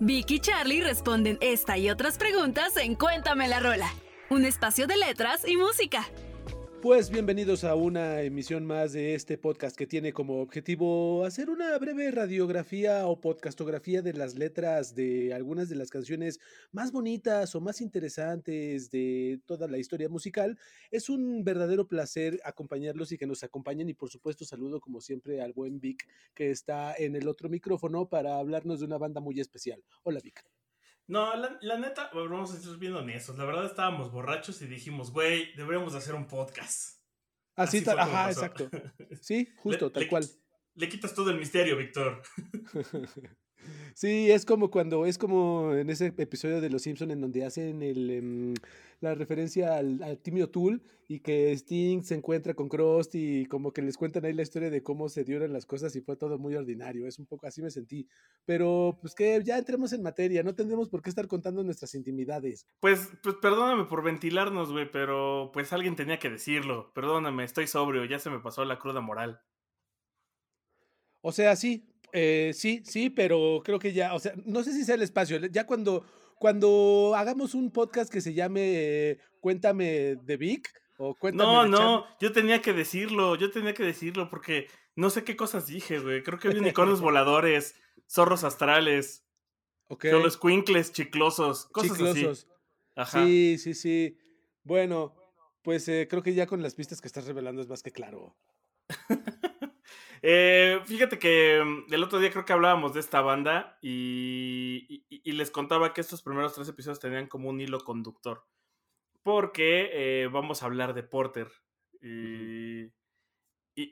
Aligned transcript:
Vicky 0.00 0.34
y 0.34 0.40
Charlie 0.40 0.82
responden 0.82 1.38
esta 1.40 1.78
y 1.78 1.88
otras 1.88 2.18
preguntas 2.18 2.76
en 2.76 2.94
Cuéntame 2.96 3.48
la 3.48 3.60
Rola, 3.60 3.90
un 4.28 4.44
espacio 4.44 4.86
de 4.86 4.96
letras 4.96 5.48
y 5.48 5.56
música. 5.56 6.06
Pues 6.82 7.10
bienvenidos 7.10 7.64
a 7.64 7.74
una 7.74 8.20
emisión 8.20 8.66
más 8.66 8.92
de 8.92 9.14
este 9.14 9.38
podcast 9.38 9.76
que 9.76 9.86
tiene 9.86 10.12
como 10.12 10.40
objetivo 10.40 11.24
hacer 11.24 11.48
una 11.48 11.76
breve 11.78 12.10
radiografía 12.10 13.06
o 13.08 13.18
podcastografía 13.18 14.02
de 14.02 14.12
las 14.12 14.34
letras 14.34 14.94
de 14.94 15.32
algunas 15.32 15.70
de 15.70 15.76
las 15.76 15.88
canciones 15.88 16.38
más 16.72 16.92
bonitas 16.92 17.54
o 17.54 17.60
más 17.62 17.80
interesantes 17.80 18.90
de 18.90 19.40
toda 19.46 19.68
la 19.68 19.78
historia 19.78 20.10
musical. 20.10 20.58
Es 20.90 21.08
un 21.08 21.44
verdadero 21.44 21.88
placer 21.88 22.40
acompañarlos 22.44 23.10
y 23.10 23.18
que 23.18 23.26
nos 23.26 23.42
acompañen 23.42 23.88
y 23.88 23.94
por 23.94 24.10
supuesto 24.10 24.44
saludo 24.44 24.78
como 24.78 25.00
siempre 25.00 25.40
al 25.40 25.54
buen 25.54 25.80
Vic 25.80 26.06
que 26.34 26.50
está 26.50 26.94
en 26.94 27.16
el 27.16 27.26
otro 27.26 27.48
micrófono 27.48 28.08
para 28.08 28.38
hablarnos 28.38 28.80
de 28.80 28.84
una 28.84 28.98
banda 28.98 29.20
muy 29.20 29.40
especial. 29.40 29.82
Hola 30.04 30.20
Vic. 30.22 30.44
No, 31.08 31.36
la, 31.36 31.78
neta, 31.78 32.10
vamos 32.12 32.52
a 32.52 32.56
estar 32.56 32.76
viendo 32.78 32.98
honestos. 32.98 33.38
La 33.38 33.44
verdad 33.44 33.66
estábamos 33.66 34.10
borrachos 34.10 34.60
y 34.62 34.66
dijimos, 34.66 35.12
güey, 35.12 35.54
deberíamos 35.54 35.94
hacer 35.94 36.14
un 36.14 36.26
podcast. 36.26 37.00
Así, 37.54 37.78
Así 37.78 37.90
ajá, 37.90 38.30
exacto. 38.30 38.68
Sí, 39.22 39.48
justo, 39.56 39.90
tal 39.92 40.08
cual. 40.08 40.26
Le 40.74 40.88
quitas 40.88 41.14
todo 41.14 41.30
el 41.30 41.38
misterio, 41.38 41.76
Víctor. 41.76 42.22
Sí, 43.94 44.30
es 44.30 44.44
como 44.44 44.70
cuando, 44.70 45.06
es 45.06 45.18
como 45.18 45.74
en 45.74 45.90
ese 45.90 46.06
episodio 46.16 46.60
de 46.60 46.70
Los 46.70 46.82
Simpson 46.82 47.10
en 47.10 47.20
donde 47.20 47.44
hacen 47.44 47.82
el, 47.82 48.10
em, 48.10 48.54
la 49.00 49.14
referencia 49.14 49.76
al, 49.76 50.02
al 50.02 50.18
Timmy 50.18 50.46
Tool 50.46 50.82
y 51.08 51.20
que 51.20 51.52
Sting 51.52 52.02
se 52.02 52.14
encuentra 52.14 52.54
con 52.54 52.68
Krusty 52.68 53.40
y 53.40 53.46
como 53.46 53.72
que 53.72 53.82
les 53.82 53.96
cuentan 53.96 54.24
ahí 54.24 54.32
la 54.32 54.42
historia 54.42 54.70
de 54.70 54.82
cómo 54.82 55.08
se 55.08 55.24
dieron 55.24 55.52
las 55.52 55.66
cosas 55.66 55.94
y 55.96 56.00
fue 56.00 56.16
todo 56.16 56.38
muy 56.38 56.54
ordinario. 56.56 57.06
Es 57.06 57.18
un 57.18 57.26
poco 57.26 57.46
así 57.46 57.62
me 57.62 57.70
sentí. 57.70 58.08
Pero 58.44 58.98
pues 59.00 59.14
que 59.14 59.40
ya 59.44 59.58
entremos 59.58 59.92
en 59.92 60.02
materia, 60.02 60.42
no 60.42 60.54
tendremos 60.54 60.88
por 60.88 61.02
qué 61.02 61.10
estar 61.10 61.26
contando 61.28 61.62
nuestras 61.62 61.94
intimidades. 61.94 62.66
Pues, 62.80 63.10
pues 63.22 63.36
perdóname 63.36 63.84
por 63.84 64.02
ventilarnos, 64.02 64.72
güey, 64.72 64.90
pero 64.90 65.50
pues 65.52 65.72
alguien 65.72 65.96
tenía 65.96 66.18
que 66.18 66.30
decirlo. 66.30 66.92
Perdóname, 66.92 67.44
estoy 67.44 67.66
sobrio, 67.66 68.04
ya 68.04 68.18
se 68.18 68.30
me 68.30 68.40
pasó 68.40 68.64
la 68.64 68.78
cruda 68.78 69.00
moral. 69.00 69.40
O 71.20 71.32
sea, 71.32 71.56
sí, 71.56 71.92
eh, 72.18 72.52
sí, 72.54 72.82
sí, 72.82 73.10
pero 73.10 73.60
creo 73.62 73.78
que 73.78 73.92
ya, 73.92 74.14
o 74.14 74.18
sea, 74.18 74.32
no 74.46 74.62
sé 74.64 74.72
si 74.72 74.84
sea 74.84 74.94
el 74.94 75.02
espacio. 75.02 75.38
Ya 75.38 75.66
cuando, 75.66 76.06
cuando 76.38 77.12
hagamos 77.14 77.54
un 77.54 77.70
podcast 77.70 78.10
que 78.10 78.22
se 78.22 78.32
llame 78.32 78.62
eh, 78.62 79.18
Cuéntame 79.38 80.16
de 80.16 80.36
Vic 80.38 80.72
o 80.96 81.14
Cuéntame 81.14 81.52
No, 81.52 81.66
no, 81.66 82.06
yo 82.18 82.32
tenía 82.32 82.62
que 82.62 82.72
decirlo, 82.72 83.36
yo 83.36 83.50
tenía 83.50 83.74
que 83.74 83.82
decirlo 83.82 84.30
porque 84.30 84.66
no 84.94 85.10
sé 85.10 85.24
qué 85.24 85.36
cosas 85.36 85.66
dije, 85.66 85.98
güey. 85.98 86.22
Creo 86.22 86.38
que 86.38 86.48
había 86.48 86.62
unicornios 86.62 87.00
voladores, 87.02 87.74
zorros 88.08 88.44
astrales, 88.44 89.26
okay. 89.88 90.10
solo 90.10 90.26
escuincles 90.26 90.92
chiclosos, 90.92 91.66
cosas 91.66 91.98
chiclosos. 91.98 92.48
Ajá. 92.94 93.26
Sí, 93.26 93.58
sí, 93.58 93.74
sí. 93.74 94.16
Bueno, 94.64 95.14
pues 95.60 95.86
eh, 95.88 96.06
creo 96.08 96.22
que 96.22 96.32
ya 96.32 96.46
con 96.46 96.62
las 96.62 96.74
pistas 96.74 97.02
que 97.02 97.08
estás 97.08 97.26
revelando 97.26 97.60
es 97.60 97.68
más 97.68 97.82
que 97.82 97.92
claro. 97.92 98.34
Eh, 100.22 100.80
fíjate 100.84 101.18
que 101.18 101.62
mm, 101.64 101.92
el 101.92 102.02
otro 102.02 102.18
día 102.18 102.30
creo 102.30 102.44
que 102.44 102.52
hablábamos 102.52 102.94
de 102.94 103.00
esta 103.00 103.20
banda 103.20 103.78
y, 103.82 105.04
les 105.24 105.50
contaba 105.50 105.92
que 105.92 106.00
estos 106.00 106.22
primeros 106.22 106.54
tres 106.54 106.68
episodios 106.68 107.00
tenían 107.00 107.26
como 107.26 107.48
un 107.48 107.60
hilo 107.60 107.80
conductor. 107.80 108.44
Porque 109.22 109.90
eh, 109.92 110.28
vamos 110.28 110.62
a 110.62 110.66
hablar 110.66 110.94
de 110.94 111.02
Porter. 111.02 111.48
Y, 112.00 112.90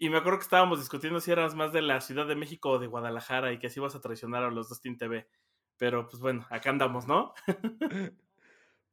me 0.09 0.17
acuerdo 0.17 0.39
que 0.39 0.45
estábamos 0.45 0.79
discutiendo 0.79 1.21
si 1.21 1.31
eras 1.31 1.55
más 1.55 1.73
de 1.73 1.83
la 1.83 2.01
Ciudad 2.01 2.27
de 2.27 2.37
México 2.37 2.71
o 2.71 2.79
de 2.79 2.87
Guadalajara 2.87 3.53
y 3.53 3.59
que 3.59 3.67
así 3.67 3.81
vas 3.81 3.95
a 3.95 4.01
traicionar 4.01 4.43
a 4.45 4.51
los 4.51 4.69
dos 4.69 4.81
Team 4.81 4.97
TV. 4.97 5.29
Pero 5.77 6.09
pues 6.09 6.23
bueno, 6.23 6.47
acá 6.51 6.71
andamos, 6.71 7.07
¿no? 7.07 7.35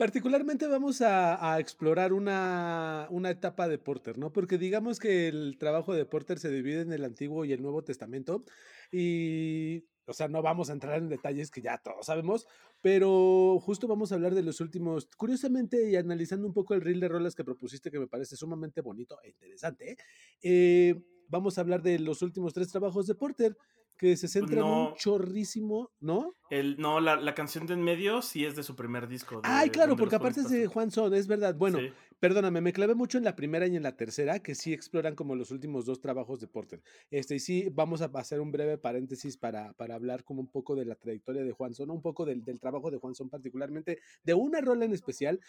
Particularmente 0.02 0.66
vamos 0.66 1.00
a, 1.04 1.60
explorar 1.60 2.12
una, 2.12 3.08
etapa 3.30 3.68
de 3.68 3.78
Porter, 3.78 4.18
¿no? 4.18 4.34
Porque 4.34 4.58
digamos 4.58 4.98
que 4.98 5.28
el 5.28 5.60
trabajo 5.60 5.94
de 5.94 6.06
Porter 6.06 6.40
se 6.40 6.50
divide 6.50 6.82
en 6.82 6.92
el 6.92 7.06
Antiguo 7.06 7.46
y 7.46 7.54
el 7.54 7.62
Nuevo 7.62 7.84
Testamento 7.84 8.44
y, 8.92 9.86
o 10.08 10.14
sea, 10.14 10.28
no 10.28 10.42
vamos 10.42 10.72
a 10.72 10.74
entrar 10.74 10.98
en 10.98 11.08
detalles 11.08 11.52
que 11.52 11.62
ya 11.62 11.78
todos 11.78 12.08
sabemos, 12.08 12.48
pero 12.82 13.60
justo 13.62 13.88
vamos 13.88 14.12
a 14.12 14.16
hablar 14.16 14.34
de 14.34 14.42
los 14.42 14.60
últimos, 14.60 15.08
curiosamente 15.16 15.92
y 15.92 15.96
analizando 15.96 16.48
un 16.48 16.54
poco 16.54 16.74
el 16.74 16.82
reel 16.82 17.00
de 17.00 17.08
rolas 17.08 17.36
que 17.36 17.44
propusiste 17.44 17.92
que 17.92 18.00
me 18.00 18.08
parece 18.08 18.36
sumamente 18.36 18.82
bonito 18.82 19.20
e 19.22 19.30
interesante, 19.30 19.98
eh, 20.42 21.00
vamos 21.28 21.60
a 21.60 21.62
hablar 21.62 21.84
de 21.84 22.00
los 22.00 22.24
últimos 22.24 22.56
tres 22.56 22.70
trabajos 22.70 23.06
de 23.06 23.14
Porter 23.14 23.56
que 23.98 24.18
se 24.18 24.28
centra 24.28 24.60
en 24.60 24.66
un 24.66 24.94
chorrísimo, 24.96 25.92
¿no? 26.00 26.36
El, 26.50 26.78
no, 26.78 27.00
la, 27.00 27.34
canción 27.34 27.66
de 27.66 27.76
en 27.76 27.82
medio 27.82 28.22
sí 28.22 28.46
es 28.46 28.56
de 28.56 28.64
su 28.64 28.76
primer 28.76 29.08
disco. 29.08 29.40
Ay, 29.44 29.70
claro, 29.70 29.96
porque 29.96 30.16
aparte 30.16 30.42
es 30.42 30.50
de 30.50 30.68
Juan 30.68 30.92
Son, 30.92 31.14
es 31.14 31.28
verdad. 31.28 31.56
Bueno, 31.56 31.80
perdóname, 32.20 32.60
me 32.60 32.74
clavé 32.74 32.94
mucho 32.94 33.18
en 33.18 33.24
la 33.24 33.36
primera 33.36 33.68
y 33.68 33.76
en 33.76 33.84
la 33.84 33.96
tercera, 33.96 34.40
que 34.40 34.54
sí 34.54 34.74
exploran 34.74 35.16
como 35.16 35.36
los 35.36 35.52
últimos 35.52 35.86
dos 35.86 36.02
trabajos 36.02 36.42
de 36.42 36.48
Porter. 36.48 36.82
Este, 37.10 37.36
y 37.36 37.40
sí, 37.40 37.70
vamos 37.72 38.02
a 38.02 38.12
hacer 38.16 38.42
un 38.42 38.52
breve 38.52 38.78
paréntesis 38.78 39.38
para, 39.38 39.72
para 39.74 39.96
hablar 39.96 40.24
como 40.24 40.42
un 40.42 40.50
poco 40.50 40.76
de 40.76 40.86
la 40.86 40.96
trayectoria 40.96 41.44
de 41.44 41.52
Juan 41.52 41.74
Son, 41.74 41.90
un 41.90 42.02
poco 42.02 42.26
del, 42.26 42.44
del 42.44 42.60
trabajo 42.60 42.92
de 42.92 42.98
Juan 42.98 43.16
Son 43.16 43.30
particularmente, 43.30 44.00
de 44.24 44.34
una 44.34 44.60
rola 44.60 44.84
en 44.86 44.92
especial 44.92 45.40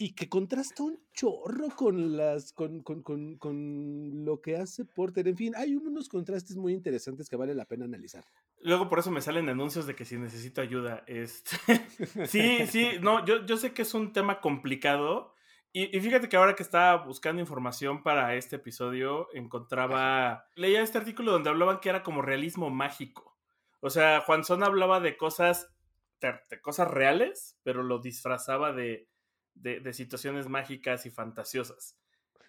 y 0.00 0.14
que 0.14 0.28
contrasta 0.28 0.84
un 0.84 1.00
chorro 1.12 1.70
con 1.74 2.16
las 2.16 2.52
con, 2.52 2.82
con, 2.84 3.02
con, 3.02 3.36
con, 3.36 4.24
lo 4.24 4.40
que 4.40 4.56
hace 4.56 4.84
Porter. 4.84 5.26
En 5.26 5.36
fin, 5.36 5.54
hay 5.56 5.74
unos 5.74 6.08
contrastes 6.08 6.56
muy 6.56 6.72
interesantes 6.72 7.28
que 7.28 7.34
vale 7.34 7.52
la 7.52 7.64
pena 7.64 7.84
analizar. 7.84 8.24
Luego 8.60 8.88
por 8.88 9.00
eso 9.00 9.10
me 9.10 9.20
salen 9.20 9.48
anuncios 9.48 9.86
de 9.88 9.96
que 9.96 10.04
si 10.04 10.16
necesito 10.16 10.60
ayuda. 10.60 11.02
Este... 11.08 11.56
sí, 12.26 12.66
sí, 12.70 12.90
no, 13.00 13.26
yo, 13.26 13.44
yo 13.44 13.56
sé 13.56 13.72
que 13.72 13.82
es 13.82 13.92
un 13.92 14.12
tema 14.12 14.40
complicado. 14.40 15.34
Y, 15.72 15.94
y, 15.94 16.00
fíjate 16.00 16.28
que 16.28 16.36
ahora 16.36 16.54
que 16.54 16.62
estaba 16.62 17.04
buscando 17.04 17.42
información 17.42 18.02
para 18.02 18.34
este 18.36 18.56
episodio, 18.56 19.28
encontraba, 19.34 20.46
leía 20.54 20.80
este 20.80 20.96
artículo 20.96 21.32
donde 21.32 21.50
hablaban 21.50 21.80
que 21.80 21.90
era 21.90 22.02
como 22.02 22.22
realismo 22.22 22.70
mágico. 22.70 23.36
O 23.80 23.90
sea, 23.90 24.22
Juanzón 24.22 24.62
hablaba 24.62 25.00
de 25.00 25.16
cosas, 25.16 25.70
de 26.20 26.60
cosas 26.62 26.88
reales, 26.88 27.58
pero 27.64 27.82
lo 27.82 27.98
disfrazaba 27.98 28.72
de, 28.72 29.08
de, 29.62 29.92
situaciones 29.92 30.48
mágicas 30.48 31.06
y 31.06 31.10
fantasiosas. 31.10 31.96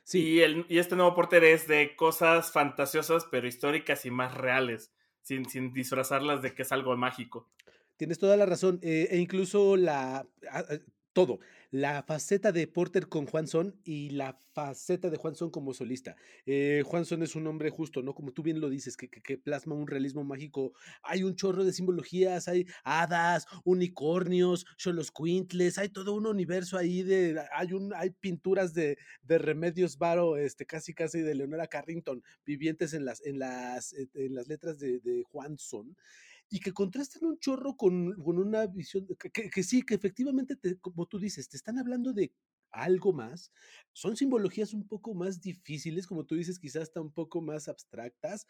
Sí. 0.04 0.22
Y, 0.22 0.42
el, 0.42 0.66
y 0.70 0.80
este 0.80 0.96
nuevo 0.96 1.14
Porter 1.14 1.44
es 1.44 1.68
de 1.68 1.96
cosas 1.96 2.52
fantasiosas, 2.52 3.26
pero 3.30 3.48
históricas 3.48 4.06
y 4.06 4.12
más 4.12 4.34
reales, 4.34 4.92
sin, 5.22 5.48
sin 5.48 5.74
disfrazarlas 5.74 6.42
de 6.42 6.56
que 6.56 6.64
es 6.64 6.72
algo 6.72 6.96
mágico. 6.98 7.48
Tienes 7.98 8.18
toda 8.18 8.38
la 8.38 8.46
razón. 8.46 8.80
Eh, 8.82 9.08
e 9.12 9.18
incluso 9.18 9.76
la. 9.76 10.26
Todo 11.12 11.40
la 11.72 12.02
faceta 12.04 12.52
de 12.52 12.68
Porter 12.68 13.08
con 13.08 13.26
Juan 13.26 13.48
Son 13.48 13.80
y 13.84 14.10
la 14.10 14.40
faceta 14.54 15.10
de 15.10 15.18
Juan 15.18 15.36
Son 15.36 15.52
como 15.52 15.74
solista. 15.74 16.16
Eh, 16.46 16.84
Juan 16.86 17.06
Son 17.06 17.22
es 17.22 17.36
un 17.36 17.48
hombre 17.48 17.70
justo, 17.70 18.02
¿no? 18.02 18.14
Como 18.14 18.32
tú 18.32 18.42
bien 18.42 18.60
lo 18.60 18.70
dices, 18.70 18.98
que, 18.98 19.10
que, 19.10 19.38
plasma 19.38 19.76
un 19.76 19.88
realismo 19.88 20.24
mágico. 20.24 20.74
Hay 21.04 21.24
un 21.24 21.36
chorro 21.36 21.64
de 21.64 21.72
simbologías, 21.72 22.48
hay 22.48 22.66
hadas, 22.84 23.46
unicornios, 23.64 24.66
quintles, 25.16 25.78
hay 25.78 25.90
todo 25.90 26.14
un 26.14 26.26
universo 26.26 26.78
ahí 26.78 27.04
de, 27.04 27.40
hay, 27.54 27.74
un, 27.74 27.94
hay 27.94 28.10
pinturas 28.10 28.74
de, 28.74 28.98
de 29.22 29.38
remedios 29.38 29.98
varo, 29.98 30.38
este, 30.38 30.66
casi 30.66 30.94
casi 30.94 31.22
de 31.22 31.36
Leonora 31.36 31.68
Carrington, 31.68 32.24
vivientes 32.46 32.94
en 32.94 33.06
las, 33.06 33.24
en 33.26 33.40
las, 33.40 33.94
en 33.94 34.34
las 34.34 34.48
letras 34.48 34.80
de, 34.80 35.00
de 35.00 35.24
Juan 35.24 35.58
Son 35.58 35.96
y 36.50 36.60
que 36.60 36.74
contrastan 36.74 37.26
un 37.26 37.40
chorro 37.40 37.78
con, 37.78 38.16
una 38.20 38.66
visión, 38.68 39.08
que, 39.34 39.64
sí, 39.64 39.84
que 39.84 39.94
efectivamente, 39.94 40.58
como 40.82 41.06
tú 41.06 41.20
dices, 41.20 41.48
te 41.48 41.58
están 41.58 41.78
hablando 41.78 42.12
de 42.12 42.34
algo 42.72 43.14
más. 43.14 43.52
Son 43.94 44.16
simbologías 44.16 44.74
un 44.74 44.88
poco 44.88 45.14
más 45.14 45.42
difíciles, 45.42 46.08
como 46.08 46.26
tú 46.26 46.36
dices, 46.36 46.60
quizás 46.60 46.92
un 46.96 47.12
poco 47.12 47.42
más 47.42 47.68
abstractas. 47.68 48.48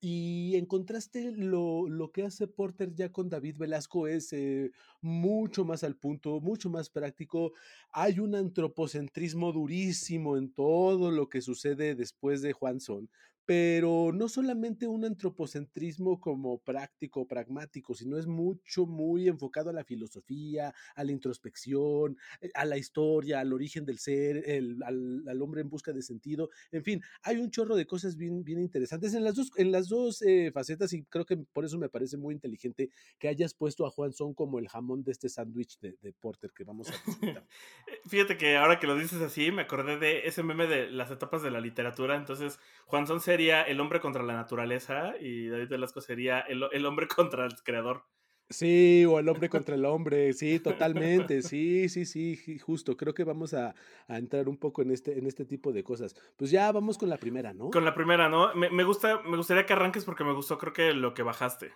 Y 0.00 0.56
en 0.56 0.66
contraste, 0.66 1.32
lo, 1.32 1.88
lo 1.88 2.12
que 2.12 2.22
hace 2.22 2.46
Porter 2.46 2.94
ya 2.94 3.10
con 3.12 3.30
David 3.30 3.56
Velasco 3.56 4.06
es 4.06 4.32
eh, 4.32 4.70
mucho 5.00 5.64
más 5.64 5.84
al 5.84 5.96
punto, 5.96 6.40
mucho 6.40 6.68
más 6.68 6.90
práctico. 6.90 7.52
Hay 7.92 8.18
un 8.20 8.34
antropocentrismo 8.34 9.52
durísimo 9.52 10.36
en 10.36 10.52
todo 10.52 11.10
lo 11.10 11.28
que 11.28 11.40
sucede 11.40 11.94
después 11.94 12.42
de 12.42 12.52
Juan 12.52 12.80
Son 12.80 13.08
pero 13.46 14.10
no 14.12 14.28
solamente 14.28 14.88
un 14.88 15.04
antropocentrismo 15.04 16.20
como 16.20 16.58
práctico, 16.58 17.28
pragmático, 17.28 17.94
sino 17.94 18.18
es 18.18 18.26
mucho, 18.26 18.86
muy 18.86 19.28
enfocado 19.28 19.70
a 19.70 19.72
la 19.72 19.84
filosofía, 19.84 20.74
a 20.96 21.04
la 21.04 21.12
introspección, 21.12 22.18
eh, 22.40 22.50
a 22.54 22.64
la 22.64 22.76
historia, 22.76 23.38
al 23.38 23.52
origen 23.52 23.86
del 23.86 23.98
ser, 23.98 24.44
al, 24.84 25.42
hombre 25.42 25.60
en 25.60 25.70
busca 25.70 25.92
de 25.92 26.02
sentido, 26.02 26.50
en 26.72 26.82
fin, 26.82 27.02
hay 27.22 27.36
un 27.36 27.50
chorro 27.50 27.76
de 27.76 27.86
cosas 27.86 28.16
bien, 28.16 28.44
interesantes 28.46 29.14
en 29.14 29.22
las 29.22 29.36
dos, 29.36 29.52
en 29.56 29.70
las 29.70 29.88
dos 29.88 30.22
eh, 30.22 30.50
facetas 30.52 30.92
y 30.92 31.04
creo 31.04 31.24
que 31.24 31.36
por 31.36 31.64
eso 31.64 31.78
me 31.78 31.88
parece 31.88 32.16
muy 32.16 32.34
inteligente 32.34 32.90
que 33.18 33.28
hayas 33.28 33.54
puesto 33.54 33.86
a 33.86 33.90
Juan 33.90 34.12
Son 34.12 34.34
como 34.34 34.58
el 34.58 34.68
jamón 34.68 35.04
de 35.04 35.12
este 35.12 35.28
sándwich 35.28 35.78
de, 35.78 35.96
de, 36.02 36.12
Porter 36.14 36.50
que 36.52 36.64
vamos 36.64 36.88
a 36.88 36.94
presentar. 37.04 37.46
Fíjate 38.06 38.36
que 38.36 38.56
ahora 38.56 38.80
que 38.80 38.88
lo 38.88 38.96
dices 38.96 39.20
así, 39.20 39.52
me 39.52 39.62
acordé 39.62 39.98
de 39.98 40.26
ese 40.26 40.42
meme 40.42 40.66
de 40.66 40.90
las 40.90 41.10
etapas 41.12 41.42
de 41.42 41.52
la 41.52 41.60
literatura, 41.60 42.16
entonces 42.16 42.58
Juan 42.86 43.06
Son 43.06 43.20
se 43.20 43.35
sería 43.36 43.62
el 43.64 43.80
hombre 43.80 44.00
contra 44.00 44.22
la 44.22 44.32
naturaleza 44.32 45.12
y 45.20 45.48
David 45.48 45.68
Velasco 45.68 46.00
sería 46.00 46.40
el, 46.40 46.64
el 46.72 46.86
hombre 46.86 47.06
contra 47.14 47.44
el 47.44 47.54
creador. 47.62 48.04
Sí, 48.48 49.04
o 49.06 49.18
el 49.18 49.28
hombre 49.28 49.50
contra 49.50 49.74
el 49.74 49.84
hombre, 49.84 50.32
sí, 50.32 50.60
totalmente, 50.60 51.42
sí, 51.42 51.88
sí, 51.88 52.06
sí, 52.06 52.58
justo, 52.60 52.96
creo 52.96 53.12
que 53.12 53.24
vamos 53.24 53.52
a, 53.54 53.74
a, 54.06 54.18
entrar 54.18 54.48
un 54.48 54.56
poco 54.56 54.82
en 54.82 54.92
este, 54.92 55.18
en 55.18 55.26
este 55.26 55.44
tipo 55.44 55.72
de 55.72 55.82
cosas. 55.82 56.14
Pues 56.36 56.50
ya 56.50 56.70
vamos 56.70 56.96
con 56.96 57.10
la 57.10 57.18
primera, 57.18 57.52
¿no? 57.52 57.70
Con 57.70 57.84
la 57.84 57.92
primera, 57.92 58.28
¿no? 58.28 58.54
Me, 58.54 58.70
me 58.70 58.84
gusta, 58.84 59.20
me 59.22 59.36
gustaría 59.36 59.66
que 59.66 59.72
arranques 59.72 60.04
porque 60.04 60.24
me 60.24 60.32
gustó, 60.32 60.56
creo 60.58 60.72
que 60.72 60.94
lo 60.94 61.12
que 61.12 61.24
bajaste. 61.24 61.72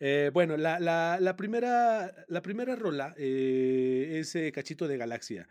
Eh, 0.00 0.30
bueno, 0.32 0.56
la, 0.56 0.80
la, 0.80 1.18
la, 1.20 1.36
primera, 1.36 2.14
la 2.28 2.40
primera 2.40 2.74
rola 2.74 3.14
eh, 3.18 4.20
es 4.20 4.36
Cachito 4.52 4.88
de 4.88 4.96
Galaxia. 4.96 5.48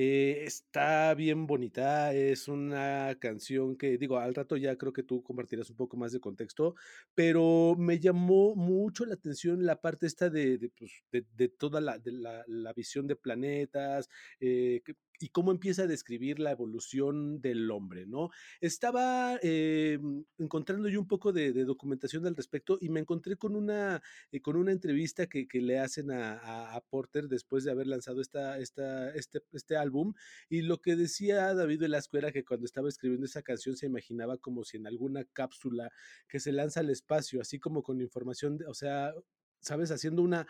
Eh, 0.00 0.44
está 0.44 1.12
bien 1.14 1.48
bonita, 1.48 2.14
es 2.14 2.46
una 2.46 3.16
canción 3.18 3.76
que, 3.76 3.98
digo, 3.98 4.16
al 4.18 4.32
rato 4.32 4.56
ya 4.56 4.76
creo 4.78 4.92
que 4.92 5.02
tú 5.02 5.24
compartirás 5.24 5.70
un 5.70 5.76
poco 5.76 5.96
más 5.96 6.12
de 6.12 6.20
contexto, 6.20 6.76
pero 7.16 7.74
me 7.76 7.98
llamó 7.98 8.54
mucho 8.54 9.04
la 9.04 9.14
atención 9.14 9.66
la 9.66 9.80
parte 9.80 10.06
esta 10.06 10.30
de, 10.30 10.70
pues, 10.78 11.02
de, 11.10 11.48
toda 11.48 11.80
la, 11.80 12.00
la, 12.46 12.72
visión 12.74 13.08
de 13.08 13.16
planetas, 13.16 14.08
eh, 14.38 14.82
y 15.18 15.28
cómo 15.28 15.50
empieza 15.50 15.82
a 15.82 15.86
describir 15.86 16.38
la 16.38 16.52
evolución 16.52 17.40
del 17.40 17.70
hombre, 17.70 18.06
¿no? 18.06 18.30
Estaba 18.60 19.38
eh, 19.42 19.98
encontrando 20.38 20.88
yo 20.88 21.00
un 21.00 21.08
poco 21.08 21.32
de, 21.32 21.52
documentación 21.64 22.26
al 22.26 22.36
respecto 22.36 22.78
y 22.80 22.88
me 22.88 23.00
encontré 23.00 23.36
con 23.36 23.56
una, 23.56 24.02
eh, 24.30 24.40
con 24.40 24.56
una 24.56 24.72
entrevista 24.72 25.26
que, 25.26 25.46
le 25.58 25.78
hacen 25.80 26.10
a, 26.12 26.80
Porter 26.88 27.28
después 27.28 27.64
de 27.64 27.72
haber 27.72 27.88
lanzado 27.88 28.20
esta, 28.20 28.58
esta, 28.58 29.10
este, 29.14 29.40
este 29.52 29.76
álbum 29.76 30.14
y 30.48 30.62
lo 30.62 30.80
que 30.80 30.94
decía 30.94 31.52
David 31.52 31.80
Velasco 31.80 32.16
era 32.16 32.30
que 32.30 32.44
cuando 32.44 32.64
estaba 32.64 32.88
escribiendo 32.88 33.26
esa 33.26 33.42
canción 33.42 33.76
se 33.76 33.86
imaginaba 33.86 34.38
como 34.38 34.64
si 34.64 34.76
en 34.76 34.86
alguna 34.86 35.24
cápsula 35.24 35.90
que 36.28 36.38
se 36.38 36.52
lanza 36.52 36.80
al 36.80 36.90
espacio, 36.90 37.40
así 37.40 37.58
como 37.58 37.82
con 37.82 38.00
información, 38.00 38.58
o 38.68 38.74
sea, 38.74 39.12
¿sabes? 39.60 39.90
Haciendo 39.90 40.22
una 40.22 40.46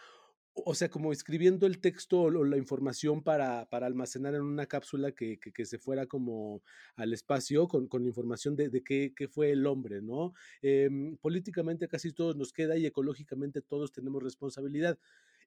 o 0.65 0.75
sea, 0.75 0.89
como 0.91 1.13
escribiendo 1.13 1.67
el 1.67 1.81
texto 1.81 2.21
o 2.23 2.45
la 2.45 2.57
información 2.57 3.23
para, 3.23 3.69
para 3.69 3.87
almacenar 3.87 4.35
en 4.35 4.43
una 4.43 4.67
cápsula 4.67 5.13
que, 5.13 5.39
que, 5.39 5.65
se 5.65 5.79
fuera 5.79 6.07
como 6.07 6.63
al 6.97 7.13
espacio 7.13 7.69
con, 7.69 7.89
con 7.89 8.05
información 8.05 8.57
de, 8.57 8.69
de 8.69 8.83
qué, 8.83 9.13
qué, 9.17 9.29
fue 9.29 9.51
el 9.51 9.67
hombre, 9.67 10.03
¿no? 10.03 10.35
Em, 10.63 11.17
políticamente 11.17 11.89
casi 11.89 12.13
todos 12.13 12.37
nos 12.37 12.53
queda 12.53 12.77
y 12.77 12.87
ecológicamente 12.87 13.63
todos 13.63 13.93
tenemos 13.93 14.23
responsabilidad. 14.23 14.99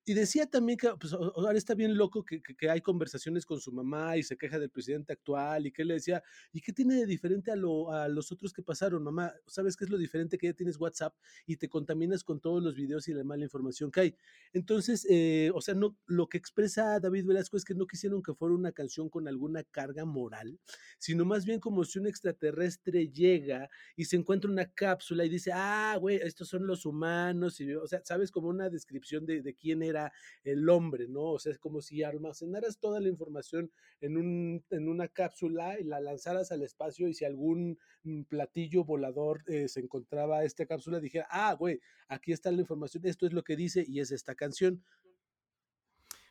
Y 0.03 0.15
decía 0.15 0.47
también 0.47 0.79
que 0.79 0.89
pues, 0.99 1.13
ahora 1.13 1.57
está 1.57 1.75
bien 1.75 1.95
loco 1.95 2.25
que, 2.25 2.41
que, 2.41 2.69
hay 2.69 2.81
conversaciones 2.81 3.45
con 3.45 3.59
su 3.59 3.71
mamá 3.71 4.17
y 4.17 4.23
se 4.23 4.35
queja 4.35 4.57
del 4.57 4.71
presidente 4.71 5.13
actual 5.13 5.67
y 5.67 5.71
que 5.71 5.85
le 5.85 5.93
decía, 5.95 6.23
¿y 6.51 6.61
qué 6.61 6.73
tiene 6.73 6.95
de 6.95 7.05
diferente 7.05 7.51
a, 7.51 7.55
lo, 7.55 7.91
a 7.91 8.07
los 8.07 8.31
otros 8.31 8.51
que 8.51 8.63
pasaron, 8.63 9.03
mamá? 9.03 9.31
¿Sabes 9.45 9.77
qué 9.77 9.83
es 9.83 9.91
lo 9.91 9.99
diferente? 9.99 10.39
Que 10.39 10.47
ya 10.47 10.53
tienes 10.53 10.79
WhatsApp 10.79 11.15
y 11.45 11.57
te 11.57 11.69
contaminas 11.69 12.23
con 12.23 12.39
todos 12.39 12.63
los 12.63 12.75
videos 12.75 13.07
y 13.09 13.13
la 13.13 13.23
mala 13.23 13.43
información 13.43 13.91
que 13.91 13.99
hay. 13.99 14.17
Entonces, 14.53 15.05
eh, 15.07 15.51
o 15.53 15.61
sea, 15.61 15.75
no, 15.75 15.95
lo 16.07 16.27
que 16.27 16.39
expresa 16.39 16.99
David 16.99 17.27
Velasco 17.27 17.55
es 17.55 17.63
que 17.63 17.75
no 17.75 17.85
quisieron 17.85 18.23
que 18.23 18.33
fuera 18.33 18.55
una 18.55 18.71
canción 18.71 19.07
con 19.07 19.27
alguna 19.27 19.63
carga 19.63 20.05
moral, 20.05 20.59
sino 20.97 21.25
más 21.25 21.45
bien 21.45 21.59
como 21.59 21.83
si 21.83 21.99
un 21.99 22.07
extraterrestre 22.07 23.09
llega 23.09 23.69
y 23.95 24.05
se 24.05 24.15
encuentra 24.15 24.49
una 24.49 24.65
cápsula 24.65 25.25
y 25.25 25.29
dice, 25.29 25.51
ah, 25.53 25.95
güey, 25.99 26.17
estos 26.17 26.47
son 26.47 26.65
los 26.65 26.87
humanos, 26.87 27.59
y, 27.61 27.71
o 27.75 27.85
sea, 27.85 28.01
sabes, 28.03 28.31
como 28.31 28.47
una 28.47 28.69
descripción 28.69 29.27
de, 29.27 29.43
de 29.43 29.53
quién 29.53 29.83
era 29.91 30.11
el 30.43 30.67
hombre, 30.69 31.07
¿no? 31.07 31.23
O 31.33 31.39
sea, 31.39 31.51
es 31.51 31.59
como 31.59 31.81
si 31.81 32.03
almacenaras 32.03 32.79
toda 32.79 32.99
la 32.99 33.07
información 33.07 33.71
en, 34.01 34.17
un, 34.17 34.63
en 34.71 34.89
una 34.89 35.07
cápsula 35.07 35.79
y 35.79 35.83
la 35.83 36.01
lanzaras 36.01 36.51
al 36.51 36.63
espacio 36.63 37.07
y 37.07 37.13
si 37.13 37.25
algún 37.25 37.77
mm, 38.03 38.23
platillo 38.23 38.83
volador 38.83 39.43
eh, 39.47 39.67
se 39.67 39.81
encontraba 39.81 40.43
esta 40.43 40.65
cápsula, 40.65 40.99
dijera, 40.99 41.27
ah, 41.29 41.53
güey, 41.53 41.79
aquí 42.07 42.31
está 42.31 42.51
la 42.51 42.61
información, 42.61 43.05
esto 43.05 43.25
es 43.25 43.33
lo 43.33 43.43
que 43.43 43.55
dice 43.55 43.85
y 43.87 43.99
es 43.99 44.11
esta 44.11 44.35
canción. 44.35 44.83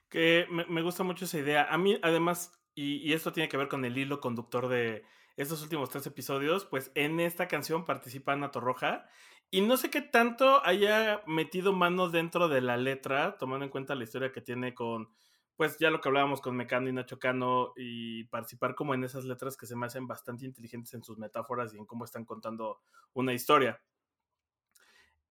Que 0.09 0.47
me, 0.51 0.83
gusta 0.83 1.05
mucho 1.05 1.25
esa 1.25 1.39
idea. 1.39 1.73
A 1.73 1.79
mí, 1.79 1.97
además, 2.03 2.51
y 2.75 3.13
esto 3.13 3.33
tiene 3.33 3.49
que 3.49 3.57
ver 3.57 3.69
con 3.69 3.85
el 3.85 3.97
hilo 3.97 4.21
conductor 4.21 4.67
de, 4.67 5.05
estos 5.43 5.63
últimos 5.63 5.89
tres 5.89 6.07
episodios, 6.07 6.67
pues 6.67 6.93
en 6.95 7.19
esta 7.19 7.49
canción 7.49 7.87
participa 7.87 8.33
Ana 8.33 8.51
Torroja 8.51 9.09
y 9.51 9.63
no 9.63 9.77
sé 9.77 9.91
qué 9.91 10.01
tanto 10.01 10.65
haya 10.65 11.23
metido 11.27 11.73
mano 11.73 12.09
dentro 12.09 12.49
de 12.49 12.61
la 12.61 12.77
letra, 12.77 13.37
tomando 13.39 13.65
en 13.65 13.71
cuenta 13.71 13.95
la 13.97 14.05
historia 14.05 14.33
que 14.33 14.41
tiene 14.41 14.75
con, 14.75 15.09
pues 15.57 15.77
ya 15.79 15.91
lo 15.91 16.01
que 16.01 16.09
hablábamos 16.09 16.41
con 16.41 16.57
Mecano 16.57 16.89
y 16.89 16.93
Nacho 16.93 17.19
Cano, 17.19 17.73
y 17.77 18.25
participar 18.25 18.77
como 18.77 18.95
en 18.95 19.03
esas 19.03 19.25
letras 19.25 19.57
que 19.57 19.67
se 19.67 19.75
me 19.75 19.87
hacen 19.87 20.07
bastante 20.07 20.45
inteligentes 20.45 20.95
en 20.95 21.03
sus 21.03 21.19
metáforas 21.19 21.75
y 21.75 21.79
en 21.79 21.87
cómo 21.87 22.05
están 22.05 22.25
contando 22.25 22.81
una 23.13 23.33
historia. 23.33 23.81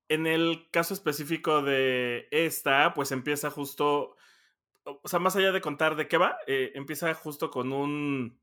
En 0.09 0.27
el 0.27 0.69
caso 0.71 0.93
específico 0.93 1.61
de 1.61 2.27
esta, 2.31 2.93
pues 2.93 3.11
empieza 3.13 3.49
justo, 3.51 4.17
o 4.83 5.07
sea, 5.07 5.19
más 5.19 5.35
allá 5.35 5.53
de 5.53 5.61
contar 5.61 5.95
de 5.95 6.07
qué 6.07 6.17
va, 6.17 6.37
eh, 6.45 6.71
empieza 6.75 7.13
justo 7.13 7.49
con 7.51 7.71
un... 7.71 8.39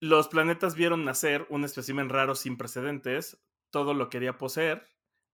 Los 0.00 0.26
planetas 0.26 0.74
vieron 0.74 1.04
nacer 1.04 1.46
un 1.48 1.64
espécimen 1.64 2.08
raro 2.08 2.34
sin 2.34 2.56
precedentes, 2.56 3.40
todo 3.72 3.94
lo 3.94 4.08
quería 4.08 4.38
poseer 4.38 4.86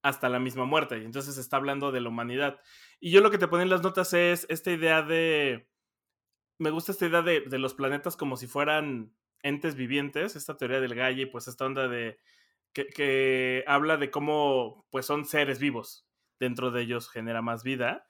hasta 0.02 0.30
la 0.30 0.38
misma 0.38 0.64
muerte. 0.64 0.98
Y 0.98 1.04
entonces 1.04 1.36
está 1.36 1.58
hablando 1.58 1.92
de 1.92 2.00
la 2.00 2.08
humanidad. 2.08 2.60
Y 3.00 3.10
yo 3.10 3.20
lo 3.20 3.30
que 3.30 3.36
te 3.36 3.48
pone 3.48 3.64
en 3.64 3.70
las 3.70 3.82
notas 3.82 4.14
es 4.14 4.46
esta 4.48 4.70
idea 4.70 5.02
de... 5.02 5.68
Me 6.58 6.70
gusta 6.70 6.92
esta 6.92 7.06
idea 7.06 7.20
de, 7.22 7.42
de 7.42 7.58
los 7.58 7.74
planetas 7.74 8.16
como 8.16 8.36
si 8.38 8.46
fueran 8.46 9.12
entes 9.42 9.74
vivientes, 9.74 10.34
esta 10.34 10.56
teoría 10.56 10.80
del 10.80 10.94
Galle, 10.94 11.26
pues 11.26 11.46
esta 11.46 11.66
onda 11.66 11.86
de 11.86 12.18
que, 12.72 12.86
que, 12.86 13.64
habla 13.66 13.96
de 13.96 14.10
cómo 14.10 14.86
pues 14.90 15.06
son 15.06 15.24
seres 15.24 15.58
vivos 15.58 16.07
dentro 16.40 16.70
de 16.70 16.82
ellos 16.82 17.08
genera 17.08 17.42
más 17.42 17.62
vida. 17.62 18.06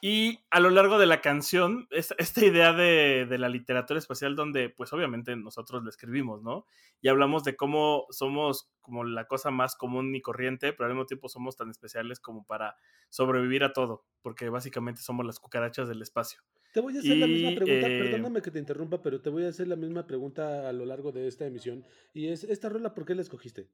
Y 0.00 0.40
a 0.50 0.60
lo 0.60 0.70
largo 0.70 0.98
de 0.98 1.06
la 1.06 1.20
canción, 1.20 1.86
esta, 1.90 2.14
esta 2.18 2.44
idea 2.44 2.72
de, 2.72 3.26
de, 3.28 3.38
la 3.38 3.48
literatura 3.48 3.98
espacial 3.98 4.36
donde 4.36 4.68
pues 4.70 4.92
obviamente 4.92 5.36
nosotros 5.36 5.82
la 5.82 5.90
escribimos, 5.90 6.42
¿no? 6.42 6.66
Y 7.00 7.08
hablamos 7.08 7.44
de 7.44 7.56
cómo 7.56 8.06
somos 8.10 8.70
como 8.80 9.04
la 9.04 9.26
cosa 9.26 9.50
más 9.50 9.76
común 9.76 10.14
y 10.14 10.22
corriente, 10.22 10.72
pero 10.72 10.86
al 10.86 10.94
mismo 10.94 11.06
tiempo 11.06 11.28
somos 11.28 11.56
tan 11.56 11.70
especiales 11.70 12.20
como 12.20 12.44
para 12.44 12.76
sobrevivir 13.10 13.64
a 13.64 13.72
todo, 13.72 14.04
porque 14.22 14.48
básicamente 14.48 15.02
somos 15.02 15.26
las 15.26 15.38
cucarachas 15.38 15.88
del 15.88 16.02
espacio. 16.02 16.40
Te 16.72 16.80
voy 16.80 16.96
a 16.96 17.00
hacer 17.00 17.16
la 17.16 17.26
misma 17.26 17.50
pregunta, 17.50 17.88
eh, 17.88 18.02
perdóname 18.02 18.42
que 18.42 18.50
te 18.50 18.58
interrumpa, 18.58 19.00
pero 19.02 19.20
te 19.20 19.30
voy 19.30 19.44
a 19.44 19.48
hacer 19.48 19.68
la 19.68 19.76
misma 19.76 20.06
pregunta 20.06 20.68
a 20.68 20.72
lo 20.72 20.84
largo 20.84 21.12
de 21.12 21.26
esta 21.26 21.46
emisión. 21.46 21.84
Y 22.12 22.28
es, 22.28 22.44
¿esta 22.44 22.68
rola 22.68 22.94
por 22.94 23.04
qué 23.04 23.14
la 23.14 23.22
escogiste? 23.22 23.68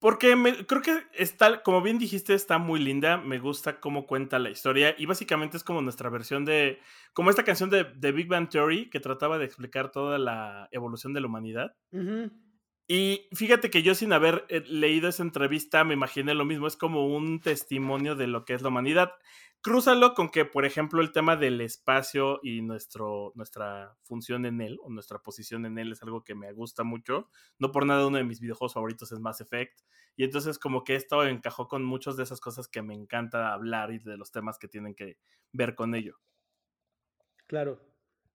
Porque 0.00 0.34
creo 0.66 0.80
que 0.80 0.98
está, 1.12 1.62
como 1.62 1.82
bien 1.82 1.98
dijiste, 1.98 2.32
está 2.32 2.56
muy 2.56 2.80
linda. 2.80 3.18
Me 3.18 3.38
gusta 3.38 3.80
cómo 3.80 4.06
cuenta 4.06 4.38
la 4.38 4.48
historia. 4.48 4.94
Y 4.96 5.04
básicamente 5.04 5.58
es 5.58 5.62
como 5.62 5.82
nuestra 5.82 6.08
versión 6.08 6.46
de. 6.46 6.80
Como 7.12 7.28
esta 7.28 7.44
canción 7.44 7.68
de, 7.68 8.12
Big 8.12 8.26
Bang 8.26 8.48
Theory 8.48 8.88
que 8.88 8.98
trataba 8.98 9.38
de 9.38 9.44
explicar 9.44 9.92
toda 9.92 10.18
la 10.18 10.68
evolución 10.72 11.12
de 11.12 11.20
la 11.20 11.26
humanidad. 11.26 11.76
Y 12.92 13.28
fíjate 13.32 13.70
que 13.70 13.84
yo, 13.84 13.94
sin 13.94 14.12
haber 14.12 14.46
eh, 14.48 14.64
leído 14.66 15.08
esa 15.08 15.22
entrevista, 15.22 15.84
me 15.84 15.94
imaginé 15.94 16.34
lo 16.34 16.44
mismo. 16.44 16.66
Es 16.66 16.74
como 16.74 17.06
un 17.06 17.40
testimonio 17.40 18.16
de 18.16 18.26
lo 18.26 18.44
que 18.44 18.52
es 18.52 18.62
la 18.62 18.68
humanidad. 18.68 19.12
Crúzalo 19.60 20.12
con 20.12 20.28
que, 20.28 20.44
por 20.44 20.64
ejemplo, 20.64 21.00
el 21.00 21.12
tema 21.12 21.36
del 21.36 21.60
espacio 21.60 22.40
y 22.42 22.62
nuestro, 22.62 23.30
nuestra 23.36 23.96
función 24.02 24.44
en 24.44 24.60
él, 24.60 24.80
o 24.82 24.90
nuestra 24.90 25.20
posición 25.20 25.66
en 25.66 25.78
él, 25.78 25.92
es 25.92 26.02
algo 26.02 26.24
que 26.24 26.34
me 26.34 26.52
gusta 26.52 26.82
mucho. 26.82 27.30
No 27.60 27.70
por 27.70 27.86
nada 27.86 28.08
uno 28.08 28.16
de 28.16 28.24
mis 28.24 28.40
videojuegos 28.40 28.74
favoritos 28.74 29.12
es 29.12 29.20
Mass 29.20 29.40
Effect. 29.40 29.82
Y 30.16 30.24
entonces 30.24 30.58
como 30.58 30.82
que 30.82 30.96
esto 30.96 31.24
encajó 31.24 31.68
con 31.68 31.84
muchas 31.84 32.16
de 32.16 32.24
esas 32.24 32.40
cosas 32.40 32.66
que 32.66 32.82
me 32.82 32.94
encanta 32.94 33.52
hablar 33.52 33.92
y 33.92 34.00
de 34.00 34.16
los 34.16 34.32
temas 34.32 34.58
que 34.58 34.66
tienen 34.66 34.96
que 34.96 35.16
ver 35.52 35.76
con 35.76 35.94
ello. 35.94 36.18
Claro. 37.46 37.89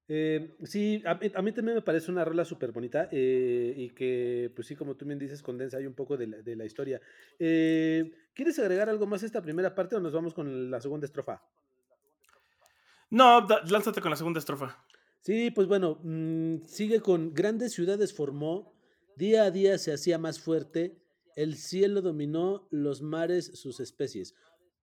Eh, 0.08 0.56
sí, 0.64 1.02
a, 1.06 1.16
mí 1.16 1.52
también 1.52 1.76
me 1.76 1.82
parece 1.82 2.12
una 2.12 2.24
rola 2.24 2.46
súper 2.46 2.72
bonita 2.72 3.10
eh, 3.12 3.74
y 3.76 3.90
que, 3.90 4.52
pues 4.56 4.68
sí, 4.68 4.76
como 4.76 4.96
tú 4.96 5.06
bien 5.06 5.18
dices, 5.18 5.42
condensa 5.42 5.78
ahí 5.78 5.88
un 5.88 5.96
poco 5.96 6.16
de 6.18 6.28
la, 6.28 6.38
de 6.38 6.56
la 6.56 6.66
historia. 6.66 7.02
Eh, 7.40 8.12
¿Quieres 8.34 8.60
agregar 8.60 8.90
algo 8.90 9.08
más 9.08 9.24
a 9.24 9.26
esta 9.26 9.42
primera 9.42 9.74
parte 9.74 9.96
o 9.96 10.00
nos 10.00 10.14
vamos 10.14 10.34
con 10.34 10.70
la 10.70 10.80
segunda 10.80 11.06
estrofa? 11.06 11.42
No, 13.10 13.48
lánzate 13.70 14.02
con 14.02 14.12
la 14.12 14.18
segunda 14.18 14.40
estrofa. 14.40 14.84
Sí, 15.22 15.50
pues 15.52 15.68
bueno, 15.68 16.00
mm, 16.04 16.66
sigue 16.68 17.00
con 17.00 17.34
grandes 17.34 17.74
ciudades 17.74 18.14
formó 18.14 18.76
Día 19.16 19.44
a 19.44 19.52
día 19.52 19.78
se 19.78 19.94
hacía 19.94 20.18
más 20.18 20.42
fuerte, 20.42 21.02
el 21.38 21.56
cielo 21.56 22.02
dominó, 22.02 22.68
los 22.70 23.02
mares 23.02 23.46
sus 23.54 23.80
especies. 23.80 24.36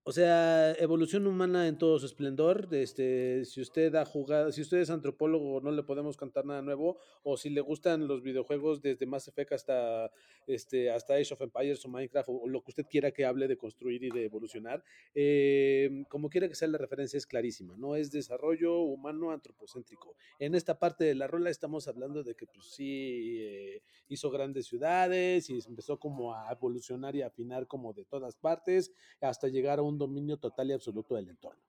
O 0.04 0.10
sea, 0.10 0.72
evolución 0.80 1.28
humana 1.28 1.68
en 1.68 1.78
todo 1.78 1.96
su 2.00 2.06
esplendor. 2.06 2.66
Este, 2.72 3.44
si 3.44 3.60
usted 3.60 3.94
ha 3.94 4.04
jugado, 4.04 4.50
si 4.50 4.60
usted 4.60 4.78
es 4.78 4.90
antropólogo, 4.90 5.60
no 5.60 5.70
le 5.70 5.84
podemos 5.84 6.16
contar 6.16 6.44
nada 6.44 6.60
nuevo. 6.60 6.98
O 7.22 7.36
si 7.36 7.50
le 7.50 7.60
gustan 7.60 8.08
los 8.08 8.20
videojuegos 8.20 8.82
desde 8.82 9.06
Mass 9.06 9.28
Effect 9.28 9.52
hasta, 9.52 10.10
este, 10.48 10.90
hasta 10.90 11.14
Age 11.14 11.34
of 11.34 11.42
Empires 11.42 11.84
o 11.84 11.88
Minecraft, 11.88 12.30
o, 12.30 12.48
lo 12.48 12.62
que 12.64 12.72
usted 12.72 12.86
quiera 12.90 13.12
que 13.12 13.24
hable 13.24 13.46
de 13.46 13.56
construir 13.56 14.02
y 14.02 14.10
de 14.10 14.24
evolucionar, 14.24 14.82
eh, 15.14 16.04
como 16.08 16.28
quiera 16.28 16.48
que 16.48 16.56
sea 16.56 16.66
la 16.66 16.78
referencia 16.78 17.16
es 17.16 17.26
clarísima, 17.26 17.76
¿no? 17.76 17.94
Es 17.94 18.10
desarrollo 18.10 18.80
humano 18.80 19.30
antropocéntrico. 19.30 20.16
En 20.40 20.56
esta 20.56 20.80
parte 20.80 21.04
de 21.04 21.14
la 21.14 21.28
rola 21.28 21.48
estamos 21.48 21.86
hablando 21.86 22.24
de 22.24 22.34
que 22.34 22.46
pues 22.46 22.66
sí 22.66 23.38
eh, 23.40 23.82
hizo 24.08 24.32
grandes 24.32 24.66
ciudades 24.66 25.48
y 25.48 25.60
empezó 25.64 26.00
como 26.00 26.34
a 26.34 26.50
evolucionar 26.50 27.14
y 27.14 27.22
afinar 27.22 27.68
como 27.68 27.92
de 27.92 28.04
todas 28.04 28.34
partes 28.34 28.92
hasta 29.20 29.46
llegar 29.46 29.78
a 29.78 29.82
un 29.82 29.91
dominio 29.98 30.36
total 30.38 30.70
y 30.70 30.72
absoluto 30.72 31.14
del 31.14 31.28
entorno. 31.28 31.60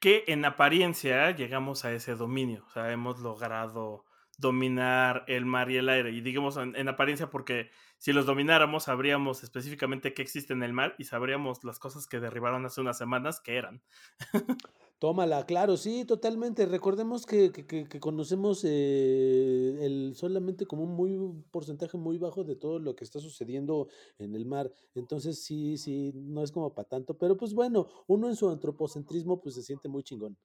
Que, 0.00 0.24
en 0.28 0.44
apariencia 0.44 1.30
llegamos 1.32 1.84
a 1.84 1.92
ese 1.92 2.14
dominio, 2.14 2.64
o 2.68 2.70
sea, 2.70 2.92
hemos 2.92 3.18
logrado 3.18 4.04
dominar 4.38 5.24
el 5.26 5.44
mar 5.44 5.70
y 5.70 5.76
el 5.76 5.88
aire. 5.88 6.12
Y 6.12 6.20
digamos 6.20 6.56
en, 6.56 6.88
apariencia 6.88 7.30
porque 7.30 7.70
si 7.98 8.12
los 8.12 8.26
domináramos 8.26 8.84
sabríamos 8.84 9.42
específicamente 9.42 10.14
qué 10.14 10.22
existe 10.22 10.52
en 10.52 10.62
el 10.62 10.72
mar 10.72 10.94
y 10.98 11.04
sabríamos 11.04 11.64
las 11.64 11.78
cosas 11.78 12.06
que 12.06 12.20
derribaron 12.20 12.64
hace 12.64 12.80
unas 12.80 12.98
semanas 12.98 13.40
que 13.40 13.56
eran. 13.56 13.82
Tómala, 15.02 15.44
claro, 15.46 15.76
sí, 15.76 16.04
totalmente. 16.04 16.64
Recordemos 16.64 17.26
que, 17.26 17.50
que, 17.50 17.98
conocemos 17.98 18.62
eh, 18.64 19.78
el, 19.80 20.14
solamente 20.14 20.64
como 20.64 20.84
un 20.84 20.94
muy 20.94 21.18
porcentaje 21.50 21.98
muy 21.98 22.18
bajo 22.18 22.44
de 22.44 22.54
todo 22.54 22.78
lo 22.78 22.94
que 22.94 23.02
está 23.02 23.18
sucediendo 23.18 23.88
en 24.20 24.36
el 24.36 24.46
mar. 24.46 24.70
Entonces 24.94 25.42
sí, 25.42 25.76
sí, 25.76 26.12
no 26.14 26.44
es 26.44 26.52
como 26.52 26.72
para 26.72 26.88
tanto. 26.88 27.18
Pero 27.18 27.36
pues 27.36 27.52
bueno, 27.52 27.88
uno 28.06 28.28
en 28.28 28.36
su 28.36 28.48
antropocentrismo 28.48 29.40
pues 29.40 29.56
se 29.56 29.64
siente 29.64 29.88
muy 29.88 30.04
chingón. 30.04 30.38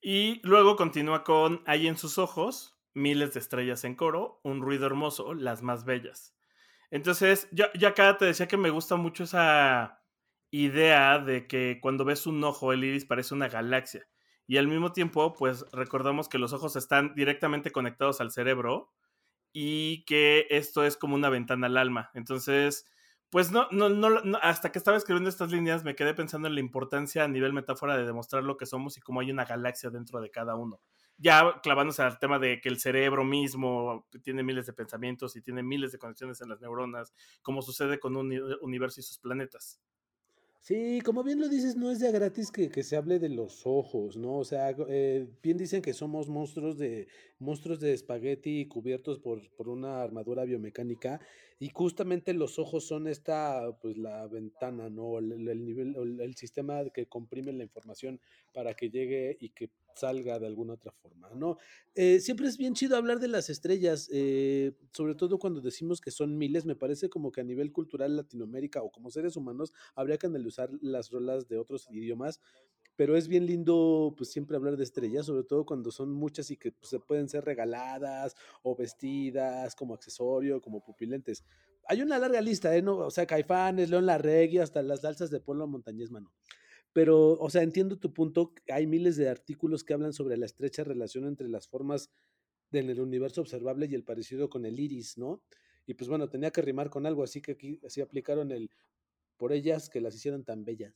Y 0.00 0.40
luego 0.42 0.76
continúa 0.76 1.24
con 1.24 1.60
Hay 1.66 1.86
en 1.86 1.98
sus 1.98 2.16
ojos, 2.16 2.78
miles 2.94 3.34
de 3.34 3.40
estrellas 3.40 3.84
en 3.84 3.94
coro, 3.94 4.40
un 4.42 4.62
ruido 4.62 4.86
hermoso, 4.86 5.34
las 5.34 5.60
más 5.60 5.84
bellas. 5.84 6.34
Entonces, 6.90 7.46
yo, 7.52 7.66
yo 7.78 7.88
acá 7.88 8.16
te 8.16 8.24
decía 8.24 8.48
que 8.48 8.56
me 8.56 8.70
gusta 8.70 8.96
mucho 8.96 9.24
esa 9.24 10.01
idea 10.52 11.18
de 11.18 11.48
que 11.48 11.78
cuando 11.80 12.04
ves 12.04 12.26
un 12.26 12.44
ojo, 12.44 12.72
el 12.72 12.84
iris 12.84 13.06
parece 13.06 13.34
una 13.34 13.48
galaxia. 13.48 14.06
Y 14.46 14.58
al 14.58 14.68
mismo 14.68 14.92
tiempo, 14.92 15.32
pues 15.32 15.64
recordamos 15.72 16.28
que 16.28 16.38
los 16.38 16.52
ojos 16.52 16.76
están 16.76 17.14
directamente 17.14 17.72
conectados 17.72 18.20
al 18.20 18.30
cerebro 18.30 18.92
y 19.52 20.04
que 20.04 20.46
esto 20.50 20.84
es 20.84 20.96
como 20.96 21.14
una 21.14 21.30
ventana 21.30 21.68
al 21.68 21.78
alma. 21.78 22.10
Entonces, 22.14 22.84
pues 23.30 23.50
no, 23.50 23.66
no, 23.70 23.88
no, 23.88 24.38
hasta 24.42 24.70
que 24.70 24.78
estaba 24.78 24.98
escribiendo 24.98 25.30
estas 25.30 25.50
líneas 25.50 25.84
me 25.84 25.94
quedé 25.96 26.12
pensando 26.12 26.48
en 26.48 26.54
la 26.54 26.60
importancia 26.60 27.24
a 27.24 27.28
nivel 27.28 27.54
metáfora 27.54 27.96
de 27.96 28.04
demostrar 28.04 28.44
lo 28.44 28.58
que 28.58 28.66
somos 28.66 28.98
y 28.98 29.00
cómo 29.00 29.20
hay 29.20 29.30
una 29.30 29.46
galaxia 29.46 29.88
dentro 29.88 30.20
de 30.20 30.30
cada 30.30 30.54
uno. 30.54 30.82
Ya 31.16 31.60
clavándose 31.62 32.02
al 32.02 32.18
tema 32.18 32.38
de 32.38 32.60
que 32.60 32.68
el 32.68 32.78
cerebro 32.78 33.24
mismo 33.24 34.06
tiene 34.22 34.42
miles 34.42 34.66
de 34.66 34.74
pensamientos 34.74 35.34
y 35.34 35.40
tiene 35.40 35.62
miles 35.62 35.92
de 35.92 35.98
conexiones 35.98 36.42
en 36.42 36.50
las 36.50 36.60
neuronas, 36.60 37.14
como 37.40 37.62
sucede 37.62 37.98
con 37.98 38.16
un 38.16 38.38
universo 38.60 39.00
y 39.00 39.02
sus 39.02 39.18
planetas. 39.18 39.80
Sí, 40.62 41.00
como 41.04 41.24
bien 41.24 41.40
lo 41.40 41.48
dices, 41.48 41.74
no 41.74 41.90
es 41.90 41.98
de 41.98 42.12
gratis 42.12 42.52
que, 42.52 42.70
se 42.84 42.96
hable 42.96 43.18
de 43.18 43.28
los 43.28 43.66
ojos, 43.66 44.16
¿no? 44.16 44.38
O 44.38 44.44
sea, 44.44 44.70
eh, 44.88 45.26
bien 45.42 45.58
dicen 45.58 45.82
que 45.82 45.92
somos 45.92 46.28
monstruos 46.28 46.78
de 46.78 47.08
monstruos 47.42 47.80
de 47.80 47.92
espagueti 47.92 48.66
cubiertos 48.66 49.18
por, 49.18 49.50
por 49.50 49.68
una 49.68 50.02
armadura 50.02 50.44
biomecánica 50.44 51.20
y 51.58 51.68
justamente 51.68 52.32
los 52.32 52.58
ojos 52.58 52.86
son 52.86 53.06
esta, 53.06 53.78
pues 53.80 53.96
la 53.98 54.26
ventana, 54.26 54.88
¿no? 54.88 55.18
El, 55.18 55.46
el 55.48 55.64
nivel, 55.64 55.94
el, 55.96 56.20
el, 56.20 56.34
sistema 56.34 56.82
que 56.90 57.06
comprime 57.06 57.52
la 57.52 57.62
información 57.62 58.20
para 58.52 58.74
que 58.74 58.90
llegue 58.90 59.36
y 59.38 59.50
que 59.50 59.70
salga 59.94 60.38
de 60.38 60.46
alguna 60.46 60.74
otra 60.74 60.92
forma, 60.92 61.30
¿no? 61.34 61.58
Eh, 61.94 62.20
siempre 62.20 62.48
es 62.48 62.56
bien 62.56 62.74
chido 62.74 62.96
hablar 62.96 63.20
de 63.20 63.28
las 63.28 63.50
estrellas, 63.50 64.08
eh, 64.12 64.72
sobre 64.92 65.14
todo 65.14 65.38
cuando 65.38 65.60
decimos 65.60 66.00
que 66.00 66.10
son 66.10 66.38
miles, 66.38 66.64
me 66.64 66.76
parece 66.76 67.08
como 67.08 67.30
que 67.30 67.42
a 67.42 67.44
nivel 67.44 67.72
cultural 67.72 68.16
Latinoamérica 68.16 68.82
o 68.82 68.90
como 68.90 69.10
seres 69.10 69.36
humanos 69.36 69.72
habría 69.94 70.18
que 70.18 70.26
analizar 70.26 70.70
las 70.80 71.10
rolas 71.10 71.48
de 71.48 71.58
otros 71.58 71.86
idiomas, 71.90 72.40
pero 72.96 73.16
es 73.16 73.28
bien 73.28 73.46
lindo 73.46 74.14
pues 74.16 74.30
siempre 74.30 74.56
hablar 74.56 74.76
de 74.76 74.84
estrellas, 74.84 75.26
sobre 75.26 75.44
todo 75.44 75.64
cuando 75.64 75.90
son 75.90 76.12
muchas 76.12 76.50
y 76.50 76.56
que 76.56 76.72
pues, 76.72 76.90
se 76.90 77.00
pueden 77.00 77.28
ser 77.28 77.44
regaladas 77.44 78.34
o 78.62 78.76
vestidas 78.76 79.74
como 79.74 79.94
accesorio, 79.94 80.60
como 80.60 80.82
pupilentes. 80.82 81.44
Hay 81.86 82.02
una 82.02 82.18
larga 82.18 82.40
lista, 82.40 82.74
¿eh? 82.76 82.82
¿No? 82.82 82.98
O 82.98 83.10
sea, 83.10 83.26
Caifanes, 83.26 83.90
León 83.90 84.06
Larregui, 84.06 84.58
hasta 84.58 84.82
las 84.82 85.00
salsas 85.00 85.30
de 85.30 85.40
Polo 85.40 85.66
Montañés, 85.66 86.10
mano. 86.10 86.32
Pero, 86.92 87.32
o 87.32 87.50
sea, 87.50 87.62
entiendo 87.62 87.98
tu 87.98 88.12
punto. 88.12 88.52
Hay 88.68 88.86
miles 88.86 89.16
de 89.16 89.28
artículos 89.28 89.82
que 89.82 89.94
hablan 89.94 90.12
sobre 90.12 90.36
la 90.36 90.46
estrecha 90.46 90.84
relación 90.84 91.26
entre 91.26 91.48
las 91.48 91.66
formas 91.66 92.10
del 92.70 93.00
universo 93.00 93.40
observable 93.40 93.86
y 93.90 93.94
el 93.94 94.04
parecido 94.04 94.48
con 94.48 94.64
el 94.64 94.78
iris, 94.78 95.18
¿no? 95.18 95.42
Y 95.86 95.94
pues 95.94 96.08
bueno, 96.08 96.28
tenía 96.28 96.50
que 96.50 96.62
rimar 96.62 96.90
con 96.90 97.06
algo, 97.06 97.22
así 97.22 97.40
que 97.42 97.52
aquí 97.52 97.80
así 97.84 98.00
aplicaron 98.00 98.50
el 98.52 98.70
por 99.36 99.52
ellas 99.52 99.88
que 99.90 100.00
las 100.00 100.14
hicieron 100.14 100.44
tan 100.44 100.64
bellas. 100.64 100.94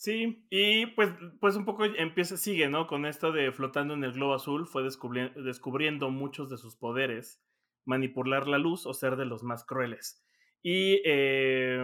Sí, 0.00 0.46
y 0.48 0.86
pues, 0.86 1.10
pues 1.40 1.56
un 1.56 1.64
poco 1.64 1.84
empieza, 1.84 2.36
sigue, 2.36 2.68
¿no? 2.68 2.86
Con 2.86 3.04
esto 3.04 3.32
de 3.32 3.50
flotando 3.50 3.94
en 3.94 4.04
el 4.04 4.12
globo 4.12 4.34
azul, 4.34 4.68
fue 4.68 4.84
descubriendo 4.84 6.10
muchos 6.10 6.48
de 6.48 6.56
sus 6.56 6.76
poderes, 6.76 7.42
manipular 7.84 8.46
la 8.46 8.58
luz 8.58 8.86
o 8.86 8.94
ser 8.94 9.16
de 9.16 9.24
los 9.24 9.42
más 9.42 9.64
crueles. 9.64 10.22
Y 10.62 11.02
eh, 11.04 11.82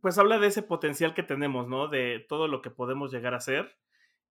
pues 0.00 0.16
habla 0.16 0.38
de 0.38 0.46
ese 0.46 0.62
potencial 0.62 1.12
que 1.12 1.22
tenemos, 1.22 1.68
¿no? 1.68 1.88
De 1.88 2.24
todo 2.26 2.48
lo 2.48 2.62
que 2.62 2.70
podemos 2.70 3.12
llegar 3.12 3.34
a 3.34 3.40
ser, 3.40 3.70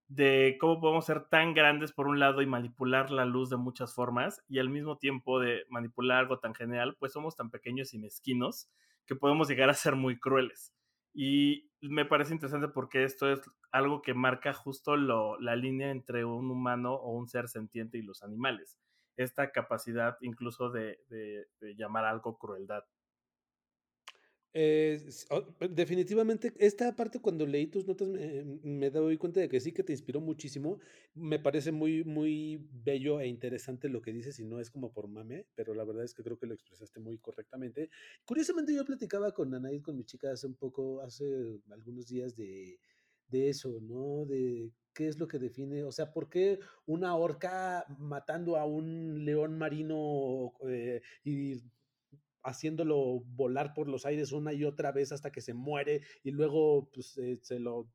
de 0.08 0.56
cómo 0.60 0.80
podemos 0.80 1.06
ser 1.06 1.28
tan 1.28 1.54
grandes 1.54 1.92
por 1.92 2.08
un 2.08 2.18
lado 2.18 2.42
y 2.42 2.46
manipular 2.46 3.12
la 3.12 3.24
luz 3.24 3.50
de 3.50 3.56
muchas 3.56 3.94
formas, 3.94 4.44
y 4.48 4.58
al 4.58 4.68
mismo 4.68 4.98
tiempo 4.98 5.38
de 5.38 5.64
manipular 5.68 6.18
algo 6.18 6.40
tan 6.40 6.54
genial, 6.56 6.96
pues 6.98 7.12
somos 7.12 7.36
tan 7.36 7.50
pequeños 7.50 7.94
y 7.94 7.98
mezquinos 7.98 8.68
que 9.06 9.14
podemos 9.14 9.48
llegar 9.48 9.70
a 9.70 9.74
ser 9.74 9.94
muy 9.94 10.18
crueles. 10.18 10.74
Y 11.14 11.70
me 11.80 12.04
parece 12.04 12.32
interesante 12.32 12.68
porque 12.68 13.04
esto 13.04 13.30
es 13.30 13.40
algo 13.70 14.02
que 14.02 14.14
marca 14.14 14.52
justo 14.52 14.96
lo, 14.96 15.38
la 15.40 15.56
línea 15.56 15.90
entre 15.90 16.24
un 16.24 16.50
humano 16.50 16.94
o 16.94 17.12
un 17.12 17.28
ser 17.28 17.48
sentiente 17.48 17.98
y 17.98 18.02
los 18.02 18.22
animales. 18.22 18.78
Esta 19.16 19.52
capacidad 19.52 20.16
incluso 20.20 20.70
de, 20.70 21.00
de, 21.08 21.74
llamar 21.76 22.04
algo 22.04 22.38
crueldad. 22.38 22.84
Definitivamente, 24.52 26.52
esta 26.58 26.94
parte 26.94 27.20
cuando 27.20 27.46
leí 27.46 27.68
tus 27.68 27.86
notas 27.86 28.08
me, 28.08 28.44
me, 28.62 28.90
doy 28.90 29.16
cuenta 29.16 29.40
de 29.40 29.48
que 29.48 29.60
sí 29.60 29.72
que 29.72 29.82
te 29.82 29.92
inspiró 29.92 30.20
muchísimo. 30.20 30.78
Me 31.14 31.38
parece 31.38 31.72
muy, 31.72 32.04
muy 32.04 32.68
bello 32.70 33.20
e 33.20 33.28
interesante 33.28 33.88
lo 33.88 34.02
que 34.02 34.12
dices 34.12 34.38
y 34.38 34.44
no 34.44 34.60
es 34.60 34.70
como 34.70 34.92
por 34.92 35.08
mame, 35.08 35.46
pero 35.54 35.74
la 35.74 35.84
verdad 35.84 36.04
es 36.04 36.12
que 36.12 36.22
creo 36.22 36.38
que 36.38 36.46
lo 36.46 36.54
expresaste 36.54 37.00
muy 37.00 37.18
correctamente. 37.18 37.88
Curiosamente 38.24 38.74
yo 38.74 38.84
platicaba 38.84 39.32
con 39.32 39.54
Anaid, 39.54 39.82
con 39.82 39.96
mi 39.96 40.04
chica, 40.04 40.30
hace 40.30 40.46
un 40.46 40.54
poco, 40.54 41.00
hace 41.00 41.60
algunos 41.70 42.06
días 42.06 42.36
de, 42.36 42.78
de 43.28 43.48
eso, 43.48 43.80
¿no? 43.80 44.26
De 44.26 44.70
qué 44.94 45.08
es 45.08 45.18
lo 45.18 45.26
que 45.26 45.38
define, 45.38 45.84
o 45.84 45.92
sea, 45.92 46.12
¿por 46.12 46.28
qué 46.28 46.58
una 46.86 47.16
orca 47.16 47.84
matando 47.98 48.56
a 48.56 48.66
un 48.66 49.24
león 49.24 49.56
marino 49.56 50.52
eh, 50.68 51.00
y 51.24 51.62
haciéndolo 52.42 53.20
volar 53.26 53.74
por 53.74 53.88
los 53.88 54.06
aires 54.06 54.32
una 54.32 54.52
y 54.52 54.64
otra 54.64 54.92
vez 54.92 55.12
hasta 55.12 55.30
que 55.30 55.40
se 55.40 55.54
muere 55.54 56.02
y 56.22 56.30
luego 56.30 56.90
pues 56.92 57.16
eh, 57.18 57.38
se 57.42 57.58
lo, 57.58 57.90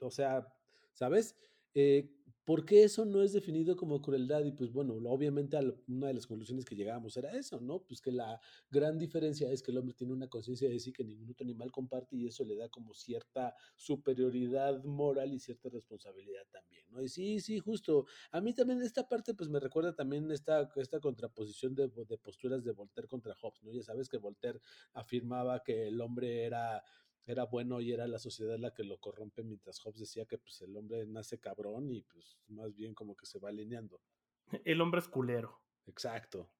o 0.00 0.10
sea, 0.10 0.46
¿sabes? 0.92 1.36
Eh, 1.74 2.10
¿Por 2.44 2.64
qué 2.64 2.84
eso 2.84 3.04
no 3.04 3.22
es 3.22 3.32
definido 3.32 3.76
como 3.76 4.00
crueldad? 4.00 4.44
Y 4.44 4.52
pues 4.52 4.72
bueno, 4.72 4.94
obviamente 5.10 5.58
una 5.86 6.08
de 6.08 6.14
las 6.14 6.26
conclusiones 6.26 6.64
que 6.64 6.74
llegábamos 6.74 7.16
era 7.16 7.32
eso, 7.32 7.60
¿no? 7.60 7.80
Pues 7.80 8.00
que 8.00 8.10
la 8.12 8.40
gran 8.70 8.98
diferencia 8.98 9.50
es 9.50 9.62
que 9.62 9.70
el 9.70 9.78
hombre 9.78 9.94
tiene 9.94 10.12
una 10.12 10.28
conciencia 10.28 10.68
de 10.68 10.78
sí 10.78 10.92
que 10.92 11.04
ningún 11.04 11.30
otro 11.30 11.44
animal 11.44 11.70
comparte 11.70 12.16
y 12.16 12.26
eso 12.26 12.44
le 12.44 12.56
da 12.56 12.68
como 12.68 12.94
cierta 12.94 13.54
superioridad 13.76 14.82
moral 14.84 15.32
y 15.32 15.38
cierta 15.38 15.68
responsabilidad 15.68 16.46
también, 16.50 16.86
¿no? 16.90 17.02
Y 17.02 17.08
sí, 17.08 17.40
sí, 17.40 17.58
justo. 17.58 18.06
A 18.32 18.40
mí 18.40 18.54
también 18.54 18.82
esta 18.82 19.08
parte 19.08 19.34
pues 19.34 19.48
me 19.50 19.60
recuerda 19.60 19.94
también 19.94 20.30
esta, 20.30 20.70
esta 20.76 20.98
contraposición 20.98 21.74
de, 21.74 21.88
de 21.88 22.18
posturas 22.18 22.64
de 22.64 22.72
Voltaire 22.72 23.08
contra 23.08 23.34
Hobbes, 23.34 23.62
¿no? 23.62 23.72
Ya 23.72 23.82
sabes 23.82 24.08
que 24.08 24.18
Voltaire 24.18 24.60
afirmaba 24.94 25.62
que 25.62 25.88
el 25.88 26.00
hombre 26.00 26.44
era 26.44 26.82
era 27.26 27.44
bueno 27.44 27.80
y 27.80 27.92
era 27.92 28.06
la 28.06 28.18
sociedad 28.18 28.58
la 28.58 28.72
que 28.72 28.84
lo 28.84 28.98
corrompe, 28.98 29.42
mientras 29.42 29.80
Hobbes 29.80 30.00
decía 30.00 30.26
que 30.26 30.38
pues 30.38 30.60
el 30.62 30.76
hombre 30.76 31.06
nace 31.06 31.38
cabrón 31.38 31.90
y 31.90 32.02
pues 32.02 32.38
más 32.48 32.74
bien 32.74 32.94
como 32.94 33.16
que 33.16 33.26
se 33.26 33.38
va 33.38 33.50
alineando. 33.50 34.00
El 34.64 34.80
hombre 34.80 35.00
es 35.00 35.08
culero. 35.08 35.60
Exacto. 35.86 36.50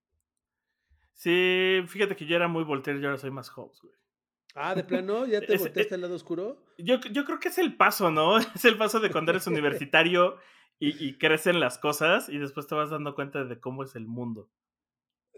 Sí, 1.13 1.83
fíjate 1.87 2.17
que 2.17 2.27
yo 2.27 2.37
era 2.37 2.49
muy 2.49 2.65
Voltaire 2.65 3.01
y 3.01 3.05
ahora 3.05 3.19
soy 3.19 3.31
más 3.31 3.51
Hobbes, 3.51 3.81
güey. 3.83 3.95
Ah, 4.55 4.75
de 4.75 4.85
plano, 4.85 5.27
¿ya 5.27 5.41
te 5.47 5.57
volteaste 5.57 5.95
al 5.95 6.01
lado 6.01 6.15
oscuro? 6.15 6.65
Yo, 6.79 7.01
yo 7.13 7.25
creo 7.25 7.39
que 7.39 7.49
es 7.49 7.59
el 7.59 7.77
paso, 7.77 8.11
¿no? 8.11 8.39
Es 8.55 8.65
el 8.65 8.77
paso 8.77 9.01
de 9.01 9.11
cuando 9.11 9.33
eres 9.33 9.47
universitario 9.47 10.39
y, 10.83 11.19
crecen 11.19 11.61
las 11.61 11.77
cosas 11.77 12.31
y 12.31 12.39
después 12.39 12.67
te 12.67 12.75
vas 12.75 12.89
dando 12.89 13.15
cuenta 13.15 13.45
de 13.45 13.61
cómo 13.61 13.85
es 13.85 13.95
el 13.97 14.07
mundo. 14.07 14.49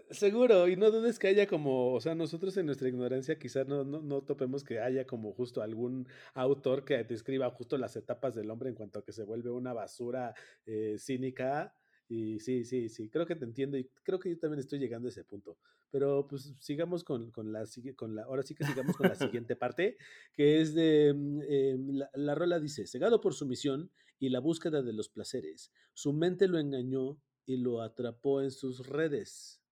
Seguro, 0.09 0.67
y 0.67 0.75
no 0.75 0.91
dudes 0.91 1.17
que 1.17 1.27
haya 1.27 1.47
como, 1.47 1.93
o 1.93 2.01
sea, 2.01 2.13
nosotros 2.13 2.55
en 2.57 2.65
nuestra 2.65 2.87
ignorancia 2.87 3.39
quizás 3.39 3.67
no, 3.67 3.83
no, 3.83 4.01
no, 4.01 4.21
topemos 4.21 4.63
que 4.63 4.79
haya 4.79 5.05
como 5.07 5.33
justo 5.33 5.61
algún 5.61 6.07
autor 6.33 6.85
que 6.85 7.03
describa 7.03 7.49
justo 7.49 7.77
las 7.77 7.95
etapas 7.95 8.35
del 8.35 8.51
hombre 8.51 8.69
en 8.69 8.75
cuanto 8.75 8.99
a 8.99 9.05
que 9.05 9.11
se 9.11 9.23
vuelve 9.23 9.49
una 9.49 9.73
basura 9.73 10.35
eh, 10.65 10.97
cínica 10.99 11.73
y 12.07 12.39
sí, 12.39 12.63
sí, 12.63 12.89
sí, 12.89 13.09
creo 13.09 13.25
que 13.25 13.35
te 13.35 13.45
entiendo 13.45 13.77
y 13.77 13.89
creo 14.03 14.19
que 14.19 14.29
yo 14.29 14.37
también 14.37 14.59
estoy 14.59 14.77
llegando 14.77 15.07
a 15.07 15.09
ese 15.09 15.23
punto. 15.23 15.57
Pero 15.89 16.27
pues 16.27 16.53
sigamos 16.59 17.03
con, 17.03 17.31
con, 17.31 17.51
la, 17.51 17.65
con 17.95 18.15
la, 18.15 18.23
ahora 18.23 18.43
sí 18.43 18.53
que 18.55 18.65
sigamos 18.65 18.95
con 18.95 19.07
la 19.09 19.15
siguiente 19.15 19.55
parte, 19.55 19.97
que 20.33 20.61
es 20.61 20.75
de, 20.75 21.13
mm, 21.15 21.41
eh, 21.47 21.77
la, 21.79 22.09
la 22.13 22.35
rola 22.35 22.59
dice, 22.59 22.85
cegado 22.87 23.21
por 23.21 23.33
su 23.33 23.45
misión 23.47 23.89
y 24.19 24.29
la 24.29 24.39
búsqueda 24.39 24.81
de 24.81 24.93
los 24.93 25.09
placeres, 25.09 25.71
su 25.93 26.13
mente 26.13 26.47
lo 26.47 26.59
engañó 26.59 27.19
y 27.45 27.57
lo 27.57 27.81
atrapó 27.81 28.41
en 28.41 28.51
sus 28.51 28.85
redes. 28.87 29.62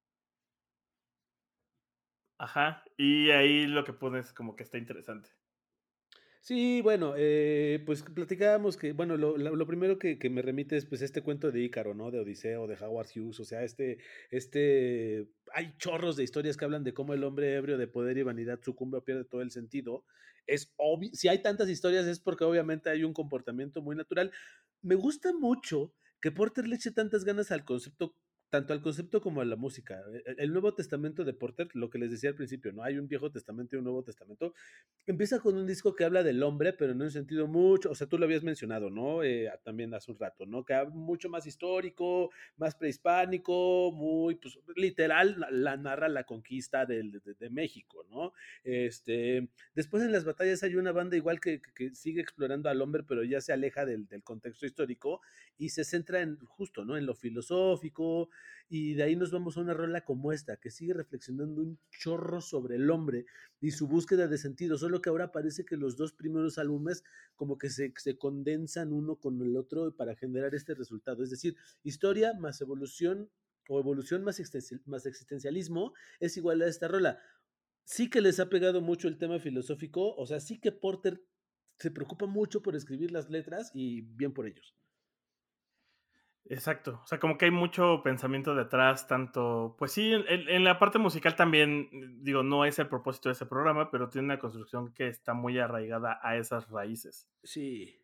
Ajá, 2.41 2.83
y 2.97 3.29
ahí 3.29 3.67
lo 3.67 3.83
que 3.83 3.93
pones 3.93 4.33
como 4.33 4.55
que 4.55 4.63
está 4.63 4.79
interesante. 4.79 5.29
Sí, 6.39 6.81
bueno, 6.81 7.13
eh, 7.15 7.83
pues 7.85 8.01
platicábamos 8.01 8.77
que, 8.77 8.93
bueno, 8.93 9.15
lo, 9.15 9.37
lo, 9.37 9.67
primero 9.67 9.99
que, 9.99 10.17
que, 10.17 10.31
me 10.31 10.41
remite 10.41 10.75
es 10.75 10.87
pues 10.87 11.03
este 11.03 11.21
cuento 11.21 11.51
de 11.51 11.61
Ícaro, 11.61 11.93
¿no? 11.93 12.09
De 12.09 12.19
Odiseo, 12.19 12.65
de 12.65 12.83
Howard 12.83 13.09
Hughes, 13.15 13.39
o 13.39 13.45
sea, 13.45 13.61
este, 13.61 13.99
este, 14.31 15.27
hay 15.53 15.75
chorros 15.77 16.15
de 16.15 16.23
historias 16.23 16.57
que 16.57 16.65
hablan 16.65 16.83
de 16.83 16.95
cómo 16.95 17.13
el 17.13 17.23
hombre 17.23 17.53
ebrio 17.53 17.77
de 17.77 17.85
poder 17.85 18.17
y 18.17 18.23
vanidad 18.23 18.59
sucumbe 18.63 18.97
o 18.97 19.03
pierde 19.03 19.23
todo 19.23 19.43
el 19.43 19.51
sentido. 19.51 20.03
Es 20.47 20.73
obvio, 20.77 21.11
si 21.13 21.27
hay 21.27 21.43
tantas 21.43 21.69
historias 21.69 22.07
es 22.07 22.19
porque 22.19 22.43
obviamente 22.43 22.89
hay 22.89 23.03
un 23.03 23.13
comportamiento 23.13 23.83
muy 23.83 23.95
natural. 23.95 24.31
Me 24.81 24.95
gusta 24.95 25.31
mucho 25.31 25.93
que 26.19 26.31
Porter 26.31 26.67
le 26.67 26.77
eche 26.77 26.89
tantas 26.89 27.23
ganas 27.23 27.51
al 27.51 27.65
concepto 27.65 28.15
tanto 28.51 28.73
al 28.73 28.81
concepto 28.81 29.21
como 29.21 29.39
a 29.39 29.45
la 29.45 29.55
música. 29.55 30.03
E, 30.13 30.17
e, 30.29 30.35
el 30.39 30.51
Nuevo 30.51 30.73
Testamento 30.73 31.23
de 31.23 31.33
Porter, 31.33 31.69
lo 31.73 31.89
que 31.89 31.97
les 31.97 32.11
decía 32.11 32.31
al 32.31 32.35
principio, 32.35 32.73
¿no? 32.73 32.83
Hay 32.83 32.97
un 32.97 33.07
Viejo 33.07 33.31
Testamento 33.31 33.75
y 33.75 33.79
un 33.79 33.85
Nuevo 33.85 34.03
Testamento. 34.03 34.53
Empieza 35.07 35.39
con 35.39 35.55
un 35.55 35.65
disco 35.65 35.95
que 35.95 36.03
habla 36.03 36.21
del 36.21 36.43
hombre, 36.43 36.73
pero 36.73 36.91
en 36.91 37.01
un 37.01 37.09
sentido 37.11 37.47
mucho, 37.47 37.89
o 37.89 37.95
sea, 37.95 38.07
tú 38.07 38.17
lo 38.17 38.25
habías 38.25 38.43
mencionado, 38.43 38.89
¿no? 38.89 39.23
Eh, 39.23 39.49
también 39.63 39.93
hace 39.93 40.11
un 40.11 40.19
rato, 40.19 40.45
¿no? 40.45 40.65
Que 40.65 40.75
mucho 40.91 41.29
más 41.29 41.47
histórico, 41.47 42.29
más 42.57 42.75
prehispánico, 42.75 43.93
muy, 43.93 44.35
pues, 44.35 44.59
literal, 44.75 45.47
la, 45.49 45.77
narra 45.77 46.09
la 46.09 46.25
conquista 46.25 46.85
de, 46.85 47.21
de, 47.39 47.49
México, 47.49 48.05
¿no? 48.09 48.33
Este, 48.65 49.47
después 49.73 50.03
en 50.03 50.11
las 50.11 50.25
batallas 50.25 50.61
hay 50.63 50.75
una 50.75 50.91
banda 50.91 51.15
igual 51.15 51.39
que, 51.39 51.61
que, 51.73 51.95
sigue 51.95 52.19
explorando 52.19 52.67
al 52.67 52.81
hombre, 52.81 53.03
pero 53.03 53.23
ya 53.23 53.39
se 53.39 53.53
aleja 53.53 53.85
del, 53.85 54.07
del 54.07 54.23
contexto 54.23 54.65
histórico 54.65 55.21
y 55.57 55.69
se 55.69 55.85
centra 55.85 56.21
en, 56.21 56.37
justo, 56.45 56.83
¿no? 56.83 56.97
En 56.97 57.05
lo 57.05 57.15
filosófico, 57.15 58.29
y 58.69 58.93
de 58.93 59.03
ahí 59.03 59.15
nos 59.15 59.31
vamos 59.31 59.57
a 59.57 59.61
una 59.61 59.73
rola 59.73 60.05
como 60.05 60.31
esta, 60.31 60.57
que 60.57 60.71
sigue 60.71 60.93
reflexionando 60.93 61.61
un 61.61 61.79
chorro 61.89 62.41
sobre 62.41 62.75
el 62.75 62.89
hombre 62.89 63.25
y 63.59 63.71
su 63.71 63.87
búsqueda 63.87 64.27
de 64.27 64.37
sentido, 64.37 64.77
solo 64.77 65.01
que 65.01 65.09
ahora 65.09 65.31
parece 65.31 65.65
que 65.65 65.75
los 65.75 65.97
dos 65.97 66.13
primeros 66.13 66.57
álbumes 66.57 67.03
como 67.35 67.57
que 67.57 67.69
se, 67.69 67.93
se 67.97 68.17
condensan 68.17 68.93
uno 68.93 69.17
con 69.17 69.41
el 69.41 69.57
otro 69.57 69.95
para 69.95 70.15
generar 70.15 70.55
este 70.55 70.73
resultado, 70.73 71.23
es 71.23 71.29
decir, 71.29 71.55
historia 71.83 72.33
más 72.33 72.61
evolución 72.61 73.29
o 73.67 73.79
evolución 73.79 74.23
más, 74.23 74.41
más 74.85 75.05
existencialismo 75.05 75.93
es 76.19 76.37
igual 76.37 76.61
a 76.61 76.67
esta 76.67 76.87
rola. 76.87 77.19
Sí 77.83 78.09
que 78.09 78.21
les 78.21 78.39
ha 78.39 78.49
pegado 78.49 78.81
mucho 78.81 79.07
el 79.07 79.17
tema 79.17 79.39
filosófico, 79.39 80.15
o 80.15 80.25
sea, 80.25 80.39
sí 80.39 80.59
que 80.59 80.71
Porter 80.71 81.21
se 81.77 81.91
preocupa 81.91 82.25
mucho 82.25 82.61
por 82.61 82.75
escribir 82.75 83.11
las 83.11 83.29
letras 83.29 83.71
y 83.73 84.01
bien 84.01 84.33
por 84.33 84.47
ellos. 84.47 84.75
Exacto, 86.45 86.99
o 87.03 87.07
sea, 87.07 87.19
como 87.19 87.37
que 87.37 87.45
hay 87.45 87.51
mucho 87.51 88.01
pensamiento 88.03 88.55
detrás, 88.55 89.07
tanto, 89.07 89.75
pues 89.77 89.91
sí, 89.93 90.11
en, 90.11 90.63
la 90.63 90.79
parte 90.79 90.97
musical 90.97 91.35
también, 91.35 91.89
digo, 92.23 92.43
no 92.43 92.65
es 92.65 92.77
el 92.79 92.87
propósito 92.87 93.29
de 93.29 93.33
ese 93.33 93.45
programa, 93.45 93.89
pero 93.91 94.09
tiene 94.09 94.25
una 94.25 94.39
construcción 94.39 94.93
que 94.93 95.07
está 95.07 95.33
muy 95.33 95.59
arraigada 95.59 96.19
a 96.21 96.35
esas 96.35 96.69
raíces. 96.69 97.29
Sí. 97.43 97.95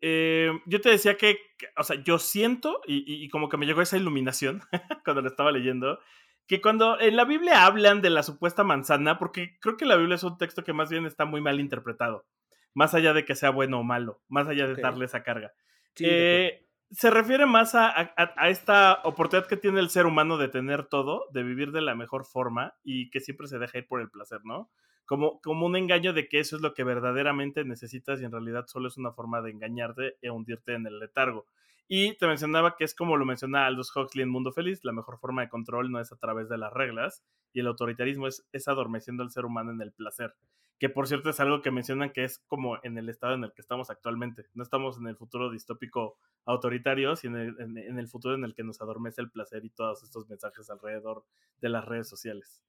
Eh, 0.00 0.50
yo 0.66 0.80
te 0.80 0.90
decía 0.90 1.16
que, 1.16 1.38
o 1.76 1.84
sea, 1.84 2.02
yo 2.02 2.18
siento, 2.18 2.80
y, 2.86 3.28
como 3.28 3.48
que 3.48 3.58
me 3.58 3.66
llegó 3.66 3.80
esa 3.80 3.96
iluminación 3.96 4.62
cuando 5.04 5.22
lo 5.22 5.28
estaba 5.28 5.52
leyendo, 5.52 6.00
que 6.46 6.60
cuando 6.60 6.98
en 7.00 7.16
la 7.16 7.24
Biblia 7.24 7.64
hablan 7.64 8.02
de 8.02 8.10
la 8.10 8.22
supuesta 8.22 8.64
manzana, 8.64 9.18
porque 9.18 9.58
creo 9.60 9.76
que 9.76 9.86
la 9.86 9.96
Biblia 9.96 10.16
es 10.16 10.24
un 10.24 10.36
texto 10.36 10.64
que 10.64 10.72
más 10.72 10.90
bien 10.90 11.06
está 11.06 11.26
muy 11.26 11.40
mal 11.40 11.60
interpretado, 11.60 12.26
más 12.74 12.94
allá 12.94 13.12
de 13.12 13.24
que 13.24 13.36
sea 13.36 13.50
bueno 13.50 13.80
o 13.80 13.84
malo, 13.84 14.20
más 14.28 14.48
allá 14.48 14.66
de 14.66 14.80
darle 14.80 15.04
esa 15.04 15.22
carga. 15.22 15.52
Sí, 15.94 16.04
eh, 16.08 16.63
se 16.94 17.10
refiere 17.10 17.44
más 17.44 17.74
a, 17.74 18.14
esta 18.48 19.00
oportunidad 19.04 19.48
que 19.48 19.56
tiene 19.56 19.80
el 19.80 19.90
ser 19.90 20.06
humano 20.06 20.38
de 20.38 20.48
tener 20.48 20.84
todo, 20.84 21.26
de 21.32 21.42
vivir 21.42 21.72
de 21.72 21.80
la 21.80 21.94
mejor 21.94 22.24
forma 22.24 22.74
y 22.84 23.10
que 23.10 23.20
siempre 23.20 23.48
se 23.48 23.58
deja 23.58 23.78
ir 23.78 23.88
por 23.88 24.00
el 24.00 24.10
placer, 24.10 24.40
¿no? 24.44 24.70
Como, 25.04 25.40
como 25.40 25.66
un 25.66 25.76
engaño 25.76 26.12
de 26.12 26.28
que 26.28 26.38
eso 26.38 26.56
es 26.56 26.62
lo 26.62 26.72
que 26.72 26.84
verdaderamente 26.84 27.64
necesitas 27.64 28.20
y 28.20 28.24
en 28.24 28.32
realidad 28.32 28.66
solo 28.68 28.88
es 28.88 28.96
una 28.96 29.12
forma 29.12 29.42
de 29.42 29.50
engañarte 29.50 30.16
e 30.22 30.30
hundirte 30.30 30.74
en 30.74 30.86
el 30.86 30.98
letargo. 30.98 31.46
Y 31.86 32.16
te 32.16 32.26
mencionaba 32.26 32.76
que 32.76 32.84
es 32.84 32.94
como 32.94 33.16
lo 33.16 33.26
menciona 33.26 33.66
Aldous 33.66 33.94
Huxley 33.94 34.22
en 34.22 34.30
Mundo 34.30 34.52
Feliz, 34.52 34.80
la 34.84 34.92
mejor 34.92 35.18
forma 35.18 35.42
de 35.42 35.48
control 35.48 35.90
no 35.90 36.00
es 36.00 36.12
a 36.12 36.16
través 36.16 36.48
de 36.48 36.58
las 36.58 36.72
reglas 36.72 37.22
y 37.52 37.60
el 37.60 37.66
autoritarismo 37.66 38.26
es, 38.26 38.46
es 38.52 38.68
adormeciendo 38.68 39.22
al 39.22 39.30
ser 39.30 39.44
humano 39.44 39.70
en 39.70 39.80
el 39.82 39.92
placer 39.92 40.34
que 40.78 40.88
por 40.88 41.06
cierto 41.06 41.30
es 41.30 41.40
algo 41.40 41.62
que 41.62 41.70
mencionan 41.70 42.10
que 42.10 42.24
es 42.24 42.40
como 42.46 42.78
en 42.82 42.98
el 42.98 43.08
estado 43.08 43.34
en 43.34 43.44
el 43.44 43.52
que 43.52 43.60
estamos 43.60 43.90
actualmente. 43.90 44.46
No 44.54 44.62
estamos 44.62 44.98
en 44.98 45.06
el 45.06 45.16
futuro 45.16 45.50
distópico 45.50 46.18
autoritario, 46.44 47.16
sino 47.16 47.40
en 47.40 47.98
el, 47.98 48.08
futuro 48.08 48.34
en 48.34 48.44
el 48.44 48.54
que 48.54 48.64
nos 48.64 48.80
adormece 48.80 49.22
el 49.22 49.30
placer 49.30 49.64
y 49.64 49.70
todos 49.70 50.02
estos 50.02 50.28
mensajes 50.28 50.68
alrededor 50.70 51.24
de 51.60 51.68
las 51.68 51.84
redes 51.84 52.08
sociales. 52.08 52.62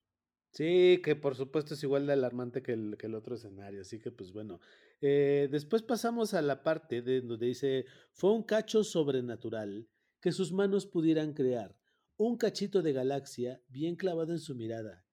Sí, 0.56 1.02
que 1.04 1.18
por 1.18 1.36
supuesto 1.36 1.74
es 1.74 1.84
igual 1.84 2.08
de 2.08 2.14
alarmante 2.14 2.64
que 2.64 2.72
el, 2.72 2.96
que 2.98 3.08
el 3.08 3.16
otro 3.16 3.36
escenario, 3.36 3.82
así 3.82 4.00
que 4.00 4.10
pues 4.10 4.32
bueno. 4.32 4.62
Eh, 5.02 5.50
después 5.52 5.82
pasamos 5.82 6.34
a 6.34 6.42
la 6.42 6.64
parte 6.64 7.02
de 7.02 7.20
donde 7.20 7.48
dice, 7.48 7.86
fue 8.14 8.32
un 8.32 8.44
cacho 8.44 8.86
sobrenatural 8.86 9.90
que 10.22 10.32
sus 10.32 10.54
manos 10.54 10.86
pudieran 10.86 11.34
crear, 11.34 11.76
un 12.16 12.38
cachito 12.38 12.82
de 12.82 12.94
galaxia 12.94 13.62
bien 13.68 13.98
clavado 13.98 14.32
en 14.32 14.40
su 14.40 14.56
mirada, 14.56 15.05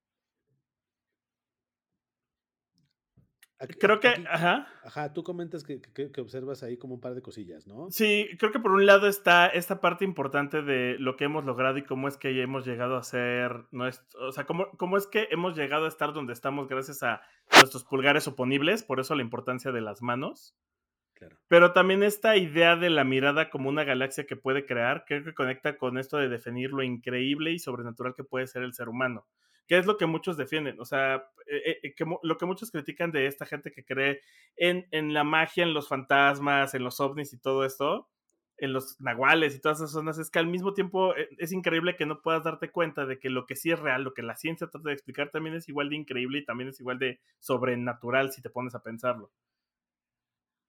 creo 3.66 4.00
que, 4.00 4.08
ajá. 4.28 4.66
Ajá, 4.84 5.12
tú 5.12 5.22
comentas 5.22 5.64
que, 5.64 5.80
que, 5.80 6.20
observas 6.20 6.62
ahí 6.62 6.76
como 6.76 6.94
un 6.94 7.00
par 7.00 7.14
de 7.14 7.22
cosillas, 7.22 7.66
¿no? 7.66 7.90
Sí, 7.90 8.28
creo 8.38 8.52
que 8.52 8.58
por 8.58 8.72
un 8.72 8.86
lado 8.86 9.06
está 9.06 9.46
esta 9.46 9.80
parte 9.80 10.04
importante 10.04 10.62
de 10.62 10.96
lo 10.98 11.16
que 11.16 11.24
hemos 11.24 11.44
logrado 11.44 11.78
y 11.78 11.84
cómo 11.84 12.08
es 12.08 12.16
que 12.16 12.40
hemos 12.42 12.66
llegado 12.66 12.96
a 12.96 13.02
ser, 13.02 13.64
nuestro, 13.70 14.28
o 14.28 14.32
sea, 14.32 14.44
cómo, 14.44 14.68
cómo 14.76 14.96
es 14.96 15.06
que 15.06 15.28
hemos 15.30 15.56
llegado 15.56 15.84
a 15.84 15.88
estar 15.88 16.12
donde 16.12 16.32
estamos 16.32 16.68
gracias 16.68 17.02
a 17.02 17.22
nuestros 17.56 17.84
pulgares 17.84 18.26
oponibles, 18.26 18.82
por 18.82 19.00
eso 19.00 19.14
la 19.14 19.22
importancia 19.22 19.72
de 19.72 19.80
las 19.80 20.02
manos. 20.02 20.56
Claro. 21.14 21.36
Pero 21.46 21.72
también 21.72 22.02
esta 22.02 22.36
idea 22.36 22.74
de 22.74 22.90
la 22.90 23.04
mirada 23.04 23.48
como 23.48 23.68
una 23.68 23.84
galaxia 23.84 24.24
que 24.26 24.34
puede 24.34 24.66
crear, 24.66 25.04
creo 25.06 25.22
que 25.24 25.34
conecta 25.34 25.76
con 25.76 25.98
esto 25.98 26.16
de 26.16 26.28
definir 26.28 26.70
lo 26.70 26.82
increíble 26.82 27.52
y 27.52 27.58
sobrenatural 27.58 28.14
que 28.14 28.24
puede 28.24 28.46
ser 28.48 28.62
el 28.62 28.74
ser 28.74 28.88
humano 28.88 29.26
que 29.66 29.78
es 29.78 29.86
lo 29.86 29.96
que 29.96 30.06
muchos 30.06 30.36
defienden, 30.36 30.80
o 30.80 30.84
sea, 30.84 31.24
eh, 31.46 31.80
eh, 31.82 31.94
que, 31.94 32.04
lo 32.22 32.36
que 32.36 32.46
muchos 32.46 32.70
critican 32.70 33.12
de 33.12 33.26
esta 33.26 33.46
gente 33.46 33.72
que 33.72 33.84
cree 33.84 34.20
en, 34.56 34.86
en, 34.90 35.14
la 35.14 35.24
magia, 35.24 35.64
en 35.64 35.74
los 35.74 35.88
fantasmas, 35.88 36.74
en 36.74 36.84
los 36.84 37.00
ovnis 37.00 37.32
y 37.32 37.38
todo 37.38 37.64
esto, 37.64 38.08
en 38.58 38.72
los 38.72 39.00
nahuales 39.00 39.56
y 39.56 39.60
todas 39.60 39.78
esas 39.78 39.92
zonas, 39.92 40.18
es 40.18 40.30
que 40.30 40.38
al 40.38 40.46
mismo 40.46 40.72
tiempo 40.72 41.16
eh, 41.16 41.28
es 41.38 41.52
increíble 41.52 41.96
que 41.96 42.06
no 42.06 42.22
puedas 42.22 42.44
darte 42.44 42.70
cuenta 42.70 43.06
de 43.06 43.18
que 43.18 43.30
lo 43.30 43.46
que 43.46 43.56
sí 43.56 43.70
es 43.70 43.78
real, 43.78 44.04
lo 44.04 44.14
que 44.14 44.22
la 44.22 44.36
ciencia 44.36 44.68
trata 44.68 44.88
de 44.88 44.94
explicar 44.94 45.30
también 45.30 45.56
es 45.56 45.68
igual 45.68 45.90
de 45.90 45.96
increíble 45.96 46.38
y 46.38 46.44
también 46.44 46.68
es 46.68 46.80
igual 46.80 46.98
de 46.98 47.20
sobrenatural 47.40 48.32
si 48.32 48.42
te 48.42 48.50
pones 48.50 48.74
a 48.74 48.82
pensarlo. 48.82 49.30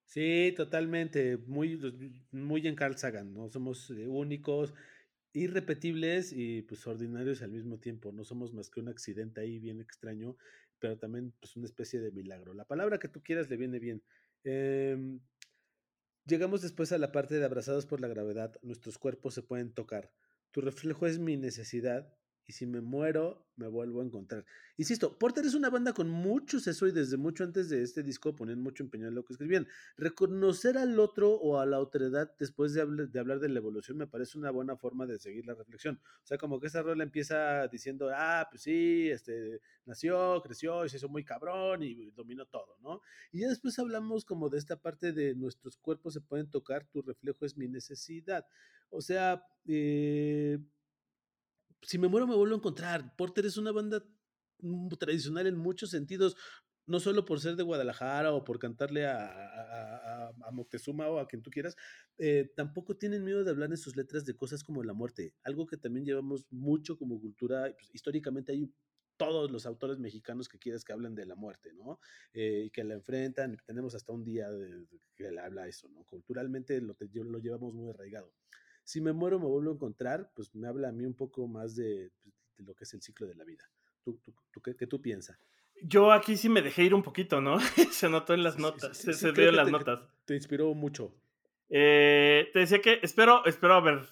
Sí, 0.06 0.52
totalmente, 0.56 1.38
muy, 1.46 2.22
muy 2.30 2.66
en 2.66 2.76
Carl 2.76 2.94
¿no? 3.32 3.48
Somos 3.48 3.90
únicos, 3.90 4.74
irrepetibles 5.34 6.32
y 6.32 6.62
pues 6.62 6.86
ordinarios 6.86 7.42
al 7.42 7.50
mismo 7.50 7.78
tiempo. 7.78 8.12
No 8.12 8.24
somos 8.24 8.54
más 8.54 8.70
que 8.70 8.80
un 8.80 8.88
accidente 8.88 9.40
ahí 9.40 9.58
bien 9.58 9.80
extraño, 9.80 10.36
pero 10.78 10.96
también 10.96 11.34
pues 11.40 11.56
una 11.56 11.66
especie 11.66 12.00
de 12.00 12.12
milagro. 12.12 12.54
La 12.54 12.64
palabra 12.64 12.98
que 12.98 13.08
tú 13.08 13.22
quieras 13.22 13.50
le 13.50 13.56
viene 13.56 13.78
bien. 13.78 14.02
Em, 14.44 15.20
llegamos 16.24 16.62
después 16.62 16.92
a 16.92 16.98
la 16.98 17.12
parte 17.12 17.34
de 17.34 17.44
abrazados 17.44 17.84
por 17.84 18.00
la 18.00 18.08
gravedad. 18.08 18.54
Nuestros 18.62 18.96
cuerpos 18.96 19.34
se 19.34 19.42
pueden 19.42 19.72
tocar. 19.72 20.12
Tu 20.52 20.60
reflejo 20.60 21.06
es 21.06 21.18
mi 21.18 21.36
necesidad 21.36 22.16
y 22.46 22.52
si 22.52 22.66
me 22.66 22.80
muero, 22.80 23.46
me 23.56 23.68
vuelvo 23.68 24.02
a 24.02 24.04
encontrar. 24.04 24.44
Insisto, 24.76 25.18
Porter 25.18 25.46
es 25.46 25.54
una 25.54 25.70
banda 25.70 25.92
con 25.92 26.10
muchos 26.10 26.66
eso 26.66 26.86
y 26.86 26.92
desde 26.92 27.16
mucho 27.16 27.44
antes 27.44 27.70
de 27.70 27.82
este 27.82 28.02
disco 28.02 28.34
ponían 28.34 28.60
mucho 28.60 28.82
empeño 28.82 29.08
en 29.08 29.14
lo 29.14 29.24
que 29.24 29.32
escribían. 29.32 29.66
Reconocer 29.96 30.76
al 30.76 30.98
otro 30.98 31.32
o 31.32 31.58
a 31.58 31.66
la 31.66 31.80
otredad 31.80 32.34
después 32.38 32.74
de, 32.74 32.82
hablar 32.82 33.40
de 33.40 33.48
la 33.48 33.58
evolución 33.58 33.96
me 33.96 34.06
parece 34.06 34.36
una 34.36 34.50
buena 34.50 34.76
forma 34.76 35.06
de 35.06 35.18
seguir 35.18 35.46
la 35.46 35.54
reflexión. 35.54 36.00
O 36.22 36.26
sea, 36.26 36.36
como 36.36 36.60
que 36.60 36.66
esa 36.66 36.82
rola 36.82 37.04
empieza 37.04 37.66
diciendo, 37.68 38.10
ah, 38.14 38.46
pues 38.50 38.62
sí, 38.62 39.08
este, 39.08 39.60
nació, 39.86 40.42
creció 40.42 40.84
y 40.84 40.88
se 40.88 40.98
hizo 40.98 41.08
muy 41.08 41.24
cabrón 41.24 41.82
y 41.82 42.10
dominó 42.10 42.46
todo, 42.46 42.76
¿no? 42.80 43.00
Y 43.32 43.40
ya 43.40 43.48
después 43.48 43.78
hablamos 43.78 44.24
como 44.24 44.50
de 44.50 44.58
esta 44.58 44.76
parte 44.76 45.12
de 45.12 45.34
nuestros 45.34 45.76
cuerpos 45.78 46.14
se 46.14 46.20
pueden 46.20 46.50
tocar, 46.50 46.84
tu 46.86 47.00
reflejo 47.00 47.46
es 47.46 47.56
mi 47.56 47.68
necesidad. 47.68 48.44
O 48.90 49.00
sea, 49.00 49.44
eh, 49.66 50.58
si 51.86 51.98
me 51.98 52.08
muero 52.08 52.26
me 52.26 52.34
vuelvo 52.34 52.54
a 52.54 52.58
encontrar. 52.58 53.14
Porter 53.16 53.46
es 53.46 53.56
una 53.56 53.72
banda 53.72 54.04
mm, 54.60 54.88
tradicional 54.98 55.46
en 55.46 55.56
muchos 55.56 55.90
sentidos, 55.90 56.36
no 56.86 57.00
solo 57.00 57.24
por 57.24 57.40
ser 57.40 57.56
de 57.56 57.62
Guadalajara 57.62 58.32
o 58.32 58.44
por 58.44 58.58
cantarle 58.58 59.06
a, 59.06 59.26
a, 59.26 60.28
a, 60.28 60.50
Moctezuma 60.50 61.08
o 61.08 61.18
a 61.18 61.26
quien 61.26 61.42
tú 61.42 61.50
quieras, 61.50 61.76
eh, 62.18 62.52
tampoco 62.56 62.96
tienen 62.96 63.24
miedo 63.24 63.44
de 63.44 63.50
hablar 63.50 63.70
en 63.70 63.78
sus 63.78 63.96
letras 63.96 64.24
de 64.24 64.36
cosas 64.36 64.62
como 64.62 64.82
la 64.82 64.92
muerte, 64.92 65.34
algo 65.44 65.66
que 65.66 65.76
también 65.76 66.04
llevamos 66.04 66.46
mucho 66.50 66.96
como 66.96 67.20
cultura, 67.20 67.72
pues, 67.74 67.90
históricamente 67.94 68.52
hay 68.52 68.70
todos 69.16 69.50
los 69.50 69.64
autores 69.64 69.98
mexicanos 69.98 70.48
que 70.48 70.58
quieras 70.58 70.84
que 70.84 70.92
hablen 70.92 71.14
de 71.14 71.24
la 71.24 71.36
muerte, 71.36 71.72
¿no? 71.72 72.00
Eh, 72.32 72.64
y 72.66 72.70
que 72.70 72.82
la 72.82 72.94
enfrentan, 72.94 73.56
tenemos 73.64 73.94
hasta 73.94 74.12
un 74.12 74.24
día 74.24 74.48
que 75.14 75.30
le 75.30 75.40
habla 75.40 75.68
eso, 75.68 75.88
¿no? 75.88 76.04
Culturalmente 76.04 76.80
lo, 76.80 76.96
lo 76.98 77.38
llevamos 77.38 77.74
muy 77.74 77.90
arraigado 77.90 78.34
si 78.84 79.00
me 79.00 79.12
muero 79.12 79.38
me 79.38 79.46
vuelvo 79.46 79.70
a 79.70 79.74
encontrar, 79.74 80.30
pues 80.34 80.54
me 80.54 80.68
habla 80.68 80.88
a 80.88 80.92
mí 80.92 81.04
un 81.04 81.14
poco 81.14 81.46
más 81.48 81.74
de, 81.74 82.12
pues, 82.22 82.34
lo 82.58 82.74
que 82.74 82.84
es 82.84 82.94
el 82.94 83.02
ciclo 83.02 83.26
de 83.26 83.34
la 83.34 83.44
vida. 83.44 83.68
¿Tú, 84.04 84.20
tú, 84.52 84.60
qué, 84.60 84.86
tú 84.86 85.00
piensas? 85.00 85.38
Yo 85.82 86.12
aquí 86.12 86.36
sí 86.36 86.48
me 86.48 86.62
dejé 86.62 86.84
ir 86.84 86.94
un 86.94 87.02
poquito, 87.02 87.40
¿no? 87.40 87.58
se 87.90 88.08
notó 88.08 88.34
en 88.34 88.42
las 88.42 88.58
notas, 88.58 88.96
se, 88.96 89.32
vio 89.32 89.48
en 89.48 89.56
las 89.56 89.70
notas. 89.70 90.00
Te 90.24 90.34
inspiró 90.34 90.72
mucho. 90.74 91.14
Eh, 91.70 92.50
te 92.52 92.60
decía 92.60 92.80
que 92.80 93.00
espero, 93.02 93.44
espero 93.46 93.80
ver 93.82 94.02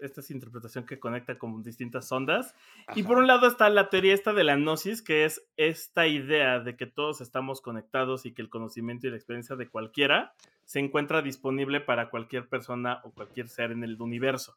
esta 0.00 0.20
es 0.20 0.30
interpretación 0.30 0.84
que 0.84 0.98
conecta 0.98 1.38
con 1.38 1.62
distintas 1.62 2.10
ondas. 2.12 2.54
Y 2.94 3.02
por 3.02 3.18
un 3.18 3.26
lado 3.26 3.46
está 3.46 3.68
la 3.68 3.88
teoría 3.88 4.14
esta 4.14 4.32
de 4.32 4.44
la 4.44 4.56
gnosis, 4.56 5.02
que 5.02 5.24
es 5.24 5.46
esta 5.56 6.06
idea 6.06 6.60
de 6.60 6.76
que 6.76 6.86
todos 6.86 7.20
estamos 7.20 7.60
conectados 7.60 8.26
y 8.26 8.32
que 8.32 8.42
el 8.42 8.50
conocimiento 8.50 9.06
y 9.06 9.10
la 9.10 9.16
experiencia 9.16 9.56
de 9.56 9.68
cualquiera 9.68 10.34
se 10.64 10.80
encuentra 10.80 11.22
disponible 11.22 11.80
para 11.80 12.10
cualquier 12.10 12.48
persona 12.48 13.00
o 13.04 13.12
cualquier 13.12 13.48
ser 13.48 13.72
en 13.72 13.84
el 13.84 14.00
universo. 14.00 14.56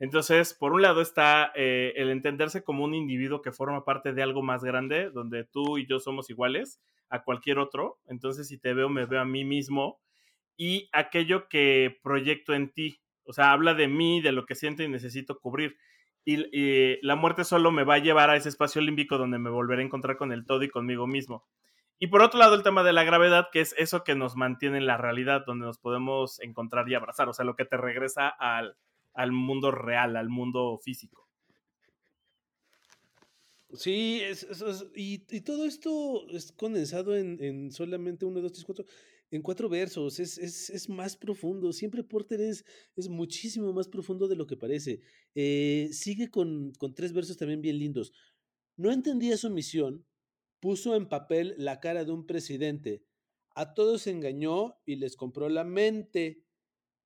Entonces, 0.00 0.54
por 0.54 0.72
un 0.72 0.82
lado 0.82 1.00
está 1.00 1.50
eh, 1.56 1.92
el 1.96 2.10
entenderse 2.10 2.62
como 2.62 2.84
un 2.84 2.94
individuo 2.94 3.42
que 3.42 3.50
forma 3.50 3.84
parte 3.84 4.12
de 4.12 4.22
algo 4.22 4.42
más 4.42 4.62
grande, 4.62 5.10
donde 5.10 5.44
tú 5.44 5.76
y 5.76 5.86
yo 5.86 5.98
somos 5.98 6.30
iguales 6.30 6.80
a 7.10 7.24
cualquier 7.24 7.58
otro. 7.58 7.98
Entonces, 8.06 8.46
si 8.48 8.58
te 8.58 8.74
veo, 8.74 8.88
me 8.88 9.06
veo 9.06 9.20
a 9.20 9.24
mí 9.24 9.44
mismo 9.44 9.98
y 10.58 10.90
aquello 10.92 11.48
que 11.48 11.98
proyecto 12.02 12.52
en 12.52 12.70
ti. 12.70 13.00
O 13.24 13.32
sea, 13.32 13.52
habla 13.52 13.74
de 13.74 13.88
mí, 13.88 14.20
de 14.20 14.32
lo 14.32 14.44
que 14.44 14.56
siento 14.56 14.82
y 14.82 14.88
necesito 14.88 15.38
cubrir. 15.38 15.78
Y, 16.24 17.00
la 17.00 17.16
muerte 17.16 17.44
solo 17.44 17.70
me 17.70 17.84
va 17.84 17.94
a 17.94 17.98
llevar 17.98 18.28
a 18.28 18.36
ese 18.36 18.50
espacio 18.50 18.82
límbico 18.82 19.16
donde 19.16 19.38
me 19.38 19.48
volveré 19.48 19.82
a 19.82 19.86
encontrar 19.86 20.18
con 20.18 20.32
el 20.32 20.44
todo 20.44 20.62
y 20.64 20.68
conmigo 20.68 21.06
mismo. 21.06 21.46
Y 22.00 22.08
por 22.08 22.22
otro 22.22 22.38
lado, 22.38 22.54
el 22.54 22.62
tema 22.62 22.82
de 22.82 22.92
la 22.92 23.04
gravedad, 23.04 23.48
que 23.52 23.60
es 23.60 23.74
eso 23.78 24.04
que 24.04 24.14
nos 24.14 24.36
mantiene 24.36 24.78
en 24.78 24.86
la 24.86 24.96
realidad, 24.96 25.44
donde 25.46 25.64
nos 25.64 25.78
podemos 25.78 26.40
encontrar 26.40 26.88
y 26.88 26.94
abrazar. 26.94 27.28
O 27.28 27.32
sea, 27.32 27.44
lo 27.44 27.56
que 27.56 27.64
te 27.64 27.76
regresa 27.76 28.28
al, 28.28 28.76
al 29.14 29.32
mundo 29.32 29.70
real, 29.70 30.16
al 30.16 30.28
mundo 30.28 30.78
físico. 30.82 31.28
Sí, 33.74 34.22
y, 34.94 35.18
todo 35.40 35.66
esto 35.66 36.26
es 36.30 36.52
condensado 36.52 37.16
en, 37.16 37.42
en 37.42 37.70
solamente 37.70 38.24
uno, 38.24 38.40
dos, 38.40 38.52
tres, 38.52 38.64
cuatro 38.64 38.86
en 39.30 39.42
cuatro 39.42 39.68
versos, 39.68 40.20
es, 40.20 40.38
es, 40.38 40.70
es, 40.70 40.88
más 40.88 41.16
profundo. 41.16 41.72
Siempre 41.72 42.02
Porter 42.02 42.40
es, 42.40 42.64
es 42.96 43.08
muchísimo 43.08 43.72
más 43.72 43.88
profundo 43.88 44.26
de 44.28 44.36
lo 44.36 44.46
que 44.46 44.56
parece. 44.56 45.00
Eh, 45.34 45.90
sigue 45.92 46.30
con, 46.30 46.72
con 46.78 46.94
tres 46.94 47.12
versos 47.12 47.36
también 47.36 47.60
bien 47.60 47.78
lindos. 47.78 48.12
No 48.76 48.92
entendía 48.92 49.36
su 49.36 49.50
misión, 49.50 50.06
puso 50.60 50.94
en 50.94 51.08
papel 51.08 51.54
la 51.58 51.80
cara 51.80 52.04
de 52.04 52.12
un 52.12 52.26
presidente, 52.26 53.02
a 53.54 53.74
todos 53.74 54.06
engañó 54.06 54.76
y 54.86 54.96
les 54.96 55.16
compró 55.16 55.48
la 55.48 55.64
mente. 55.64 56.44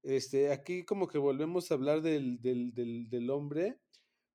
Este, 0.03 0.51
aquí 0.53 0.85
como 0.85 1.09
que 1.09 1.19
volvemos 1.19 1.71
a 1.71 1.75
hablar 1.75 2.03
del, 2.03 2.41
del, 2.41 2.75
del, 2.75 3.09
del 3.09 3.31
hombre, 3.31 3.79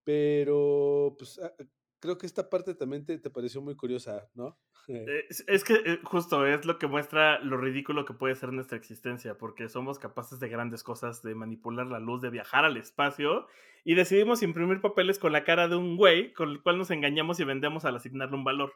pero 0.04 1.16
pues 1.18 1.40
ah, 1.40 1.54
creo 2.00 2.18
que 2.18 2.26
esta 2.26 2.50
parte 2.50 2.74
también 2.74 3.06
te, 3.06 3.18
te 3.18 3.30
pareció 3.30 3.62
muy 3.62 3.76
curiosa, 3.76 4.30
¿no? 4.34 4.58
Eh, 4.88 5.26
es, 5.48 5.64
que 5.66 5.74
eh, 5.74 6.00
justo 6.04 6.46
es 6.46 6.66
lo 6.66 6.80
que 6.80 6.88
muestra 6.88 7.40
lo 7.40 7.58
ridículo 7.58 8.06
que 8.06 8.14
puede 8.14 8.36
ser 8.36 8.54
nuestra 8.54 8.78
existencia, 8.78 9.38
porque 9.38 9.68
somos 9.68 10.00
capaces 10.00 10.40
de 10.40 10.48
grandes 10.48 10.84
cosas, 10.84 11.22
de 11.22 11.36
manipular 11.36 11.88
la 11.88 12.00
luz, 12.00 12.22
de 12.22 12.30
viajar 12.30 12.64
al 12.64 12.78
espacio, 12.78 13.48
y 13.84 13.96
decidimos 13.96 14.44
imprimir 14.44 14.80
papeles 14.80 15.20
con 15.20 15.34
la 15.34 15.44
cara 15.44 15.68
de 15.68 15.76
un 15.76 15.98
güey 15.98 16.34
con 16.34 16.50
el 16.50 16.62
cual 16.62 16.78
nos 16.78 16.92
engañamos 16.92 17.40
y 17.40 17.44
vendemos 17.44 17.84
al 17.86 17.98
asignarle 17.98 18.38
un 18.38 18.44
valor. 18.44 18.74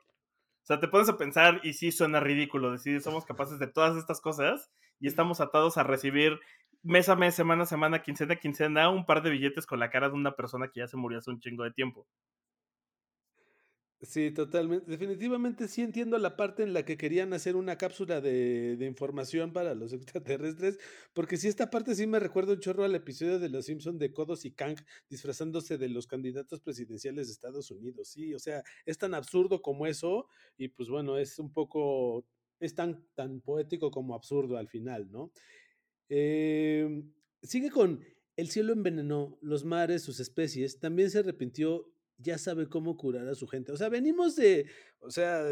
O 0.64 0.66
sea, 0.66 0.80
te 0.80 0.88
pones 0.88 1.10
a 1.10 1.18
pensar 1.18 1.60
y 1.64 1.74
sí 1.74 1.92
suena 1.92 2.20
ridículo 2.20 2.72
decir 2.72 3.02
somos 3.02 3.26
capaces 3.26 3.58
de 3.58 3.68
todas 3.68 3.98
estas 3.98 4.22
cosas 4.22 4.72
y 5.00 5.08
estamos 5.08 5.42
atados 5.42 5.78
a 5.78 5.84
recibir 5.84 6.40
mes 6.84 7.10
a 7.10 7.16
mes, 7.16 7.36
semana 7.36 7.64
a 7.64 7.66
semana, 7.66 8.04
quincena 8.04 8.36
a 8.36 8.38
quincena, 8.38 8.90
un 8.90 9.06
par 9.06 9.22
de 9.24 9.32
billetes 9.32 9.66
con 9.66 9.80
la 9.80 9.90
cara 9.90 10.10
de 10.10 10.16
una 10.16 10.36
persona 10.36 10.68
que 10.68 10.82
ya 10.82 10.88
se 10.88 10.98
murió 10.98 11.20
hace 11.20 11.32
un 11.32 11.40
chingo 11.40 11.64
de 11.64 11.72
tiempo. 11.72 12.08
Sí, 14.04 14.32
totalmente. 14.32 14.90
Definitivamente 14.90 15.68
sí 15.68 15.84
entiendo 15.84 16.18
la 16.18 16.36
parte 16.36 16.64
en 16.64 16.74
la 16.74 16.84
que 16.84 16.98
querían 16.98 17.34
hacer 17.34 17.56
una 17.56 17.78
cápsula 17.78 18.20
de, 18.20 18.76
de, 18.76 18.88
información 18.88 19.54
para 19.54 19.76
los 19.76 19.94
extraterrestres, 19.94 20.80
porque 21.14 21.38
sí, 21.38 21.48
esta 21.48 21.70
parte 21.70 21.94
sí 21.94 22.08
me 22.08 22.20
recuerda 22.20 22.54
un 22.54 22.60
chorro 22.60 22.84
al 22.84 22.96
episodio 22.96 23.38
de 23.38 23.50
Los 23.50 23.66
Simpson 23.66 24.00
de 24.00 24.12
Kodos 24.12 24.44
y 24.46 24.54
Kang 24.54 24.78
disfrazándose 25.08 25.78
de 25.78 25.88
los 25.88 26.08
candidatos 26.08 26.62
presidenciales 26.62 27.28
de 27.28 27.34
Estados 27.34 27.70
Unidos. 27.70 28.08
Sí, 28.08 28.34
o 28.34 28.40
sea, 28.40 28.64
es 28.88 28.98
tan 28.98 29.14
absurdo 29.14 29.62
como 29.62 29.86
eso 29.86 30.28
y 30.58 30.70
pues 30.70 30.90
bueno, 30.90 31.20
es 31.20 31.38
un 31.38 31.54
poco, 31.54 32.26
es 32.60 32.74
tan, 32.74 33.06
tan 33.14 33.40
poético 33.42 33.92
como 33.92 34.16
absurdo 34.16 34.58
al 34.58 34.68
final, 34.68 35.12
¿no? 35.12 35.32
Eh, 36.10 37.04
sigue 37.44 37.70
con 37.70 38.04
el 38.36 38.50
cielo 38.50 38.74
envenenó, 38.74 39.38
los 39.42 39.64
mares, 39.64 40.02
sus 40.02 40.20
especies, 40.20 40.80
también 40.80 41.12
se 41.12 41.20
arrepintió 41.20 41.86
ya 42.22 42.38
sabe 42.38 42.68
cómo 42.70 42.98
curar 42.98 43.28
a 43.28 43.36
su 43.36 43.48
gente. 43.48 43.72
O 43.72 43.78
sea, 43.78 43.90
venimos 43.90 44.36
de, 44.36 44.68
o 45.00 45.12
sea, 45.12 45.44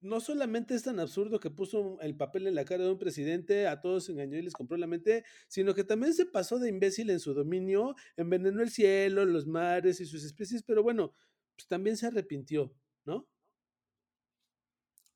no 0.00 0.20
solamente 0.20 0.74
es 0.74 0.82
tan 0.84 1.00
absurdo 1.00 1.40
que 1.40 1.50
puso 1.50 1.98
el 2.00 2.16
papel 2.16 2.46
en 2.46 2.54
la 2.54 2.64
cara 2.64 2.84
de 2.84 2.90
un 2.90 2.98
presidente, 2.98 3.66
a 3.66 3.80
todos 3.80 4.08
engañó 4.08 4.36
y 4.38 4.42
les 4.42 4.52
compró 4.54 4.76
la 4.76 4.86
mente, 4.86 5.24
sino 5.48 5.74
que 5.74 5.84
también 5.84 6.14
se 6.14 6.26
pasó 6.26 6.58
de 6.58 6.68
imbécil 6.68 7.10
en 7.10 7.20
su 7.20 7.34
dominio, 7.34 7.94
envenenó 8.16 8.62
el 8.62 8.70
cielo, 8.70 9.24
los 9.24 9.46
mares 9.46 10.00
y 10.00 10.06
sus 10.06 10.24
especies, 10.24 10.62
pero 10.62 10.82
bueno, 10.82 11.14
pues 11.56 11.66
también 11.68 11.96
se 11.96 12.06
arrepintió, 12.06 12.74
¿no? 13.04 13.28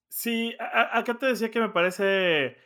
Sí, 0.09 0.55
acá 0.59 1.17
te 1.19 1.27
decía 1.27 1.51
que 1.51 1.61
me 1.61 1.69
parece 1.69 2.57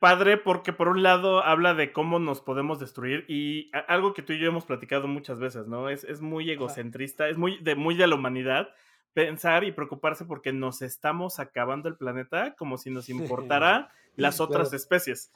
padre 0.00 0.38
porque 0.38 0.72
por 0.72 0.88
un 0.88 1.02
lado 1.02 1.44
habla 1.44 1.74
de 1.74 1.92
cómo 1.92 2.18
nos 2.18 2.40
podemos 2.40 2.80
destruir 2.80 3.26
y 3.28 3.70
algo 3.86 4.14
que 4.14 4.22
tú 4.22 4.32
y 4.32 4.38
yo 4.40 4.48
hemos 4.48 4.64
platicado 4.64 5.06
muchas 5.06 5.38
veces, 5.38 5.68
¿no? 5.68 5.88
Es, 5.88 6.04
es 6.04 6.22
muy 6.22 6.50
egocentrista, 6.50 7.28
es 7.28 7.36
muy 7.36 7.58
de, 7.58 7.76
muy 7.76 7.94
de 7.94 8.06
la 8.08 8.16
humanidad 8.16 8.70
pensar 9.12 9.62
y 9.62 9.72
preocuparse 9.72 10.24
porque 10.24 10.52
nos 10.52 10.82
estamos 10.82 11.38
acabando 11.38 11.88
el 11.88 11.96
planeta 11.96 12.54
como 12.56 12.78
si 12.78 12.90
nos 12.90 13.08
importara 13.08 13.92
las 14.16 14.40
otras 14.40 14.72
especies. 14.72 15.32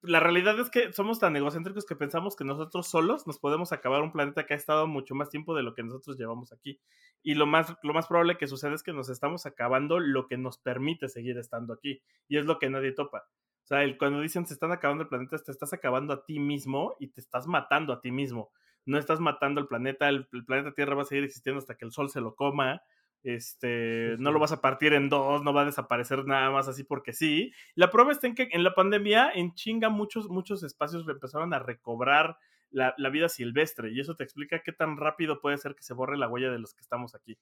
La 0.00 0.20
realidad 0.20 0.58
es 0.58 0.70
que 0.70 0.92
somos 0.92 1.18
tan 1.18 1.36
egocéntricos 1.36 1.84
que 1.84 1.96
pensamos 1.96 2.36
que 2.36 2.44
nosotros 2.44 2.88
solos 2.88 3.26
nos 3.26 3.38
podemos 3.38 3.72
acabar 3.72 4.02
un 4.02 4.12
planeta 4.12 4.46
que 4.46 4.54
ha 4.54 4.56
estado 4.56 4.86
mucho 4.86 5.14
más 5.14 5.28
tiempo 5.28 5.54
de 5.54 5.62
lo 5.62 5.74
que 5.74 5.82
nosotros 5.82 6.16
llevamos 6.16 6.52
aquí. 6.52 6.80
Y 7.22 7.34
lo 7.34 7.46
más, 7.46 7.74
lo 7.82 7.92
más 7.94 8.06
probable 8.06 8.36
que 8.36 8.46
sucede 8.46 8.74
es 8.74 8.82
que 8.82 8.92
nos 8.92 9.08
estamos 9.08 9.44
acabando 9.44 9.98
lo 9.98 10.28
que 10.28 10.38
nos 10.38 10.58
permite 10.58 11.08
seguir 11.08 11.36
estando 11.36 11.74
aquí. 11.74 12.00
Y 12.28 12.38
es 12.38 12.46
lo 12.46 12.60
que 12.60 12.70
nadie 12.70 12.92
topa. 12.92 13.26
O 13.68 13.74
sea, 13.74 13.82
el, 13.82 13.98
cuando 13.98 14.22
dicen 14.22 14.46
se 14.46 14.54
están 14.54 14.72
acabando 14.72 15.02
el 15.02 15.10
planeta, 15.10 15.36
te 15.36 15.52
estás 15.52 15.74
acabando 15.74 16.14
a 16.14 16.24
ti 16.24 16.38
mismo 16.38 16.96
y 16.98 17.08
te 17.08 17.20
estás 17.20 17.46
matando 17.46 17.92
a 17.92 18.00
ti 18.00 18.10
mismo. 18.10 18.50
No 18.86 18.96
estás 18.96 19.20
matando 19.20 19.60
al 19.60 19.68
planeta, 19.68 20.08
el, 20.08 20.26
planeta 20.46 20.72
Tierra 20.72 20.94
va 20.94 21.02
a 21.02 21.04
seguir 21.04 21.24
existiendo 21.24 21.58
hasta 21.58 21.76
que 21.76 21.84
el 21.84 21.92
sol 21.92 22.08
se 22.08 22.22
lo 22.22 22.34
coma. 22.34 22.80
Este, 23.22 24.16
no 24.20 24.32
lo 24.32 24.38
vas 24.38 24.52
a 24.52 24.62
partir 24.62 24.94
en 24.94 25.10
dos, 25.10 25.42
no 25.42 25.52
va 25.52 25.62
a 25.62 25.66
desaparecer 25.66 26.24
nada 26.24 26.50
más 26.50 26.66
así 26.66 26.82
porque 26.82 27.12
sí. 27.12 27.52
La 27.74 27.90
prueba 27.90 28.10
está 28.10 28.26
en 28.26 28.34
que 28.34 28.48
en 28.52 28.64
la 28.64 28.74
pandemia, 28.74 29.32
en 29.34 29.52
chinga, 29.52 29.90
muchos, 29.90 30.30
muchos 30.30 30.62
espacios 30.62 31.06
empezaron 31.06 31.52
a 31.52 31.58
recobrar 31.58 32.38
la, 32.70 32.94
la, 32.96 33.10
vida 33.10 33.28
silvestre 33.28 33.90
y 33.92 34.00
eso 34.00 34.16
te 34.16 34.24
explica 34.24 34.62
qué 34.62 34.72
tan 34.72 34.96
rápido 34.96 35.42
puede 35.42 35.58
ser 35.58 35.74
que 35.74 35.82
se 35.82 35.92
borre 35.92 36.16
la 36.16 36.28
huella 36.28 36.50
de 36.50 36.58
los 36.58 36.72
que 36.72 36.80
estamos 36.80 37.14
aquí. 37.14 37.38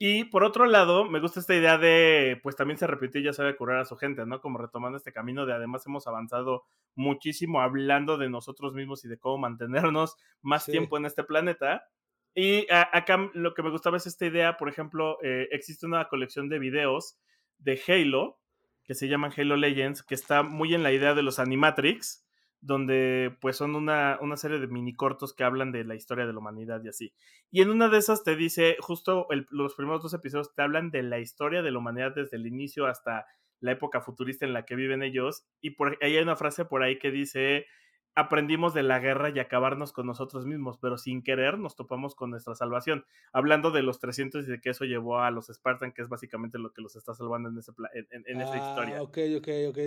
Y 0.00 0.24
por 0.24 0.44
otro 0.44 0.66
lado, 0.66 1.04
me 1.04 1.18
gusta 1.18 1.40
esta 1.40 1.56
idea 1.56 1.76
de, 1.76 2.38
pues 2.44 2.54
también 2.54 2.78
se 2.78 2.86
repite 2.86 3.18
y 3.18 3.24
ya 3.24 3.32
sabe 3.32 3.56
curar 3.56 3.78
a 3.78 3.84
su 3.84 3.96
gente, 3.96 4.24
¿no? 4.26 4.40
Como 4.40 4.58
retomando 4.58 4.96
este 4.96 5.12
camino 5.12 5.44
de 5.44 5.54
además 5.54 5.84
hemos 5.86 6.06
avanzado 6.06 6.64
muchísimo 6.94 7.60
hablando 7.60 8.16
de 8.16 8.30
nosotros 8.30 8.74
mismos 8.74 9.04
y 9.04 9.08
de 9.08 9.18
cómo 9.18 9.38
mantenernos 9.38 10.16
más 10.40 10.66
tiempo 10.66 10.98
en 10.98 11.06
este 11.06 11.24
planeta. 11.24 11.84
Y 12.32 12.68
acá 12.70 13.28
lo 13.34 13.54
que 13.54 13.64
me 13.64 13.70
gustaba 13.70 13.96
es 13.96 14.06
esta 14.06 14.26
idea, 14.26 14.56
por 14.56 14.68
ejemplo, 14.68 15.18
eh, 15.24 15.48
existe 15.50 15.86
una 15.86 16.06
colección 16.06 16.48
de 16.48 16.60
videos 16.60 17.18
de 17.58 17.80
Halo, 17.88 18.38
que 18.84 18.94
se 18.94 19.08
llaman 19.08 19.32
Halo 19.36 19.56
Legends, 19.56 20.04
que 20.04 20.14
está 20.14 20.44
muy 20.44 20.74
en 20.74 20.84
la 20.84 20.92
idea 20.92 21.14
de 21.14 21.24
los 21.24 21.40
Animatrix, 21.40 22.24
donde 22.60 23.36
pues 23.40 23.56
son 23.56 23.76
una, 23.76 24.18
una 24.20 24.36
serie 24.36 24.58
de 24.58 24.66
mini 24.66 24.94
cortos 24.94 25.32
que 25.32 25.44
hablan 25.44 25.72
de 25.72 25.84
la 25.84 25.94
historia 25.94 26.26
de 26.26 26.32
la 26.32 26.38
humanidad 26.38 26.82
y 26.84 26.88
así. 26.88 27.14
Y 27.50 27.62
en 27.62 27.70
una 27.70 27.88
de 27.88 27.98
esas 27.98 28.24
te 28.24 28.36
dice, 28.36 28.76
justo 28.80 29.26
los 29.50 29.74
primeros 29.74 30.02
dos 30.02 30.14
episodios 30.14 30.54
te 30.54 30.62
hablan 30.62 30.90
de 30.90 31.02
la 31.02 31.20
historia 31.20 31.62
de 31.62 31.70
la 31.70 31.78
humanidad 31.78 32.14
desde 32.14 32.36
el 32.36 32.46
inicio 32.46 32.86
hasta 32.86 33.26
la 33.60 33.72
época 33.72 34.00
futurista 34.00 34.44
en 34.44 34.52
la 34.52 34.64
que 34.64 34.76
viven 34.76 35.02
ellos. 35.02 35.46
Y 35.60 35.70
por 35.70 35.98
ahí 36.00 36.16
hay 36.16 36.22
una 36.22 36.36
frase 36.36 36.64
por 36.64 36.82
ahí 36.82 36.98
que 36.98 37.10
dice, 37.10 37.66
aprendimos 38.14 38.74
de 38.74 38.82
la 38.82 38.98
guerra 38.98 39.30
y 39.30 39.38
acabarnos 39.38 39.92
con 39.92 40.06
nosotros 40.06 40.44
mismos, 40.44 40.78
pero 40.78 40.98
sin 40.98 41.22
querer 41.22 41.58
nos 41.58 41.76
topamos 41.76 42.14
con 42.14 42.30
nuestra 42.30 42.54
salvación. 42.54 43.04
Hablando 43.32 43.70
de 43.70 43.82
los 43.82 44.00
300 44.00 44.46
y 44.46 44.50
de 44.50 44.60
que 44.60 44.70
eso 44.70 44.84
llevó 44.84 45.20
a 45.20 45.30
los 45.30 45.46
Spartan, 45.46 45.92
que 45.92 46.02
es 46.02 46.08
básicamente 46.08 46.58
lo 46.58 46.72
que 46.72 46.82
los 46.82 46.96
está 46.96 47.14
salvando 47.14 47.48
en, 47.48 47.58
ese 47.58 47.72
en, 48.10 48.40
esa 48.40 48.56
historia. 48.56 48.98
Ah, 48.98 49.02
ok, 49.02 49.18
ok, 49.38 49.48
ok. 49.68 49.78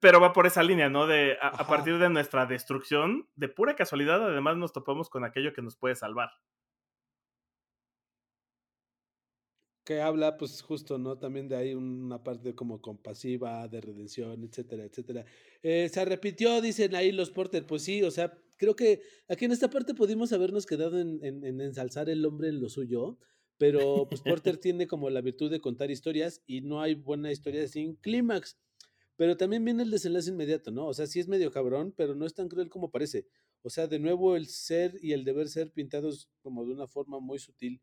Pero 0.00 0.20
va 0.20 0.32
por 0.32 0.46
esa 0.46 0.62
línea, 0.62 0.88
¿no? 0.88 1.06
De 1.06 1.36
a, 1.40 1.66
partir 1.66 1.98
de 1.98 2.08
nuestra 2.08 2.46
destrucción, 2.46 3.28
de 3.36 3.48
pura 3.48 3.76
casualidad, 3.76 4.24
además 4.24 4.56
nos 4.56 4.72
topamos 4.72 5.10
con 5.10 5.24
aquello 5.24 5.52
que 5.52 5.62
nos 5.62 5.76
puede 5.76 5.94
salvar. 5.94 6.30
que 9.90 10.00
habla, 10.00 10.36
pues 10.36 10.62
justo, 10.62 10.98
¿no? 10.98 11.18
También 11.18 11.48
de 11.48 11.56
ahí 11.56 11.74
una 11.74 12.22
parte 12.22 12.54
como 12.54 12.80
compasiva, 12.80 13.66
de 13.66 13.80
redención, 13.80 14.44
etcétera, 14.44 14.84
etcétera. 14.84 15.24
Eh, 15.64 15.88
se 15.92 16.04
repitió, 16.04 16.60
dicen 16.60 16.94
ahí 16.94 17.10
los 17.10 17.32
Porter, 17.32 17.66
pues 17.66 17.82
sí, 17.82 18.00
o 18.04 18.10
sea, 18.12 18.38
creo 18.56 18.76
que 18.76 19.02
aquí 19.28 19.46
en 19.46 19.50
esta 19.50 19.68
parte 19.68 19.94
pudimos 19.94 20.32
habernos 20.32 20.64
quedado 20.64 21.00
en, 21.00 21.18
en, 21.24 21.60
ensalzar 21.60 22.08
el 22.08 22.24
hombre 22.24 22.50
en 22.50 22.60
lo 22.60 22.68
suyo, 22.68 23.18
pero 23.58 24.06
pues 24.08 24.20
Porter 24.44 24.58
tiene 24.58 24.86
como 24.86 25.10
la 25.10 25.22
virtud 25.22 25.50
de 25.50 25.60
contar 25.60 25.90
historias 25.90 26.40
y 26.46 26.60
no 26.60 26.80
hay 26.80 26.94
buena 26.94 27.32
historia 27.32 27.66
sin 27.66 27.96
clímax. 27.96 28.58
Pero 29.20 29.36
también 29.36 29.62
viene 29.62 29.82
el 29.82 29.90
desenlace 29.90 30.30
inmediato, 30.30 30.70
¿no? 30.70 30.86
O 30.86 30.94
sea, 30.94 31.06
sí 31.06 31.20
es 31.20 31.28
medio 31.28 31.50
cabrón, 31.50 31.92
pero 31.94 32.14
no 32.14 32.24
es 32.24 32.32
tan 32.32 32.48
cruel 32.48 32.70
como 32.70 32.90
parece. 32.90 33.26
O 33.60 33.68
sea, 33.68 33.86
de 33.86 33.98
nuevo 33.98 34.34
el 34.34 34.46
ser 34.46 34.96
y 35.02 35.12
el 35.12 35.26
deber 35.26 35.50
ser 35.50 35.72
pintados 35.72 36.30
como 36.40 36.64
de 36.64 36.72
una 36.72 36.86
forma 36.86 37.20
muy 37.20 37.38
sutil 37.38 37.82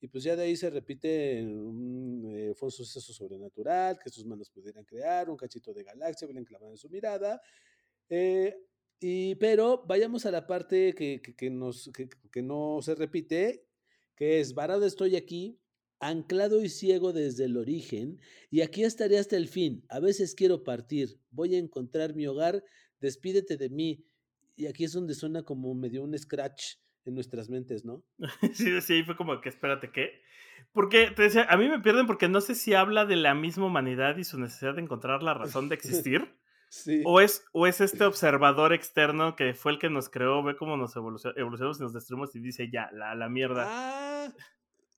y 0.00 0.06
pues 0.06 0.22
ya 0.22 0.36
de 0.36 0.44
ahí 0.44 0.54
se 0.54 0.70
repite, 0.70 1.42
un, 1.42 2.24
eh, 2.30 2.54
fue 2.54 2.68
un 2.68 2.70
suceso 2.70 3.12
sobrenatural 3.12 3.98
que 3.98 4.10
sus 4.10 4.24
manos 4.24 4.48
pudieran 4.48 4.84
crear, 4.84 5.28
un 5.28 5.36
cachito 5.36 5.74
de 5.74 5.82
galaxia 5.82 6.28
bien 6.28 6.44
clavado 6.44 6.70
en 6.70 6.78
su 6.78 6.88
mirada. 6.88 7.42
Eh, 8.08 8.54
y, 9.00 9.34
pero 9.34 9.84
vayamos 9.88 10.24
a 10.24 10.30
la 10.30 10.46
parte 10.46 10.94
que, 10.94 11.20
que, 11.20 11.34
que, 11.34 11.50
no 11.50 12.80
se 12.80 12.94
repite, 12.94 13.66
que 14.14 14.38
es, 14.38 14.54
varado 14.54 14.86
estoy 14.86 15.16
aquí, 15.16 15.58
anclado 16.00 16.62
y 16.62 16.68
ciego 16.68 17.12
desde 17.12 17.44
el 17.44 17.56
origen, 17.56 18.20
y 18.50 18.60
aquí 18.60 18.84
estaré 18.84 19.18
hasta 19.18 19.36
el 19.36 19.48
fin. 19.48 19.84
A 19.88 20.00
veces 20.00 20.34
quiero 20.34 20.64
partir, 20.64 21.20
voy 21.30 21.54
a 21.54 21.58
encontrar 21.58 22.14
mi 22.14 22.26
hogar, 22.26 22.62
despídete 23.00 23.56
de 23.56 23.70
mí. 23.70 24.04
Y 24.56 24.66
aquí 24.66 24.84
es 24.84 24.92
donde 24.92 25.14
suena 25.14 25.42
como 25.42 25.74
medio 25.74 26.02
un 26.02 26.16
scratch 26.16 26.76
en 27.04 27.14
nuestras 27.14 27.48
mentes, 27.48 27.84
¿no? 27.84 28.02
sí, 28.52 28.80
sí, 28.80 29.02
fue 29.04 29.16
como 29.16 29.40
que 29.40 29.48
espérate, 29.48 29.90
¿qué? 29.92 30.22
Porque 30.72 31.10
te 31.10 31.22
decía, 31.22 31.46
a 31.48 31.56
mí 31.56 31.68
me 31.68 31.80
pierden 31.80 32.06
porque 32.06 32.28
no 32.28 32.40
sé 32.40 32.54
si 32.54 32.74
habla 32.74 33.06
de 33.06 33.16
la 33.16 33.34
misma 33.34 33.66
humanidad 33.66 34.16
y 34.16 34.24
su 34.24 34.38
necesidad 34.38 34.74
de 34.74 34.82
encontrar 34.82 35.22
la 35.22 35.34
razón 35.34 35.68
de 35.68 35.74
existir. 35.74 36.34
sí. 36.68 37.02
O 37.04 37.20
es, 37.20 37.44
o 37.52 37.66
es 37.66 37.80
este 37.80 38.04
observador 38.04 38.72
externo 38.72 39.36
que 39.36 39.54
fue 39.54 39.72
el 39.72 39.78
que 39.78 39.90
nos 39.90 40.08
creó, 40.08 40.42
ve 40.42 40.56
cómo 40.56 40.76
nos 40.76 40.96
evolucionamos 40.96 41.78
y 41.78 41.82
nos 41.82 41.92
destruimos 41.92 42.34
y 42.34 42.40
dice 42.40 42.70
ya, 42.70 42.90
la, 42.92 43.14
la 43.14 43.28
mierda. 43.28 43.64
Ah, 43.68 44.32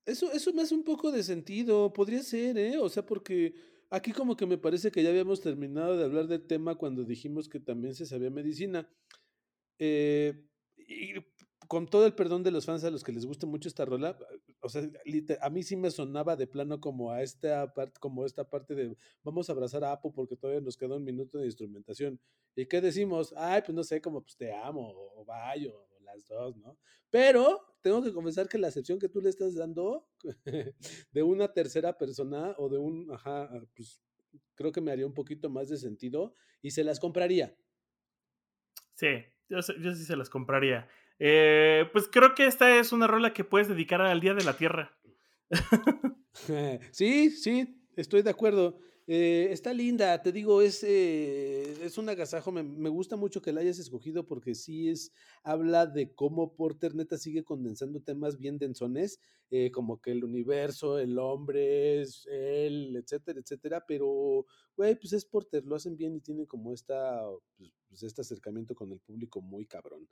eso, 0.09 0.33
eso 0.33 0.53
me 0.53 0.63
hace 0.63 0.75
un 0.75 0.85
poco 0.85 1.13
de 1.13 1.23
sentido. 1.23 1.93
Podría 1.93 2.23
ser, 2.23 2.57
¿eh? 2.59 2.79
O 2.79 2.89
sea, 2.89 3.05
porque 3.05 3.55
aquí 3.91 4.13
como 4.13 4.37
que 4.37 4.47
me 4.47 4.59
parece 4.59 4.91
que 4.91 5.03
ya 5.03 5.11
habíamos 5.11 5.41
terminado 5.41 5.97
de 5.97 6.05
hablar 6.05 6.27
del 6.27 6.47
tema 6.47 6.77
cuando 6.77 7.05
dijimos 7.05 7.49
que 7.49 7.61
también 7.61 7.95
se 7.95 8.07
sabía 8.07 8.31
medicina. 8.31 8.89
Eh, 9.79 10.47
y 10.77 11.15
con 11.69 11.87
todo 11.87 12.07
el 12.07 12.15
perdón 12.15 12.43
de 12.43 12.51
los 12.51 12.65
fans 12.65 12.83
a 12.85 12.91
los 12.91 13.05
que 13.05 13.13
les 13.13 13.27
guste 13.27 13.45
mucho 13.45 13.69
esta 13.69 13.85
rola, 13.85 14.19
o 14.63 14.71
sea, 14.71 14.89
a 15.43 15.51
mí 15.51 15.63
sí 15.63 15.77
me 15.77 15.91
sonaba 15.91 16.35
de 16.35 16.47
plano 16.47 16.81
como 16.81 17.13
a 17.13 17.23
esta 17.23 17.75
parte, 17.75 18.01
como 18.01 18.25
esta 18.25 18.49
parte 18.49 18.75
de 18.75 18.97
vamos 19.23 19.49
a 19.49 19.53
abrazar 19.53 19.85
a 19.85 19.93
Apo 19.93 20.13
porque 20.13 20.37
todavía 20.37 20.63
nos 20.63 20.79
queda 20.79 20.97
un 20.97 21.05
minuto 21.05 21.39
de 21.39 21.45
instrumentación. 21.45 22.19
¿Y 22.57 22.65
qué 22.67 22.81
decimos? 22.81 23.35
Ay, 23.37 23.61
pues 23.61 23.75
no 23.75 23.85
sé, 23.85 24.01
como 24.01 24.23
pues 24.23 24.37
te 24.37 24.53
amo, 24.53 24.91
o 25.15 25.25
vaya, 25.27 25.71
o 25.71 25.88
las 26.15 26.27
dos, 26.27 26.57
¿no? 26.57 26.79
Pero 27.11 27.61
tengo 27.81 28.03
que 28.03 28.13
confesar 28.13 28.49
que 28.49 28.59
la 28.59 28.69
acepción 28.69 28.99
que 28.99 29.09
tú 29.09 29.21
le 29.21 29.29
estás 29.29 29.55
dando 29.55 30.09
de 31.13 31.23
una 31.23 31.53
tercera 31.53 31.97
persona 31.97 32.55
o 32.59 32.69
de 32.69 32.79
un, 32.79 33.11
ajá, 33.13 33.49
pues 33.75 34.01
creo 34.55 34.73
que 34.73 34.81
me 34.81 34.93
haría 34.93 35.07
un 35.07 35.15
poquito 35.15 35.49
más 35.49 35.69
de 35.69 35.77
sentido 35.77 36.35
y 36.63 36.73
se 36.73 36.85
las 36.85 37.01
compraría. 37.01 37.57
Sí, 38.95 39.09
yo, 39.49 39.59
yo 39.81 39.95
sí 39.95 40.05
se 40.05 40.17
las 40.17 40.29
compraría. 40.29 40.89
Eh, 41.19 41.89
pues 41.93 42.09
creo 42.09 42.35
que 42.35 42.47
esta 42.47 42.79
es 42.79 42.93
una 42.93 43.07
rola 43.07 43.33
que 43.33 43.45
puedes 43.45 43.69
dedicar 43.69 44.01
al 44.01 44.21
Día 44.21 44.35
de 44.35 44.45
la 44.45 44.57
Tierra. 44.57 44.99
sí, 46.93 47.31
sí, 47.31 47.87
estoy 47.97 48.23
de 48.23 48.31
acuerdo. 48.31 48.81
Eh, 49.11 49.49
está 49.53 49.73
linda, 49.73 50.21
te 50.21 50.33
digo, 50.33 50.61
es, 50.61 50.85
eh, 50.85 51.83
es 51.83 51.97
un 51.97 52.11
agasajo. 52.11 52.53
Me, 52.53 52.63
me, 52.63 52.91
gusta 52.91 53.17
mucho 53.17 53.41
que 53.41 53.55
la 53.55 53.63
hayas 53.63 53.79
escogido 53.79 54.27
porque 54.27 54.55
sí 54.55 54.91
es, 54.91 55.15
habla 55.43 55.87
de 55.87 56.15
cómo 56.15 56.55
Porter 56.55 56.95
neta 56.95 57.17
sigue 57.17 57.43
condensando 57.43 58.03
temas 58.03 58.37
bien 58.37 58.59
densones, 58.59 59.19
eh, 59.49 59.71
como 59.71 60.03
que 60.03 60.11
el 60.11 60.25
universo, 60.25 60.99
el 60.99 61.19
hombre, 61.19 62.03
es 62.03 62.27
él, 62.31 62.97
etcétera, 62.97 63.41
etcétera. 63.41 63.83
Pero, 63.89 64.45
güey, 64.77 64.95
pues 64.97 65.15
es 65.15 65.25
Porter, 65.25 65.65
lo 65.65 65.77
hacen 65.77 65.97
bien 65.97 66.15
y 66.15 66.21
tienen 66.21 66.45
como 66.45 66.75
esta, 66.75 67.23
pues, 67.57 67.73
pues 67.89 68.03
este 68.03 68.21
acercamiento 68.21 68.75
con 68.75 68.93
el 68.93 69.01
público 69.01 69.41
muy 69.41 69.65
cabrón. 69.65 70.07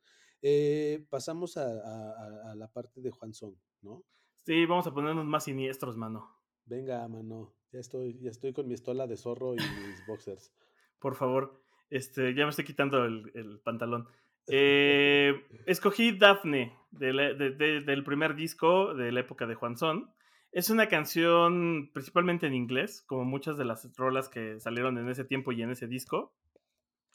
pasamos 1.11 1.59
a, 1.59 1.67
a, 1.67 2.53
a, 2.53 2.55
la 2.55 2.69
parte 2.73 3.03
de 3.03 3.11
Juan 3.11 3.35
Song, 3.35 3.57
¿no? 3.83 4.07
Sí, 4.47 4.65
vamos 4.65 4.87
a 4.87 4.95
ponernos 4.95 5.27
más 5.27 5.45
siniestros, 5.45 5.99
mano. 5.99 6.31
Venga, 6.65 7.07
mano. 7.09 7.56
Ya 7.73 7.81
estoy, 7.81 8.19
ya 8.21 8.31
estoy 8.31 8.53
con 8.53 8.69
mi 8.69 8.75
estola 8.75 9.07
de 9.07 9.17
zorro 9.17 9.55
y 9.55 9.59
mis 9.59 10.07
boxers. 10.07 10.53
Por 10.99 11.15
favor, 11.15 11.61
este, 11.91 12.35
ya 12.35 12.45
me 12.45 12.51
estoy 12.51 12.65
quitando 12.65 13.05
el, 13.05 13.61
pantalón. 13.65 14.09
Eh, 14.49 15.45
escogí 15.67 16.17
Daphne 16.17 16.73
del 16.93 18.05
primer 18.05 18.37
disco 18.37 18.95
de 18.95 19.11
la 19.11 19.19
época 19.19 19.45
de 19.45 19.57
Juan 19.57 19.77
Son. 19.77 20.09
Es 20.53 20.71
una 20.71 20.89
canción 20.89 21.91
principalmente 21.93 22.47
en 22.47 22.55
inglés, 22.55 23.03
como 23.09 23.25
muchas 23.25 23.59
de 23.59 23.65
las 23.65 23.93
rolas 23.97 24.29
que 24.29 24.61
salieron 24.61 24.99
en 24.99 25.09
ese 25.09 25.25
tiempo 25.25 25.51
y 25.51 25.63
en 25.63 25.73
ese 25.73 25.89
disco. 25.89 26.33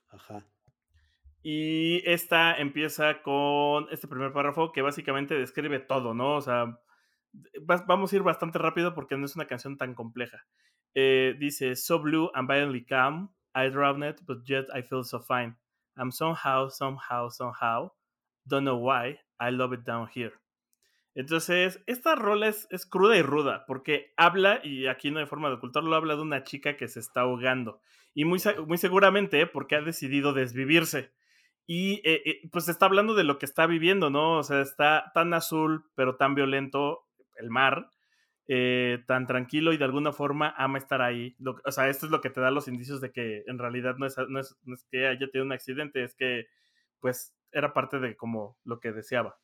Ajá. 0.10 0.46
Y 1.44 2.04
esta 2.06 2.56
empieza 2.58 3.22
con 3.24 3.88
este 3.92 4.08
primer 4.08 4.32
párrafo 4.32 4.72
que 4.72 4.82
básicamente 4.82 5.34
describe 5.34 5.80
todo, 5.80 6.14
¿no? 6.14 6.36
O 6.36 6.42
sea, 6.42 6.80
vamos 7.88 8.12
a 8.12 8.16
ir 8.16 8.24
bastante 8.24 8.60
rápido 8.60 8.94
porque 8.94 9.18
no 9.18 9.26
es 9.26 9.36
una 9.36 9.48
canción 9.48 9.78
tan 9.78 9.96
compleja. 9.96 10.46
Eh, 10.94 11.36
dice, 11.40 11.76
So 11.76 12.00
blue 12.00 12.30
and 12.34 12.48
violently 12.48 12.86
calm, 12.86 13.34
I 13.56 13.70
drown 13.70 14.04
it, 14.04 14.22
but 14.26 14.44
yet 14.46 14.66
I 14.74 14.82
feel 14.82 15.04
so 15.04 15.22
fine. 15.22 15.56
I'm 15.96 16.12
somehow, 16.12 16.70
somehow, 16.70 17.30
somehow, 17.30 17.92
don't 18.46 18.64
know 18.64 18.78
why, 18.78 19.20
I 19.40 19.52
love 19.52 19.74
it 19.74 19.86
down 19.86 20.08
here. 20.14 20.34
Entonces, 21.14 21.84
esta 21.88 22.16
rola 22.16 22.48
es, 22.48 22.68
cruda 22.90 23.18
y 23.18 23.22
ruda, 23.22 23.66
porque 23.68 24.14
habla, 24.16 24.62
y 24.64 24.88
aquí 24.88 25.12
no 25.12 25.20
hay 25.20 25.26
forma 25.26 25.50
de 25.50 25.56
ocultarlo, 25.56 25.96
habla 25.96 26.16
de 26.16 26.22
una 26.22 26.44
chica 26.44 26.78
que 26.78 26.88
se 26.88 27.00
está 27.02 27.22
ahogando. 27.22 27.82
Y 28.14 28.24
muy, 28.26 28.40
muy 28.66 28.78
seguramente 28.78 29.46
porque 29.48 29.76
ha 29.76 29.82
decidido 29.82 30.34
desvivirse. 30.34 31.12
Y 31.68 32.02
eh, 32.06 32.22
eh, 32.26 32.50
pues 32.52 32.70
está 32.70 32.86
hablando 32.86 33.14
de 33.14 33.24
lo 33.24 33.40
que 33.40 33.46
está 33.46 33.66
viviendo, 33.68 34.10
¿no? 34.10 34.38
O 34.38 34.44
sea, 34.44 34.62
está 34.62 35.12
tan 35.14 35.34
azul, 35.34 35.86
pero 35.96 36.16
tan 36.16 36.34
violento, 36.34 37.08
el 37.42 37.50
mar, 37.50 37.90
eh, 38.48 39.04
tan 39.08 39.28
tranquilo 39.28 39.74
y 39.74 39.78
de 39.78 39.86
alguna 39.86 40.12
forma 40.12 40.54
ama 40.58 40.78
estar 40.78 41.02
ahí. 41.02 41.36
o 41.66 41.72
sea, 41.72 41.90
esto 41.90 42.06
es 42.06 42.12
lo 42.12 42.22
que 42.22 42.30
te 42.30 42.42
da 42.42 42.52
los 42.52 42.68
indicios 42.68 43.02
de 43.02 43.12
que 43.12 43.44
en 43.48 43.58
realidad 43.60 43.96
no 43.98 44.06
es, 44.06 44.16
no 44.28 44.40
es, 44.40 44.56
que 44.90 45.08
haya 45.08 45.30
tenido 45.32 45.46
un 45.46 45.54
accidente, 45.54 46.04
es 46.04 46.16
que 46.16 46.48
pues 47.00 47.36
era 47.52 47.74
parte 47.74 48.00
de 48.00 48.16
como 48.16 48.58
lo 48.64 48.80
que 48.80 48.92
deseaba. 48.92 49.38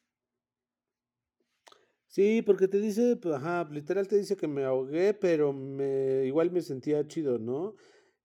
Sí, 2.07 2.41
porque 2.41 2.67
te 2.67 2.79
dice, 2.79 3.17
pues, 3.17 3.36
ajá, 3.36 3.67
literal 3.69 4.07
te 4.07 4.17
dice 4.17 4.38
que 4.38 4.47
me 4.47 4.63
ahogué, 4.63 5.13
pero 5.13 5.53
me 5.53 6.25
igual 6.25 6.51
me 6.51 6.62
sentía 6.62 7.05
chido, 7.07 7.38
¿no? 7.38 7.75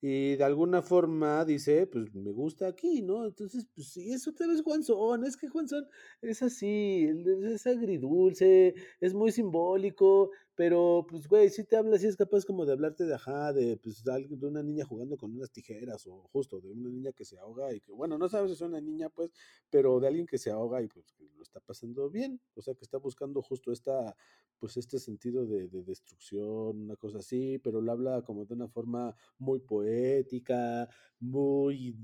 Y 0.04 0.34
de 0.34 0.42
alguna 0.42 0.82
forma 0.82 1.44
dice, 1.44 1.86
pues 1.86 2.12
me 2.12 2.32
gusta 2.32 2.66
aquí, 2.66 3.02
¿no? 3.02 3.24
Entonces, 3.24 3.68
pues 3.72 3.86
sí, 3.92 4.12
es 4.12 4.26
otra 4.26 4.48
vez 4.48 4.60
Juanzón, 4.60 5.24
es 5.24 5.36
que 5.36 5.48
Juanzón 5.48 5.86
es 6.20 6.42
así, 6.42 7.08
es 7.44 7.64
agridulce, 7.68 8.74
es 9.00 9.14
muy 9.14 9.30
simbólico, 9.30 10.32
pero 10.56 11.06
pues 11.08 11.28
güey, 11.28 11.50
si 11.50 11.62
te 11.62 11.76
habla, 11.76 11.98
si 11.98 12.08
es 12.08 12.16
capaz 12.16 12.44
como 12.44 12.66
de 12.66 12.72
hablarte 12.72 13.04
de 13.04 13.14
ajá, 13.14 13.52
de 13.52 13.76
pues 13.76 14.02
de, 14.02 14.44
una 14.44 14.64
niña 14.64 14.84
jugando 14.84 15.16
con 15.16 15.36
unas 15.36 15.52
tijeras 15.52 16.04
o 16.08 16.28
justo 16.32 16.60
de 16.60 16.72
una 16.72 16.90
niña 16.90 17.12
que 17.12 17.24
se 17.24 17.38
ahoga 17.38 17.72
y 17.72 17.80
que, 17.80 17.92
bueno, 17.92 18.18
no 18.18 18.28
sabes 18.28 18.50
si 18.50 18.54
es 18.54 18.60
una 18.60 18.80
niña, 18.80 19.08
pues, 19.08 19.30
pero 19.70 20.00
de 20.00 20.08
alguien 20.08 20.26
que 20.26 20.36
se 20.36 20.50
ahoga 20.50 20.82
y 20.82 20.88
pues 20.88 21.12
que 21.12 21.28
lo 21.36 21.44
está 21.44 21.60
pasando 21.60 22.10
bien, 22.10 22.40
o 22.56 22.60
sea, 22.60 22.74
que 22.74 22.82
está 22.82 22.98
buscando 22.98 23.40
justo 23.40 23.70
esta, 23.70 24.16
pues 24.62 24.76
este 24.76 25.00
sentido 25.00 25.44
de, 25.44 25.66
de 25.66 25.82
destrucción, 25.82 26.82
una 26.82 26.94
cosa 26.94 27.18
así, 27.18 27.58
pero 27.58 27.80
lo 27.80 27.90
habla 27.90 28.22
como 28.22 28.44
de 28.44 28.54
una 28.54 28.68
forma 28.68 29.12
muy 29.38 29.58
poética 29.58 30.88
muy 31.18 31.96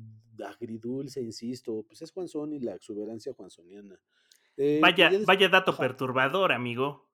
agridulce, 0.45 1.21
insisto, 1.21 1.85
pues 1.87 2.03
es 2.03 2.11
Juanzón 2.11 2.53
y 2.53 2.59
la 2.59 2.75
exuberancia 2.75 3.33
juanzoniana. 3.33 3.97
Eh, 4.57 4.81
vaya, 4.83 5.09
vaya 5.25 5.49
dato 5.49 5.77
perturbador, 5.77 6.51
amigo. 6.53 7.09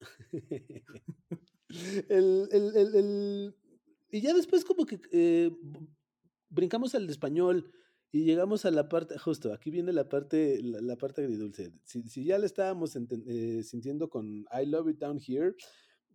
y 4.10 4.20
ya 4.20 4.34
después 4.34 4.64
como 4.66 4.86
que 4.86 5.00
eh, 5.12 5.50
brincamos 6.50 6.94
al 6.94 7.08
español 7.08 7.72
y 8.12 8.24
llegamos 8.24 8.64
a 8.64 8.70
la 8.70 8.88
parte, 8.88 9.18
justo, 9.18 9.52
aquí 9.52 9.70
viene 9.70 9.92
la 9.92 10.08
parte, 10.08 10.60
la, 10.62 10.96
parte 10.96 11.22
agridulce. 11.22 11.72
Si, 11.84 12.02
si, 12.08 12.24
ya 12.24 12.38
le 12.38 12.46
estábamos 12.46 12.96
eh, 12.96 13.62
sintiendo 13.62 14.08
con 14.08 14.46
I 14.52 14.66
Love 14.66 14.90
It 14.90 14.98
Down 14.98 15.20
Here, 15.26 15.54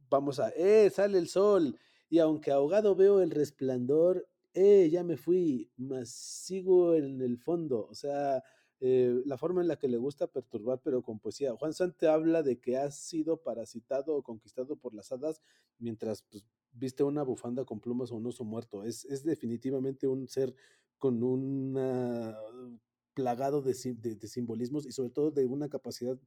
vamos 0.10 0.39
a, 0.39 0.49
eh, 0.49 0.89
sale 0.89 1.17
el 1.17 1.27
sol 1.27 1.77
y 2.10 2.19
aunque 2.19 2.51
ahogado 2.51 2.95
veo 2.95 3.21
el 3.21 3.31
resplandor, 3.31 4.27
eh, 4.53 4.89
ya 4.89 5.03
me 5.03 5.17
fui, 5.17 5.69
mas 5.77 6.10
sigo 6.10 6.95
en 6.95 7.21
el 7.21 7.38
fondo. 7.38 7.88
O 7.89 7.93
sea, 7.93 8.41
eh, 8.79 9.21
la 9.25 9.38
forma 9.38 9.62
en 9.62 9.67
la 9.67 9.77
que 9.77 9.88
le 9.88 9.97
gusta 9.97 10.27
perturbar, 10.27 10.81
pero 10.84 11.01
con 11.01 11.19
poesía. 11.19 11.55
Juan 11.55 11.73
Sante 11.73 12.08
habla 12.08 12.43
de 12.43 12.60
que 12.60 12.77
has 12.77 12.97
sido 12.97 13.38
parasitado 13.38 14.15
o 14.15 14.23
conquistado 14.23 14.75
por 14.75 14.93
las 14.93 15.12
hadas 15.12 15.41
mientras 15.79 16.23
pues, 16.23 16.45
viste 16.71 17.03
una 17.03 17.23
bufanda 17.23 17.65
con 17.65 17.79
plumas 17.79 18.12
o 18.12 18.15
un 18.15 18.27
oso 18.27 18.43
muerto. 18.43 18.84
Es, 18.84 19.05
es 19.05 19.23
definitivamente 19.23 20.08
un 20.08 20.27
ser 20.27 20.55
con 20.97 21.23
un 21.23 22.79
plagado 23.13 23.62
de, 23.62 23.73
de 23.73 24.27
simbolismos 24.27 24.86
y 24.86 24.91
sobre 24.91 25.10
todo 25.10 25.31
de 25.31 25.45
una 25.45 25.69
capacidad 25.69 26.17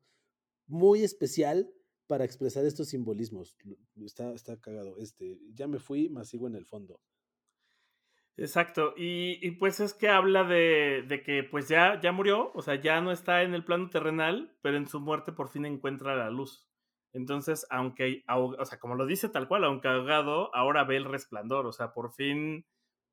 muy 0.66 1.02
especial 1.02 1.70
para 2.09 2.24
expresar 2.24 2.64
estos 2.64 2.88
simbolismos. 2.88 3.57
Está, 4.04 4.33
está 4.33 4.59
cagado. 4.61 4.96
Este, 4.98 5.38
ya 5.54 5.68
me 5.68 5.78
fui, 5.78 6.09
más 6.09 6.28
sigo 6.28 6.48
en 6.48 6.57
el 6.57 6.64
fondo. 6.64 7.00
Exacto, 8.37 8.94
y, 8.96 9.50
pues 9.52 9.81
es 9.81 9.94
que 9.94 10.09
habla 10.09 10.44
de, 10.44 11.04
de, 11.09 11.24
que 11.24 11.42
pues 11.42 11.68
ya, 11.68 12.00
ya 12.00 12.12
murió, 12.12 12.52
o 12.54 12.62
sea, 12.62 12.81
ya 12.81 13.00
no 13.00 13.11
está 13.11 13.42
en 13.42 13.52
el 13.52 13.64
plano 13.64 13.90
terrenal, 13.90 14.57
pero 14.62 14.76
en 14.76 14.87
su 14.87 15.00
muerte 15.00 15.33
por 15.33 15.48
fin 15.48 15.66
encuentra 15.66 16.14
la 16.14 16.31
luz. 16.31 16.68
Entonces, 17.12 17.66
aunque, 17.68 18.22
o 18.28 18.64
sea, 18.64 18.78
como 18.78 18.94
lo 18.94 19.07
dice 19.07 19.28
tal 19.28 19.48
cual, 19.48 19.64
aunque 19.64 19.88
ahogado, 19.88 20.54
ahora 20.54 20.85
ve 20.85 20.96
el 20.96 21.04
resplandor, 21.04 21.66
o 21.66 21.72
sea, 21.72 21.92
por 21.92 22.12
fin 22.12 22.64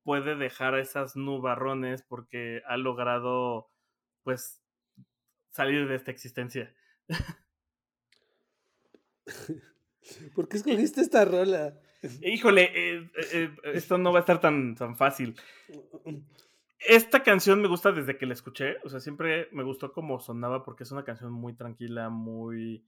puede 0.06 0.36
dejar 0.36 0.78
esas 0.78 1.16
nubarrones 1.16 2.04
porque 2.04 2.62
ha 2.68 2.76
logrado, 2.76 3.72
pues, 4.22 4.62
salir 5.50 5.88
de 5.88 5.96
esta 5.96 6.12
existencia. 6.12 6.72
¿Por 10.36 10.48
qué 10.48 10.58
escogiste 10.58 11.00
esta 11.00 11.24
rola? 11.24 11.80
Híjole, 12.22 12.70
eh, 12.72 12.98
eh, 12.98 13.10
eh, 13.32 13.50
esto 13.74 13.98
no 13.98 14.12
va 14.12 14.18
a 14.18 14.20
estar 14.20 14.40
tan, 14.40 14.76
tan 14.76 14.96
fácil. 14.96 15.34
Esta 16.78 17.24
canción 17.24 17.60
me 17.60 17.66
gusta 17.66 17.90
desde 17.90 18.16
que 18.16 18.26
la 18.26 18.34
escuché, 18.34 18.76
o 18.84 18.88
sea, 18.88 19.00
siempre 19.00 19.48
me 19.50 19.64
gustó 19.64 19.92
como 19.92 20.20
sonaba 20.20 20.64
porque 20.64 20.84
es 20.84 20.92
una 20.92 21.02
canción 21.04 21.32
muy 21.32 21.56
tranquila, 21.56 22.10
muy 22.10 22.86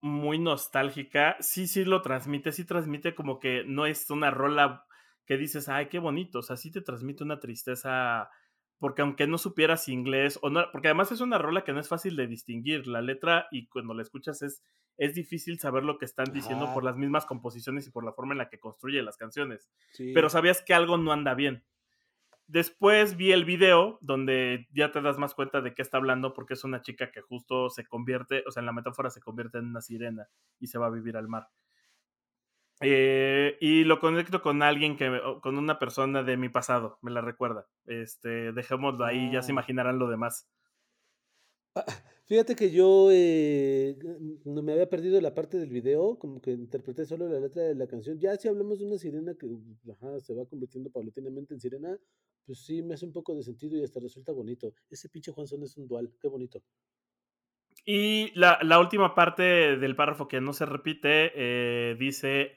muy 0.00 0.38
nostálgica. 0.38 1.36
Sí, 1.40 1.66
sí 1.66 1.84
lo 1.84 2.00
transmite, 2.00 2.52
sí 2.52 2.64
transmite 2.64 3.16
como 3.16 3.40
que 3.40 3.64
no 3.64 3.86
es 3.86 4.08
una 4.10 4.30
rola 4.30 4.86
que 5.26 5.36
dices, 5.38 5.68
"Ay, 5.68 5.86
qué 5.88 5.98
bonito", 5.98 6.40
o 6.40 6.42
sea, 6.42 6.56
sí 6.56 6.70
te 6.70 6.80
transmite 6.82 7.24
una 7.24 7.40
tristeza 7.40 8.30
porque 8.78 9.02
aunque 9.02 9.26
no 9.28 9.38
supieras 9.38 9.88
inglés, 9.88 10.38
o 10.42 10.50
no, 10.50 10.64
porque 10.72 10.88
además 10.88 11.12
es 11.12 11.20
una 11.20 11.38
rola 11.38 11.62
que 11.64 11.72
no 11.72 11.78
es 11.80 11.88
fácil 11.88 12.16
de 12.16 12.26
distinguir, 12.26 12.86
la 12.88 13.00
letra 13.00 13.46
y 13.52 13.68
cuando 13.68 13.94
la 13.94 14.02
escuchas 14.02 14.42
es, 14.42 14.64
es 14.96 15.14
difícil 15.14 15.60
saber 15.60 15.84
lo 15.84 15.98
que 15.98 16.04
están 16.04 16.32
diciendo 16.32 16.72
por 16.72 16.82
las 16.84 16.96
mismas 16.96 17.24
composiciones 17.24 17.86
y 17.86 17.90
por 17.92 18.04
la 18.04 18.12
forma 18.12 18.34
en 18.34 18.38
la 18.38 18.48
que 18.48 18.58
construye 18.58 19.02
las 19.02 19.16
canciones, 19.16 19.70
pero 20.12 20.28
sabías 20.28 20.62
que 20.62 20.74
algo 20.74 20.98
no 20.98 21.12
anda 21.12 21.34
bien. 21.34 21.64
Después 22.46 23.16
vi 23.16 23.32
el 23.32 23.44
video 23.44 23.98
donde 24.00 24.68
ya 24.72 24.92
te 24.92 25.00
das 25.02 25.18
más 25.18 25.34
cuenta 25.34 25.60
de 25.60 25.74
qué 25.74 25.82
está 25.82 25.96
hablando 25.98 26.34
porque 26.34 26.54
es 26.54 26.64
una 26.64 26.82
chica 26.82 27.10
que 27.10 27.20
justo 27.22 27.70
se 27.70 27.86
convierte, 27.86 28.44
o 28.46 28.50
sea, 28.52 28.60
en 28.60 28.66
la 28.66 28.72
metáfora 28.72 29.10
se 29.10 29.20
convierte 29.20 29.58
en 29.58 29.66
una 29.66 29.80
sirena 29.80 30.28
y 30.60 30.68
se 30.68 30.78
va 30.78 30.86
a 30.86 30.90
vivir 30.90 31.16
al 31.16 31.28
mar. 31.28 31.48
Eh, 32.82 33.56
y 33.60 33.84
lo 33.84 34.00
conecto 34.00 34.42
con 34.42 34.62
alguien 34.62 34.96
que, 34.96 35.20
con 35.40 35.58
una 35.58 35.78
persona 35.78 36.22
de 36.22 36.36
mi 36.36 36.48
pasado, 36.48 36.98
me 37.02 37.10
la 37.10 37.20
recuerda. 37.20 37.66
Este, 37.86 38.52
dejémoslo 38.52 39.04
ahí, 39.04 39.30
ya 39.32 39.42
se 39.42 39.52
ah. 39.52 39.54
imaginarán 39.54 39.98
lo 39.98 40.08
demás. 40.08 40.48
Ah, 41.74 41.84
fíjate 42.26 42.54
que 42.54 42.70
yo 42.70 43.08
eh, 43.10 43.96
no 44.44 44.62
me 44.62 44.72
había 44.72 44.88
perdido 44.88 45.20
la 45.20 45.34
parte 45.34 45.58
del 45.58 45.70
video, 45.70 46.18
como 46.18 46.40
que 46.40 46.52
interpreté 46.52 47.06
solo 47.06 47.28
la 47.28 47.40
letra 47.40 47.62
de 47.62 47.74
la 47.74 47.86
canción. 47.86 48.18
Ya 48.18 48.36
si 48.36 48.48
hablamos 48.48 48.78
de 48.78 48.86
una 48.86 48.98
sirena 48.98 49.34
que 49.34 49.46
se 50.20 50.34
va 50.34 50.46
convirtiendo 50.46 50.90
paulatinamente 50.90 51.54
en 51.54 51.60
sirena, 51.60 51.96
pues 52.44 52.64
sí 52.64 52.82
me 52.82 52.94
hace 52.94 53.06
un 53.06 53.12
poco 53.12 53.34
de 53.34 53.42
sentido 53.42 53.78
y 53.78 53.84
hasta 53.84 54.00
resulta 54.00 54.32
bonito. 54.32 54.74
Ese 54.90 55.08
pinche 55.08 55.32
Juanzón 55.32 55.62
es 55.62 55.76
un 55.76 55.86
dual, 55.86 56.12
qué 56.20 56.28
bonito. 56.28 56.62
Y 57.84 58.30
la, 58.38 58.58
la 58.62 58.78
última 58.78 59.14
parte 59.14 59.42
del 59.76 59.96
párrafo 59.96 60.28
que 60.28 60.40
no 60.40 60.52
se 60.52 60.66
repite 60.66 61.32
eh, 61.34 61.96
dice 61.98 62.52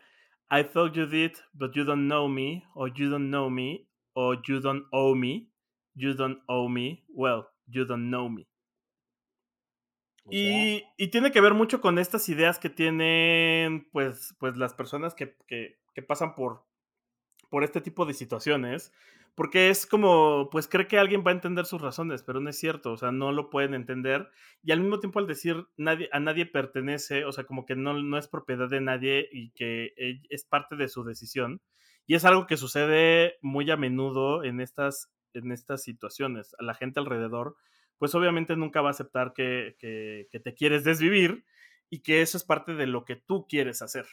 I 0.49 0.63
thought 0.63 0.95
you 0.95 1.05
did, 1.07 1.33
but 1.53 1.75
you 1.75 1.83
don't 1.83 2.07
know 2.07 2.27
me, 2.27 2.63
or 2.75 2.89
you 2.89 3.09
don't 3.09 3.29
know 3.29 3.49
me, 3.49 3.87
or 4.15 4.37
you 4.47 4.59
don't 4.59 4.85
owe 4.93 5.15
me, 5.15 5.49
you 5.95 6.13
don't 6.13 6.39
owe 6.47 6.67
me, 6.67 7.03
well, 7.13 7.47
you 7.67 7.85
don't 7.85 8.09
know 8.09 8.29
me. 8.29 8.47
Y, 10.29 10.83
y, 10.97 11.07
tiene 11.09 11.31
que 11.31 11.39
ver 11.39 11.53
mucho 11.53 11.81
con 11.81 11.99
estas 11.99 12.29
ideas 12.29 12.57
que 12.57 12.69
tienen 12.69 13.87
pues, 13.91 14.35
pues 14.39 14.57
las 14.57 14.73
personas 14.73 15.13
que, 15.13 15.35
que, 15.47 15.77
que 15.93 16.01
pasan 16.01 16.33
por, 16.33 16.63
por 17.51 17.63
este 17.63 17.79
tipo 17.79 18.07
de 18.07 18.15
situaciones, 18.15 18.91
porque 19.35 19.69
es 19.69 19.85
como, 19.85 20.49
pues 20.49 20.67
cree 20.69 20.87
que 20.87 20.97
alguien 20.97 21.23
va 21.25 21.31
a 21.31 21.33
entender 21.33 21.65
sus 21.65 21.81
razones, 21.81 22.23
pero 22.23 22.39
no 22.39 22.49
es 22.49 22.57
cierto, 22.57 22.93
o 22.93 22.97
sea, 22.97 23.11
no 23.11 23.33
lo 23.33 23.49
pueden 23.49 23.73
entender. 23.73 24.29
Y 24.63 24.71
al 24.71 24.79
mismo 24.79 24.99
tiempo 24.99 25.19
al 25.19 25.27
decir 25.27 25.67
a 26.11 26.19
nadie 26.21 26.45
pertenece, 26.45 27.25
o 27.25 27.33
sea, 27.33 27.43
como 27.43 27.65
que 27.65 27.75
no, 27.75 28.01
no 28.01 28.17
es 28.17 28.29
propiedad 28.29 28.69
de 28.69 28.79
nadie 28.79 29.27
y 29.31 29.51
que 29.51 29.93
e, 29.97 30.21
es 30.29 30.45
parte 30.45 30.77
de 30.77 30.87
su 30.87 31.03
decisión. 31.03 31.61
Y 32.07 32.15
es 32.15 32.23
algo 32.23 32.47
que 32.47 32.55
sucede 32.55 33.35
muy 33.41 33.69
a 33.71 33.77
menudo 33.77 34.43
en 34.45 34.61
estas, 34.61 35.11
en 35.33 35.51
estas 35.51 35.83
situaciones. 35.83 36.55
A 36.57 36.63
la 36.63 36.73
gente 36.73 37.01
alrededor, 37.01 37.57
pues 37.97 38.15
obviamente 38.15 38.55
nunca 38.55 38.81
va 38.81 38.89
a 38.89 38.91
aceptar 38.91 39.33
que, 39.33 39.75
que, 39.79 40.29
que 40.31 40.39
te 40.39 40.53
quieres 40.53 40.85
desvivir 40.85 41.43
y 41.89 42.03
que 42.03 42.21
eso 42.21 42.37
es 42.37 42.45
parte 42.45 42.73
de 42.73 42.87
lo 42.87 43.03
que 43.03 43.17
tú 43.17 43.47
quieres 43.49 43.81
hacer. 43.81 44.05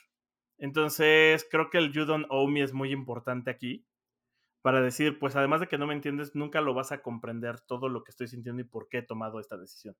Entonces, 0.58 1.46
creo 1.48 1.70
que 1.70 1.78
el 1.78 1.92
You 1.92 2.06
Don't 2.06 2.26
Owe 2.28 2.50
Me 2.50 2.62
es 2.62 2.72
muy 2.72 2.90
importante 2.92 3.50
aquí 3.50 3.86
para 4.62 4.80
decir, 4.80 5.18
pues 5.18 5.36
además 5.36 5.60
de 5.60 5.68
que 5.68 5.78
no 5.78 5.86
me 5.86 5.94
entiendes, 5.94 6.34
nunca 6.34 6.60
lo 6.60 6.74
vas 6.74 6.92
a 6.92 7.02
comprender 7.02 7.60
todo 7.60 7.88
lo 7.88 8.04
que 8.04 8.10
estoy 8.10 8.28
sintiendo 8.28 8.62
y 8.62 8.64
por 8.64 8.88
qué 8.88 8.98
he 8.98 9.02
tomado 9.02 9.40
esta 9.40 9.56
decisión. 9.56 9.96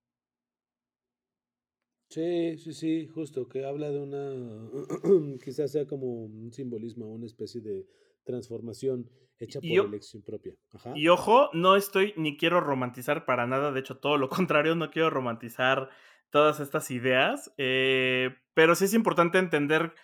Sí, 2.09 2.59
sí, 2.59 2.75
sí, 2.75 3.07
justo, 3.07 3.49
que 3.49 3.65
habla 3.65 3.91
de 3.91 3.99
una, 3.99 4.69
quizás 5.43 5.73
sea 5.73 5.87
como 5.87 6.25
un 6.27 6.53
simbolismo, 6.53 7.11
una 7.11 7.25
especie 7.25 7.63
de 7.63 7.87
transformación 8.23 9.11
hecha 9.39 9.61
por 9.61 9.87
elección 9.87 10.23
propia. 10.23 10.55
Y 10.95 11.09
ojo, 11.09 11.49
no 11.55 11.75
estoy 11.75 12.13
ni 12.17 12.37
quiero 12.37 12.61
romantizar 12.61 13.25
para 13.25 13.47
nada, 13.47 13.73
de 13.73 13.81
hecho 13.81 13.97
todo 13.97 14.19
lo 14.19 14.29
contrario, 14.29 14.75
no 14.75 14.91
quiero 14.91 15.09
romantizar 15.09 15.89
todas 16.31 16.61
estas 16.61 16.91
ideas, 16.91 17.53
eh, 17.57 18.37
pero 18.55 18.75
sí 18.75 18.85
es 18.85 18.95
importante 18.95 19.39
entender 19.39 19.95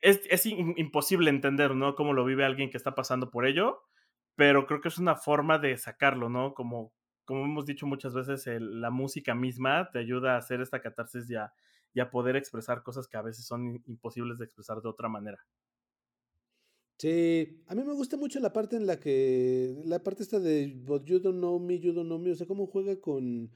es, 0.00 0.46
imposible 0.46 1.30
entender, 1.30 1.74
¿no? 1.74 1.94
Cómo 1.94 2.12
lo 2.12 2.24
vive 2.24 2.44
alguien 2.44 2.70
que 2.70 2.76
está 2.76 2.94
pasando 2.94 3.30
por 3.30 3.46
ello, 3.46 3.82
pero 4.36 4.66
creo 4.66 4.80
que 4.80 4.88
es 4.88 4.98
una 4.98 5.16
forma 5.16 5.58
de 5.58 5.76
sacarlo, 5.76 6.28
¿no? 6.28 6.54
Como, 6.54 6.92
como 7.24 7.44
hemos 7.44 7.66
dicho 7.66 7.86
muchas 7.86 8.14
veces, 8.14 8.46
la 8.60 8.90
música 8.90 9.34
misma 9.34 9.90
te 9.90 9.98
ayuda 9.98 10.34
a 10.34 10.38
hacer 10.38 10.60
esta 10.60 10.80
catarsis 10.80 11.28
y 11.30 11.36
a, 11.36 11.52
poder 12.10 12.36
expresar 12.36 12.82
cosas 12.84 13.08
que 13.08 13.16
a 13.16 13.22
veces 13.22 13.44
son 13.44 13.82
imposibles 13.86 14.38
de 14.38 14.44
expresar 14.44 14.80
de 14.80 14.88
otra 14.88 15.08
manera. 15.08 15.44
Sí, 17.00 17.62
a 17.66 17.74
mí 17.74 17.82
me 17.82 17.94
gusta 17.94 18.16
mucho 18.16 18.40
la 18.40 18.52
parte 18.52 18.76
en 18.76 18.86
la 18.86 18.98
que, 18.98 19.82
la 19.84 20.02
parte 20.02 20.22
esta 20.22 20.38
de 20.40 20.80
But 20.84 21.04
you 21.04 21.20
don't 21.20 21.38
know 21.38 21.58
me, 21.58 21.78
you 21.78 21.92
don't 21.92 22.06
know 22.06 22.18
me, 22.18 22.32
o 22.32 22.34
sea, 22.34 22.46
cómo 22.46 22.66
juega 22.66 23.00
con 23.00 23.50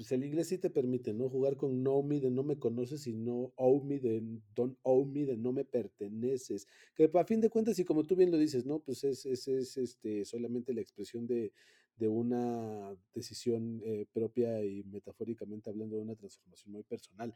pues 0.00 0.12
el 0.12 0.24
inglés 0.24 0.48
sí 0.48 0.56
te 0.56 0.70
permite, 0.70 1.12
¿no? 1.12 1.28
Jugar 1.28 1.58
con 1.58 1.82
know 1.82 2.02
me 2.02 2.20
de 2.20 2.30
no 2.30 2.42
me 2.42 2.58
conoces 2.58 3.06
y 3.06 3.12
no 3.12 3.52
owe 3.56 3.84
me 3.84 3.98
de 3.98 4.22
don't 4.54 4.78
owe 4.80 5.04
me 5.04 5.26
de 5.26 5.36
no 5.36 5.52
me 5.52 5.62
perteneces. 5.66 6.66
Que 6.94 7.10
a 7.12 7.24
fin 7.26 7.42
de 7.42 7.50
cuentas, 7.50 7.78
y 7.78 7.84
como 7.84 8.04
tú 8.04 8.16
bien 8.16 8.30
lo 8.30 8.38
dices, 8.38 8.64
¿no? 8.64 8.78
Pues 8.78 9.04
es, 9.04 9.26
es, 9.26 9.46
es 9.46 9.76
este, 9.76 10.24
solamente 10.24 10.72
la 10.72 10.80
expresión 10.80 11.26
de, 11.26 11.52
de 11.98 12.08
una 12.08 12.96
decisión 13.12 13.82
eh, 13.84 14.06
propia 14.10 14.64
y 14.64 14.82
metafóricamente 14.84 15.68
hablando 15.68 15.96
de 15.96 16.02
una 16.02 16.16
transformación 16.16 16.72
muy 16.72 16.82
personal. 16.82 17.34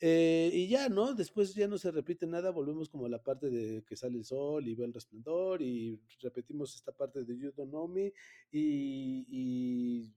Eh, 0.00 0.48
y 0.54 0.68
ya, 0.68 0.88
¿no? 0.88 1.12
Después 1.12 1.54
ya 1.54 1.68
no 1.68 1.76
se 1.76 1.90
repite 1.90 2.26
nada, 2.26 2.50
volvemos 2.50 2.88
como 2.88 3.04
a 3.04 3.10
la 3.10 3.22
parte 3.22 3.50
de 3.50 3.84
que 3.84 3.94
sale 3.94 4.16
el 4.16 4.24
sol 4.24 4.66
y 4.66 4.74
ve 4.74 4.86
el 4.86 4.94
resplandor 4.94 5.60
y 5.60 6.00
repetimos 6.22 6.74
esta 6.74 6.92
parte 6.92 7.24
de 7.24 7.36
You 7.36 7.52
Don't 7.54 7.68
Know 7.68 7.88
Me 7.88 8.14
y, 8.50 9.26
y 9.28 10.14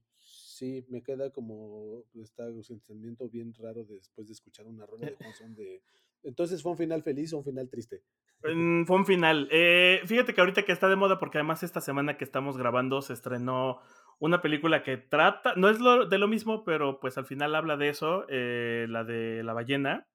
sí, 0.60 0.84
me 0.90 1.02
queda 1.02 1.30
como 1.30 2.04
está 2.14 2.44
un 2.44 2.62
sentimiento 2.62 3.30
bien 3.30 3.54
raro 3.54 3.84
después 3.84 4.26
de 4.26 4.34
escuchar 4.34 4.66
una 4.66 4.84
rola 4.84 5.06
de 5.06 5.48
de... 5.56 5.82
Entonces, 6.22 6.62
¿fue 6.62 6.72
un 6.72 6.78
final 6.78 7.02
feliz 7.02 7.32
o 7.32 7.38
un 7.38 7.44
final 7.44 7.70
triste? 7.70 8.02
fue 8.86 8.96
un 8.96 9.06
final. 9.06 9.48
Eh, 9.50 10.02
fíjate 10.04 10.34
que 10.34 10.40
ahorita 10.42 10.64
que 10.64 10.72
está 10.72 10.88
de 10.88 10.96
moda, 10.96 11.18
porque 11.18 11.38
además 11.38 11.62
esta 11.62 11.80
semana 11.80 12.18
que 12.18 12.24
estamos 12.24 12.58
grabando 12.58 13.00
se 13.00 13.14
estrenó 13.14 13.80
una 14.18 14.42
película 14.42 14.82
que 14.82 14.98
trata, 14.98 15.54
no 15.56 15.70
es 15.70 15.80
lo, 15.80 16.06
de 16.06 16.18
lo 16.18 16.28
mismo, 16.28 16.62
pero 16.62 17.00
pues 17.00 17.16
al 17.16 17.24
final 17.24 17.54
habla 17.54 17.78
de 17.78 17.88
eso, 17.88 18.26
eh, 18.28 18.84
la 18.86 19.02
de 19.02 19.42
la 19.42 19.54
ballena. 19.54 20.09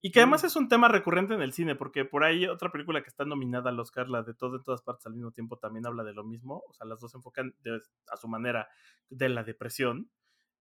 Y 0.00 0.12
que 0.12 0.20
además 0.20 0.44
mm. 0.44 0.46
es 0.46 0.56
un 0.56 0.68
tema 0.68 0.88
recurrente 0.88 1.34
en 1.34 1.42
el 1.42 1.52
cine, 1.52 1.74
porque 1.74 2.04
por 2.04 2.24
ahí 2.24 2.46
otra 2.46 2.70
película 2.70 3.02
que 3.02 3.08
está 3.08 3.24
nominada 3.24 3.70
al 3.70 3.80
Oscar, 3.80 4.08
la 4.08 4.22
de 4.22 4.34
todo 4.34 4.56
en 4.56 4.62
todas 4.62 4.82
partes 4.82 5.06
al 5.06 5.14
mismo 5.14 5.32
tiempo, 5.32 5.58
también 5.58 5.86
habla 5.86 6.04
de 6.04 6.12
lo 6.12 6.24
mismo. 6.24 6.62
O 6.68 6.72
sea, 6.72 6.86
las 6.86 7.00
dos 7.00 7.10
se 7.10 7.18
enfocan 7.18 7.54
a 8.10 8.16
su 8.16 8.28
manera 8.28 8.68
de 9.10 9.28
la 9.28 9.42
depresión. 9.42 10.10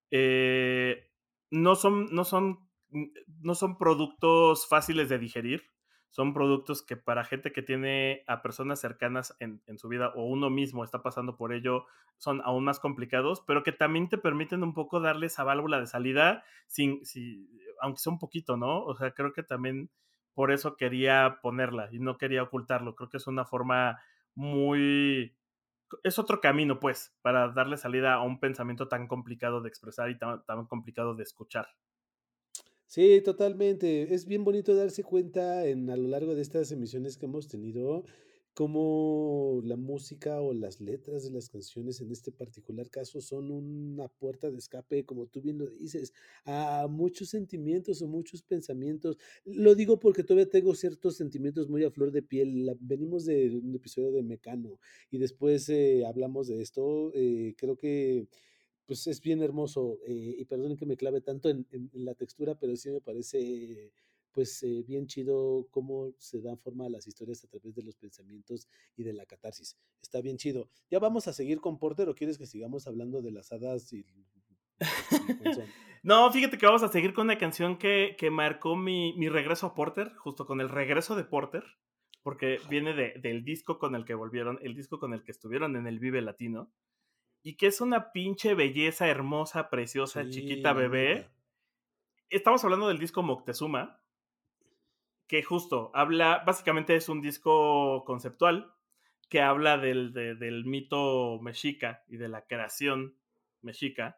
Eh, 0.09 1.11
no, 1.51 1.75
son, 1.75 2.07
no, 2.11 2.23
son, 2.23 2.67
no 3.41 3.55
son 3.55 3.77
productos 3.77 4.67
fáciles 4.67 5.09
de 5.09 5.19
digerir. 5.19 5.63
Son 6.09 6.33
productos 6.33 6.81
que 6.81 6.95
para 6.97 7.25
gente 7.25 7.51
que 7.51 7.61
tiene 7.61 8.23
a 8.27 8.41
personas 8.41 8.79
cercanas 8.79 9.35
en, 9.39 9.61
en 9.67 9.77
su 9.77 9.87
vida 9.87 10.13
o 10.15 10.23
uno 10.23 10.49
mismo 10.49 10.83
está 10.83 11.03
pasando 11.03 11.35
por 11.35 11.53
ello, 11.53 11.85
son 12.17 12.41
aún 12.43 12.63
más 12.63 12.79
complicados, 12.79 13.43
pero 13.45 13.61
que 13.61 13.71
también 13.71 14.09
te 14.09 14.17
permiten 14.17 14.63
un 14.63 14.73
poco 14.73 14.99
darle 14.99 15.27
esa 15.27 15.43
válvula 15.43 15.79
de 15.79 15.85
salida 15.85 16.43
sin, 16.65 17.05
si, 17.05 17.47
aunque 17.81 17.99
sea 17.99 18.13
un 18.13 18.19
poquito, 18.19 18.57
¿no? 18.57 18.83
O 18.83 18.95
sea, 18.95 19.11
creo 19.11 19.33
que 19.33 19.43
también 19.43 19.89
por 20.33 20.51
eso 20.51 20.77
quería 20.77 21.39
ponerla 21.41 21.89
y 21.91 21.99
no 21.99 22.17
quería 22.17 22.43
ocultarlo. 22.43 22.95
Creo 22.95 23.09
que 23.09 23.17
es 23.17 23.27
una 23.27 23.45
forma 23.45 23.99
muy... 24.35 25.35
Es 26.03 26.19
otro 26.19 26.41
camino, 26.41 26.79
pues, 26.79 27.15
para 27.21 27.49
darle 27.49 27.77
salida 27.77 28.13
a 28.13 28.21
un 28.21 28.39
pensamiento 28.39 28.87
tan 28.87 29.07
complicado 29.07 29.61
de 29.61 29.69
expresar 29.69 30.09
y 30.09 30.17
tan, 30.17 30.45
tan 30.45 30.65
complicado 30.65 31.15
de 31.15 31.23
escuchar. 31.23 31.67
Sí, 32.85 33.21
totalmente. 33.23 34.13
Es 34.13 34.25
bien 34.27 34.43
bonito 34.43 34.75
darse 34.75 35.03
cuenta 35.03 35.65
en, 35.65 35.89
a 35.89 35.97
lo 35.97 36.07
largo 36.07 36.35
de 36.35 36.41
estas 36.41 36.71
emisiones 36.71 37.17
que 37.17 37.25
hemos 37.25 37.47
tenido 37.47 38.05
cómo 38.57 39.61
la 39.63 39.75
música 39.75 40.41
o 40.41 40.51
las 40.51 40.81
letras 40.81 41.23
de 41.23 41.29
las 41.29 41.47
canciones 41.47 42.01
en 42.01 42.11
este 42.11 42.31
particular 42.31 42.89
caso 42.89 43.21
son 43.21 43.51
una 43.51 44.07
puerta 44.07 44.49
de 44.49 44.57
escape, 44.57 45.05
como 45.05 45.27
tú 45.27 45.43
bien 45.43 45.59
lo 45.59 45.67
dices, 45.67 46.11
a 46.43 46.87
muchos 46.89 47.29
sentimientos 47.29 48.01
o 48.01 48.07
muchos 48.07 48.41
pensamientos. 48.41 49.19
Lo 49.45 49.75
digo 49.75 49.99
porque 49.99 50.23
todavía 50.23 50.49
tengo 50.49 50.73
ciertos 50.73 51.17
sentimientos 51.17 51.69
muy 51.69 51.83
a 51.83 51.91
flor 51.91 52.11
de 52.11 52.23
piel. 52.23 52.75
venimos 52.79 53.25
de 53.25 53.55
un 53.63 53.75
episodio 53.75 54.11
de 54.11 54.23
Mecano 54.23 54.79
y 55.11 55.19
después 55.19 55.69
eh, 55.69 56.03
hablamos 56.07 56.47
de 56.47 56.59
esto. 56.59 57.11
Eh, 57.13 57.53
creo 57.59 57.77
que 57.77 58.27
pues 58.87 59.05
es 59.05 59.21
bien 59.21 59.43
hermoso 59.43 59.99
eh, 60.07 60.35
y 60.39 60.45
perdonen 60.45 60.77
que 60.77 60.87
me 60.87 60.97
clave 60.97 61.21
tanto 61.21 61.49
en, 61.49 61.67
en 61.71 61.91
la 62.05 62.15
textura, 62.15 62.55
pero 62.57 62.75
sí 62.75 62.89
me 62.89 63.01
parece 63.01 63.91
pues 64.37 64.61
eh, 64.61 64.83
bien 64.85 65.07
chido 65.07 65.67
cómo 65.71 66.13
se 66.19 66.39
dan 66.41 66.59
forma 66.59 66.85
a 66.85 66.89
las 66.89 67.07
historias 67.07 67.43
a 67.43 67.47
través 67.47 67.73
de 67.73 67.81
los 67.81 67.95
pensamientos 67.95 68.69
y 68.95 69.01
de 69.01 69.11
la 69.11 69.25
catarsis. 69.25 69.79
Está 69.99 70.21
bien 70.21 70.37
chido. 70.37 70.69
¿Ya 70.91 70.99
vamos 70.99 71.27
a 71.27 71.33
seguir 71.33 71.59
con 71.59 71.79
Porter 71.79 72.07
o 72.07 72.13
quieres 72.13 72.37
que 72.37 72.45
sigamos 72.45 72.85
hablando 72.85 73.23
de 73.23 73.31
las 73.31 73.51
hadas 73.51 73.91
y... 73.93 74.05
no, 76.03 76.31
fíjate 76.31 76.59
que 76.59 76.67
vamos 76.67 76.83
a 76.83 76.89
seguir 76.89 77.15
con 77.15 77.25
una 77.25 77.39
canción 77.39 77.79
que, 77.79 78.15
que 78.15 78.29
marcó 78.29 78.75
mi, 78.75 79.13
mi, 79.17 79.27
regreso 79.27 79.65
a 79.65 79.73
Porter, 79.73 80.13
justo 80.13 80.45
con 80.45 80.61
el 80.61 80.69
regreso 80.69 81.15
de 81.15 81.23
Porter, 81.23 81.63
porque 82.21 82.59
viene 82.69 82.93
de, 82.93 83.19
del 83.19 83.43
disco 83.43 83.79
con 83.79 83.95
el 83.95 84.05
que 84.05 84.13
volvieron, 84.13 84.59
el 84.61 84.75
disco 84.75 84.99
con 84.99 85.15
el 85.15 85.23
que 85.23 85.31
estuvieron 85.31 85.75
en 85.75 85.87
el 85.87 85.97
Vive 85.97 86.21
Latino, 86.21 86.71
y 87.41 87.57
que 87.57 87.65
es 87.65 87.81
una 87.81 88.11
pinche 88.11 88.53
belleza 88.53 89.07
hermosa, 89.07 89.71
preciosa, 89.71 90.29
chiquita 90.29 90.73
bebé. 90.73 91.27
Estamos 92.29 92.63
hablando 92.63 92.87
del 92.87 92.99
disco 92.99 93.23
Moctezuma, 93.23 93.99
que 95.27 95.43
justo 95.43 95.91
habla, 95.93 96.43
básicamente 96.45 96.95
es 96.95 97.09
un 97.09 97.21
disco 97.21 98.03
conceptual 98.05 98.73
que 99.29 99.41
habla 99.41 99.77
del, 99.77 100.13
del 100.13 100.65
mito 100.65 101.39
mexica 101.41 102.03
y 102.07 102.17
de 102.17 102.29
la 102.29 102.45
creación 102.47 103.17
mexica, 103.61 104.17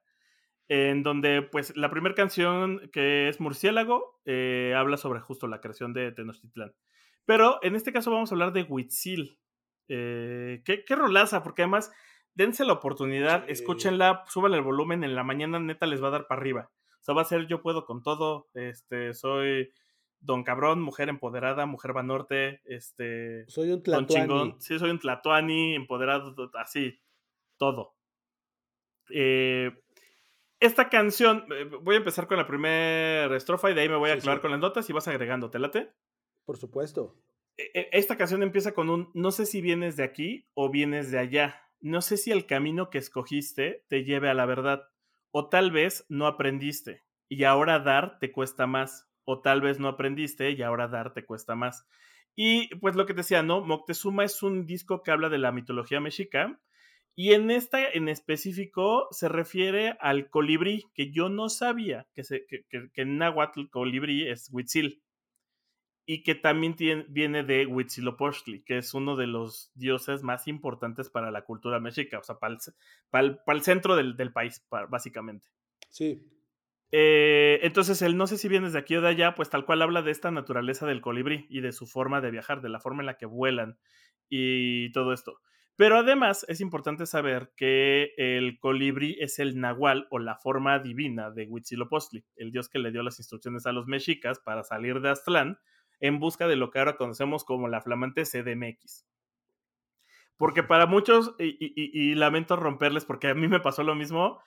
en 0.67 1.01
donde 1.01 1.41
pues 1.41 1.75
la 1.75 1.89
primera 1.89 2.13
canción 2.13 2.89
que 2.93 3.27
es 3.27 3.39
Murciélago 3.39 4.21
eh, 4.25 4.73
habla 4.77 4.97
sobre 4.97 5.19
justo 5.19 5.47
la 5.47 5.61
creación 5.61 5.93
de 5.93 6.11
Tenochtitlán. 6.11 6.75
Pero 7.25 7.59
en 7.63 7.75
este 7.75 7.91
caso 7.91 8.11
vamos 8.11 8.31
a 8.31 8.35
hablar 8.35 8.53
de 8.53 8.63
Huitzil. 8.63 9.39
Eh, 9.87 10.61
¿qué, 10.63 10.85
¿qué, 10.85 10.95
rolaza, 10.95 11.41
porque 11.41 11.63
además 11.63 11.91
dense 12.35 12.63
la 12.63 12.73
oportunidad, 12.73 13.49
escúchenla, 13.49 14.23
suban 14.27 14.53
el 14.53 14.61
volumen, 14.61 15.03
en 15.03 15.15
la 15.15 15.23
mañana 15.23 15.59
neta 15.59 15.87
les 15.87 16.03
va 16.03 16.09
a 16.09 16.11
dar 16.11 16.27
para 16.27 16.39
arriba. 16.39 16.71
O 16.99 17.03
sea, 17.03 17.15
va 17.15 17.23
a 17.23 17.25
ser 17.25 17.47
yo 17.47 17.63
puedo 17.63 17.85
con 17.85 18.03
todo, 18.03 18.49
este, 18.53 19.15
soy 19.15 19.71
Don 20.21 20.43
Cabrón, 20.43 20.81
mujer 20.81 21.09
empoderada, 21.09 21.65
mujer 21.65 21.93
Banorte, 21.93 22.61
este. 22.65 23.45
Soy 23.49 23.71
un 23.71 23.83
tlatuani. 23.83 24.55
Sí, 24.59 24.77
soy 24.77 24.89
un 24.89 24.99
tlatuani, 24.99 25.75
empoderado, 25.75 26.35
así, 26.55 26.99
todo. 27.57 27.95
Eh, 29.09 29.71
esta 30.59 30.89
canción, 30.89 31.45
eh, 31.53 31.63
voy 31.81 31.95
a 31.95 31.99
empezar 31.99 32.27
con 32.27 32.37
la 32.37 32.45
primera 32.45 33.35
estrofa 33.35 33.71
y 33.71 33.73
de 33.73 33.81
ahí 33.81 33.89
me 33.89 33.95
voy 33.95 34.09
a 34.09 34.15
aclarar 34.15 34.41
con 34.41 34.51
las 34.51 34.59
notas 34.59 34.89
y 34.89 34.93
vas 34.93 35.07
agregando, 35.07 35.49
¿te 35.49 35.59
late? 35.59 35.91
Por 36.45 36.57
supuesto. 36.57 37.15
E, 37.57 37.71
e, 37.73 37.89
esta 37.93 38.17
canción 38.17 38.43
empieza 38.43 38.73
con 38.73 38.89
un, 38.89 39.09
no 39.13 39.31
sé 39.31 39.45
si 39.45 39.61
vienes 39.61 39.95
de 39.95 40.03
aquí 40.03 40.47
o 40.53 40.69
vienes 40.69 41.11
de 41.11 41.19
allá. 41.19 41.61
No 41.79 42.01
sé 42.01 42.17
si 42.17 42.31
el 42.31 42.45
camino 42.45 42.89
que 42.89 42.97
escogiste 42.97 43.85
te 43.87 44.03
lleve 44.03 44.29
a 44.29 44.33
la 44.33 44.45
verdad. 44.45 44.89
O 45.31 45.47
tal 45.47 45.71
vez 45.71 46.05
no 46.09 46.27
aprendiste 46.27 47.03
y 47.29 47.43
ahora 47.43 47.79
dar 47.79 48.19
te 48.19 48.31
cuesta 48.31 48.67
más 48.67 49.08
o 49.29 49.41
tal 49.41 49.61
vez 49.61 49.79
no 49.79 49.89
aprendiste 49.89 50.49
y 50.49 50.63
ahora 50.63 50.87
dar 50.87 51.13
te 51.13 51.23
cuesta 51.23 51.53
más. 51.53 51.87
Y 52.35 52.73
pues 52.77 52.95
lo 52.95 53.05
que 53.05 53.13
te 53.13 53.19
decía, 53.19 53.43
¿no? 53.43 53.61
Moctezuma 53.61 54.23
es 54.23 54.41
un 54.41 54.65
disco 54.65 55.03
que 55.03 55.11
habla 55.11 55.29
de 55.29 55.37
la 55.37 55.51
mitología 55.51 55.99
mexica 55.99 56.59
y 57.15 57.33
en 57.33 57.51
esta 57.51 57.87
en 57.87 58.09
específico 58.09 59.07
se 59.11 59.29
refiere 59.29 59.95
al 59.99 60.31
colibrí, 60.31 60.85
que 60.95 61.11
yo 61.11 61.29
no 61.29 61.49
sabía 61.49 62.07
que, 62.15 62.23
se, 62.23 62.47
que, 62.47 62.89
en 62.95 63.19
náhuatl 63.19 63.67
colibrí 63.69 64.27
es 64.27 64.49
Huitzil 64.51 65.03
y 66.07 66.23
que 66.23 66.33
también 66.33 66.75
viene 67.09 67.43
de 67.43 67.67
Huitzilopochtli, 67.67 68.63
que 68.63 68.79
es 68.79 68.95
uno 68.95 69.15
de 69.15 69.27
los 69.27 69.71
dioses 69.75 70.23
más 70.23 70.47
importantes 70.47 71.11
para 71.11 71.29
la 71.29 71.43
cultura 71.43 71.79
mexica, 71.79 72.17
o 72.17 72.23
sea, 72.23 72.39
para 72.39 72.57
el, 73.21 73.61
centro 73.61 73.95
del, 73.95 74.17
del 74.17 74.33
país, 74.33 74.65
básicamente. 74.89 75.49
Sí. 75.89 76.38
Eh, 76.91 77.59
entonces, 77.61 78.01
el 78.01 78.17
no 78.17 78.27
sé 78.27 78.37
si 78.37 78.47
vienes 78.47 78.73
de 78.73 78.79
aquí 78.79 78.95
o 78.95 79.01
de 79.01 79.09
allá, 79.09 79.35
pues 79.35 79.49
tal 79.49 79.65
cual 79.65 79.81
habla 79.81 80.01
de 80.01 80.11
esta 80.11 80.31
naturaleza 80.31 80.85
del 80.87 81.01
colibrí 81.01 81.45
y 81.49 81.61
de 81.61 81.71
su 81.71 81.85
forma 81.85 82.21
de 82.21 82.31
viajar, 82.31 82.61
de 82.61 82.69
la 82.69 82.79
forma 82.79 83.01
en 83.01 83.07
la 83.07 83.17
que 83.17 83.25
vuelan 83.25 83.77
y 84.27 84.91
todo 84.91 85.13
esto. 85.13 85.39
Pero 85.75 85.97
además 85.97 86.45
es 86.49 86.59
importante 86.59 87.05
saber 87.05 87.53
que 87.55 88.11
el 88.17 88.59
colibrí 88.59 89.15
es 89.19 89.39
el 89.39 89.59
nahual 89.59 90.07
o 90.09 90.19
la 90.19 90.35
forma 90.35 90.79
divina 90.79 91.31
de 91.31 91.47
Huitzilopochtli, 91.47 92.25
el 92.35 92.51
dios 92.51 92.67
que 92.67 92.79
le 92.79 92.91
dio 92.91 93.01
las 93.01 93.19
instrucciones 93.19 93.65
a 93.65 93.71
los 93.71 93.87
mexicas 93.87 94.39
para 94.39 94.63
salir 94.63 94.99
de 94.99 95.09
Aztlán 95.09 95.57
en 96.01 96.19
busca 96.19 96.47
de 96.47 96.57
lo 96.57 96.69
que 96.69 96.79
ahora 96.79 96.97
conocemos 96.97 97.45
como 97.45 97.69
la 97.69 97.81
flamante 97.81 98.23
CDMX. 98.25 99.05
Porque 100.35 100.63
para 100.63 100.85
muchos, 100.85 101.35
y 101.37 102.15
lamento 102.15 102.55
romperles 102.55 103.05
porque 103.05 103.27
a 103.27 103.33
mí 103.33 103.47
me 103.47 103.59
pasó 103.59 103.83
lo 103.83 103.95
mismo, 103.95 104.41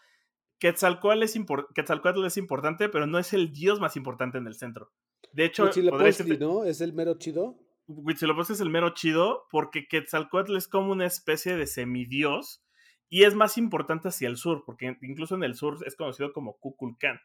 Quetzalcoatl 0.62 1.24
es, 1.24 1.36
Quetzalcoatl 1.74 2.24
es 2.24 2.36
importante, 2.36 2.88
pero 2.88 3.08
no 3.08 3.18
es 3.18 3.32
el 3.32 3.52
dios 3.52 3.80
más 3.80 3.96
importante 3.96 4.38
en 4.38 4.46
el 4.46 4.54
centro. 4.54 4.92
De 5.32 5.44
hecho, 5.44 5.64
Huitzilopochtli, 5.64 6.38
¿no? 6.38 6.62
¿Es 6.62 6.80
el 6.80 6.92
mero 6.92 7.18
chido? 7.18 7.58
Huitzilopochtli 7.88 8.54
es 8.54 8.60
el 8.60 8.70
mero 8.70 8.90
chido 8.90 9.48
porque 9.50 9.88
Quetzalcoatl 9.88 10.54
es 10.56 10.68
como 10.68 10.92
una 10.92 11.04
especie 11.04 11.56
de 11.56 11.66
semidios 11.66 12.62
y 13.08 13.24
es 13.24 13.34
más 13.34 13.58
importante 13.58 14.06
hacia 14.06 14.28
el 14.28 14.36
sur, 14.36 14.62
porque 14.64 14.96
incluso 15.02 15.34
en 15.34 15.42
el 15.42 15.56
sur 15.56 15.78
es 15.84 15.96
conocido 15.96 16.32
como 16.32 16.56
Kukulcán. 16.60 17.18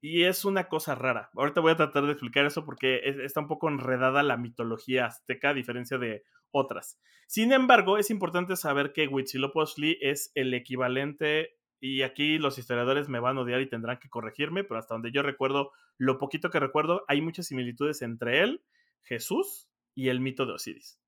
Y 0.00 0.22
es 0.22 0.46
una 0.46 0.68
cosa 0.68 0.94
rara. 0.94 1.28
Ahorita 1.34 1.60
voy 1.60 1.72
a 1.72 1.76
tratar 1.76 2.06
de 2.06 2.12
explicar 2.12 2.46
eso 2.46 2.64
porque 2.64 3.02
está 3.04 3.40
un 3.40 3.48
poco 3.48 3.68
enredada 3.68 4.22
la 4.22 4.38
mitología 4.38 5.04
azteca 5.04 5.50
a 5.50 5.54
diferencia 5.54 5.98
de 5.98 6.24
otras. 6.50 6.98
Sin 7.26 7.52
embargo, 7.52 7.98
es 7.98 8.08
importante 8.08 8.56
saber 8.56 8.94
que 8.94 9.06
Huitzilopochtli 9.06 9.98
es 10.00 10.32
el 10.34 10.54
equivalente 10.54 11.59
y 11.80 12.02
aquí 12.02 12.38
los 12.38 12.58
historiadores 12.58 13.08
me 13.08 13.20
van 13.20 13.38
a 13.38 13.40
odiar 13.40 13.60
y 13.60 13.68
tendrán 13.68 13.98
que 13.98 14.10
corregirme, 14.10 14.64
pero 14.64 14.78
hasta 14.78 14.94
donde 14.94 15.12
yo 15.12 15.22
recuerdo, 15.22 15.72
lo 15.96 16.18
poquito 16.18 16.50
que 16.50 16.60
recuerdo, 16.60 17.04
hay 17.08 17.22
muchas 17.22 17.46
similitudes 17.46 18.02
entre 18.02 18.40
él, 18.42 18.62
Jesús 19.02 19.68
y 19.94 20.08
el 20.08 20.20
mito 20.20 20.46
de 20.46 20.52
Osiris. 20.52 21.00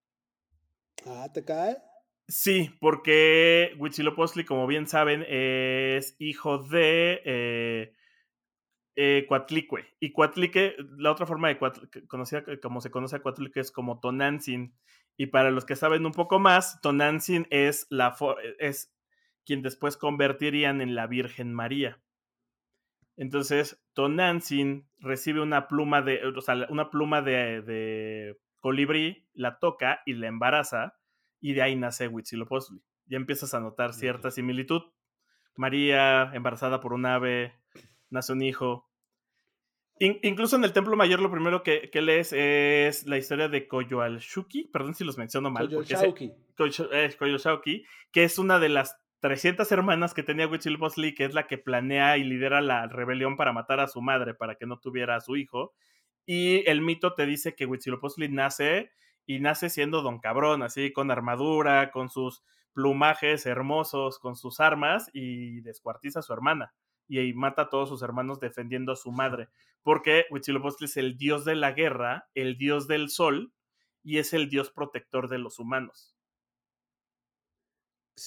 Ah, 1.06 1.28
¿te 1.32 1.44
cae? 1.44 1.76
Sí, 2.28 2.70
porque 2.80 3.74
Huitzilopochtli, 3.78 4.44
como 4.44 4.66
bien 4.66 4.86
saben, 4.86 5.24
es 5.28 6.16
hijo 6.18 6.58
de 6.58 7.20
eh, 7.24 7.92
eh. 8.96 9.26
Y 10.00 10.12
Cuatlique, 10.12 10.76
la 10.96 11.12
otra 11.12 11.26
forma 11.26 11.48
de 11.48 11.58
Cuatlique, 11.58 12.06
conocida 12.06 12.44
como 12.62 12.80
se 12.80 12.90
conoce 12.90 13.16
a 13.16 13.22
Cuatlique 13.22 13.60
es 13.60 13.70
como 13.70 14.00
Tonantzin. 14.00 14.74
Y 15.16 15.26
para 15.26 15.50
los 15.50 15.66
que 15.66 15.76
saben 15.76 16.06
un 16.06 16.12
poco 16.12 16.38
más, 16.38 16.80
Tonantzin 16.80 17.46
es, 17.50 17.86
la 17.90 18.16
es 18.58 18.92
quien 19.44 19.62
después 19.62 19.96
convertirían 19.96 20.80
en 20.80 20.94
la 20.94 21.06
Virgen 21.06 21.52
María. 21.52 22.00
Entonces, 23.16 23.82
Tonantzin 23.92 24.88
recibe 24.98 25.40
una 25.40 25.68
pluma 25.68 26.02
de, 26.02 26.24
o 26.26 26.40
sea, 26.40 26.66
una 26.70 26.90
pluma 26.90 27.22
de, 27.22 27.62
de 27.62 28.38
colibrí, 28.60 29.28
la 29.34 29.58
toca 29.58 30.00
y 30.06 30.14
la 30.14 30.28
embaraza, 30.28 30.94
y 31.40 31.52
de 31.52 31.62
ahí 31.62 31.76
nace 31.76 32.08
Huitzilopochtli. 32.08 32.80
Ya 33.06 33.16
empiezas 33.16 33.52
a 33.52 33.60
notar 33.60 33.92
cierta 33.92 34.30
similitud. 34.30 34.82
María, 35.56 36.30
embarazada 36.32 36.80
por 36.80 36.94
un 36.94 37.04
ave, 37.04 37.52
nace 38.08 38.32
un 38.32 38.42
hijo. 38.42 38.88
incluso 39.98 40.56
en 40.56 40.64
el 40.64 40.72
Templo 40.72 40.96
Mayor 40.96 41.20
lo 41.20 41.30
primero 41.30 41.62
que, 41.62 41.90
lees 41.92 42.32
es 42.32 43.06
la 43.06 43.18
historia 43.18 43.48
de 43.48 43.68
Coyoalshuki, 43.68 44.64
perdón 44.72 44.94
si 44.94 45.04
los 45.04 45.18
menciono 45.18 45.50
mal. 45.50 45.68
Coyoalshuki. 45.68 46.32
Eh, 46.92 47.86
que 48.12 48.24
es 48.24 48.38
una 48.38 48.58
de 48.58 48.68
las 48.68 49.01
300 49.22 49.70
hermanas 49.70 50.14
que 50.14 50.24
tenía 50.24 50.48
Huitzilopochtli, 50.48 51.14
que 51.14 51.24
es 51.24 51.32
la 51.32 51.46
que 51.46 51.56
planea 51.56 52.18
y 52.18 52.24
lidera 52.24 52.60
la 52.60 52.88
rebelión 52.88 53.36
para 53.36 53.52
matar 53.52 53.78
a 53.78 53.86
su 53.86 54.02
madre, 54.02 54.34
para 54.34 54.56
que 54.56 54.66
no 54.66 54.80
tuviera 54.80 55.14
a 55.14 55.20
su 55.20 55.36
hijo. 55.36 55.74
Y 56.26 56.68
el 56.68 56.80
mito 56.80 57.14
te 57.14 57.24
dice 57.24 57.54
que 57.54 57.64
Huitzilopochtli 57.64 58.28
nace 58.28 58.90
y 59.24 59.38
nace 59.38 59.70
siendo 59.70 60.02
don 60.02 60.18
cabrón, 60.18 60.64
así 60.64 60.92
con 60.92 61.12
armadura, 61.12 61.92
con 61.92 62.10
sus 62.10 62.42
plumajes 62.72 63.46
hermosos, 63.46 64.18
con 64.18 64.34
sus 64.34 64.58
armas 64.58 65.08
y 65.12 65.60
descuartiza 65.60 66.18
a 66.18 66.22
su 66.22 66.32
hermana 66.32 66.74
y 67.06 67.32
mata 67.32 67.62
a 67.62 67.70
todos 67.70 67.90
sus 67.90 68.02
hermanos 68.02 68.40
defendiendo 68.40 68.90
a 68.90 68.96
su 68.96 69.12
madre. 69.12 69.50
Porque 69.84 70.26
Huitzilopochtli 70.30 70.86
es 70.86 70.96
el 70.96 71.16
dios 71.16 71.44
de 71.44 71.54
la 71.54 71.70
guerra, 71.70 72.28
el 72.34 72.58
dios 72.58 72.88
del 72.88 73.08
sol 73.08 73.52
y 74.02 74.18
es 74.18 74.32
el 74.32 74.48
dios 74.48 74.72
protector 74.72 75.28
de 75.28 75.38
los 75.38 75.60
humanos. 75.60 76.16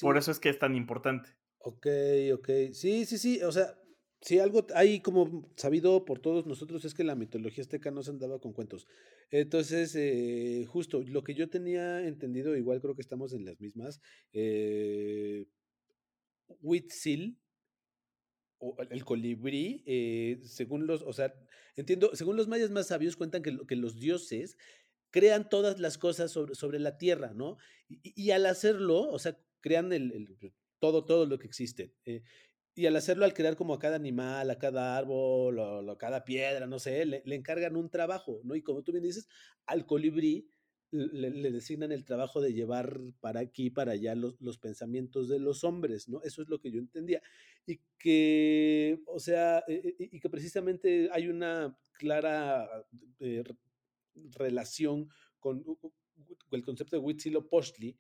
Por 0.02 0.18
eso 0.18 0.32
es 0.32 0.40
que 0.40 0.50
es 0.50 0.60
tan 0.60 0.76
importante. 0.76 1.30
Ok, 1.60 1.88
ok. 2.34 2.50
Sí, 2.74 3.06
sí, 3.06 3.18
sí. 3.18 3.42
O 3.44 3.52
sea, 3.52 3.78
si 4.22 4.40
algo 4.40 4.66
hay 4.74 5.02
como 5.02 5.52
sabido 5.56 6.06
por 6.06 6.20
todos 6.20 6.46
nosotros 6.46 6.84
es 6.86 6.94
que 6.94 7.04
la 7.04 7.16
mitología 7.16 7.64
azteca 7.64 7.92
no 7.92 8.04
se 8.04 8.12
andaba 8.12 8.40
con 8.40 8.54
cuentos. 8.54 8.88
Entonces, 9.32 9.96
eh, 9.96 10.66
justo 10.68 11.02
lo 11.02 11.24
que 11.24 11.36
yo 11.36 11.50
tenía 11.50 12.06
entendido, 12.06 12.56
igual 12.56 12.82
creo 12.82 12.96
que 12.96 13.02
estamos 13.02 13.34
en 13.34 13.46
las 13.46 13.60
mismas. 13.60 14.02
Eh, 14.34 15.48
Huitzil, 16.62 17.40
el 18.90 19.06
colibrí, 19.06 19.84
eh, 19.86 20.40
según 20.44 20.88
los, 20.88 21.02
o 21.02 21.14
sea, 21.14 21.34
entiendo, 21.76 22.12
según 22.16 22.36
los 22.36 22.48
mayas 22.48 22.72
más 22.72 22.88
sabios 22.88 23.16
cuentan 23.16 23.44
que, 23.44 23.58
que 23.68 23.76
los 23.76 24.00
dioses 24.00 24.58
crean 25.12 25.50
todas 25.50 25.80
las 25.80 25.98
cosas 25.98 26.32
sobre, 26.32 26.56
sobre 26.56 26.80
la 26.80 26.98
tierra, 26.98 27.34
¿no? 27.34 27.58
Y, 27.88 28.32
al 28.32 28.46
hacerlo, 28.48 29.00
o 29.00 29.18
sea, 29.20 29.38
crean 29.66 29.92
el, 29.92 30.28
todo, 30.80 31.06
todo 31.06 31.26
lo 31.26 31.40
que 31.40 31.48
existe. 31.48 31.96
Eh, 32.06 32.22
y 32.76 32.86
al 32.86 32.96
hacerlo, 32.96 33.26
al 33.26 33.34
crear 33.34 33.56
como 33.56 33.74
a 33.74 33.80
cada 33.80 33.96
animal, 33.96 34.52
a 34.52 34.60
cada 34.60 34.96
árbol, 34.96 35.58
o, 35.58 35.92
a 35.92 35.98
cada 35.98 36.24
piedra, 36.24 36.68
no 36.68 36.78
sé, 36.78 37.06
le, 37.06 37.24
le, 37.26 37.36
encargan 37.36 37.76
un 37.76 37.90
trabajo, 37.90 38.42
¿no? 38.44 38.54
Y 38.56 38.62
como 38.62 38.84
tú 38.84 38.92
bien 38.92 39.04
dices, 39.04 39.28
al 39.66 39.86
colibrí 39.86 40.50
le, 40.92 41.52
designan 41.52 41.92
el 41.92 42.06
trabajo 42.06 42.42
de 42.42 42.54
llevar 42.54 43.00
para 43.20 43.40
aquí, 43.40 43.70
para 43.70 43.94
allá 43.94 44.16
los, 44.16 44.40
los, 44.40 44.58
pensamientos 44.58 45.28
de 45.30 45.40
los 45.40 45.64
hombres, 45.64 46.08
¿no? 46.08 46.22
Eso 46.24 46.42
es 46.42 46.50
lo 46.50 46.60
que 46.60 46.72
yo 46.72 46.80
entendía. 46.80 47.22
Y 47.66 47.80
que, 47.98 49.02
o 49.08 49.20
sea, 49.20 49.60
eh, 49.68 49.96
eh, 50.00 50.10
y 50.12 50.20
que 50.20 50.30
precisamente 50.30 51.10
hay 51.12 51.28
una 51.28 51.78
clara 51.94 52.68
eh, 53.20 53.44
relación 54.38 55.10
con 55.40 55.64
el 56.52 56.64
concepto 56.64 56.96
de 56.96 57.02
Huitzilopochtli, 57.02 57.98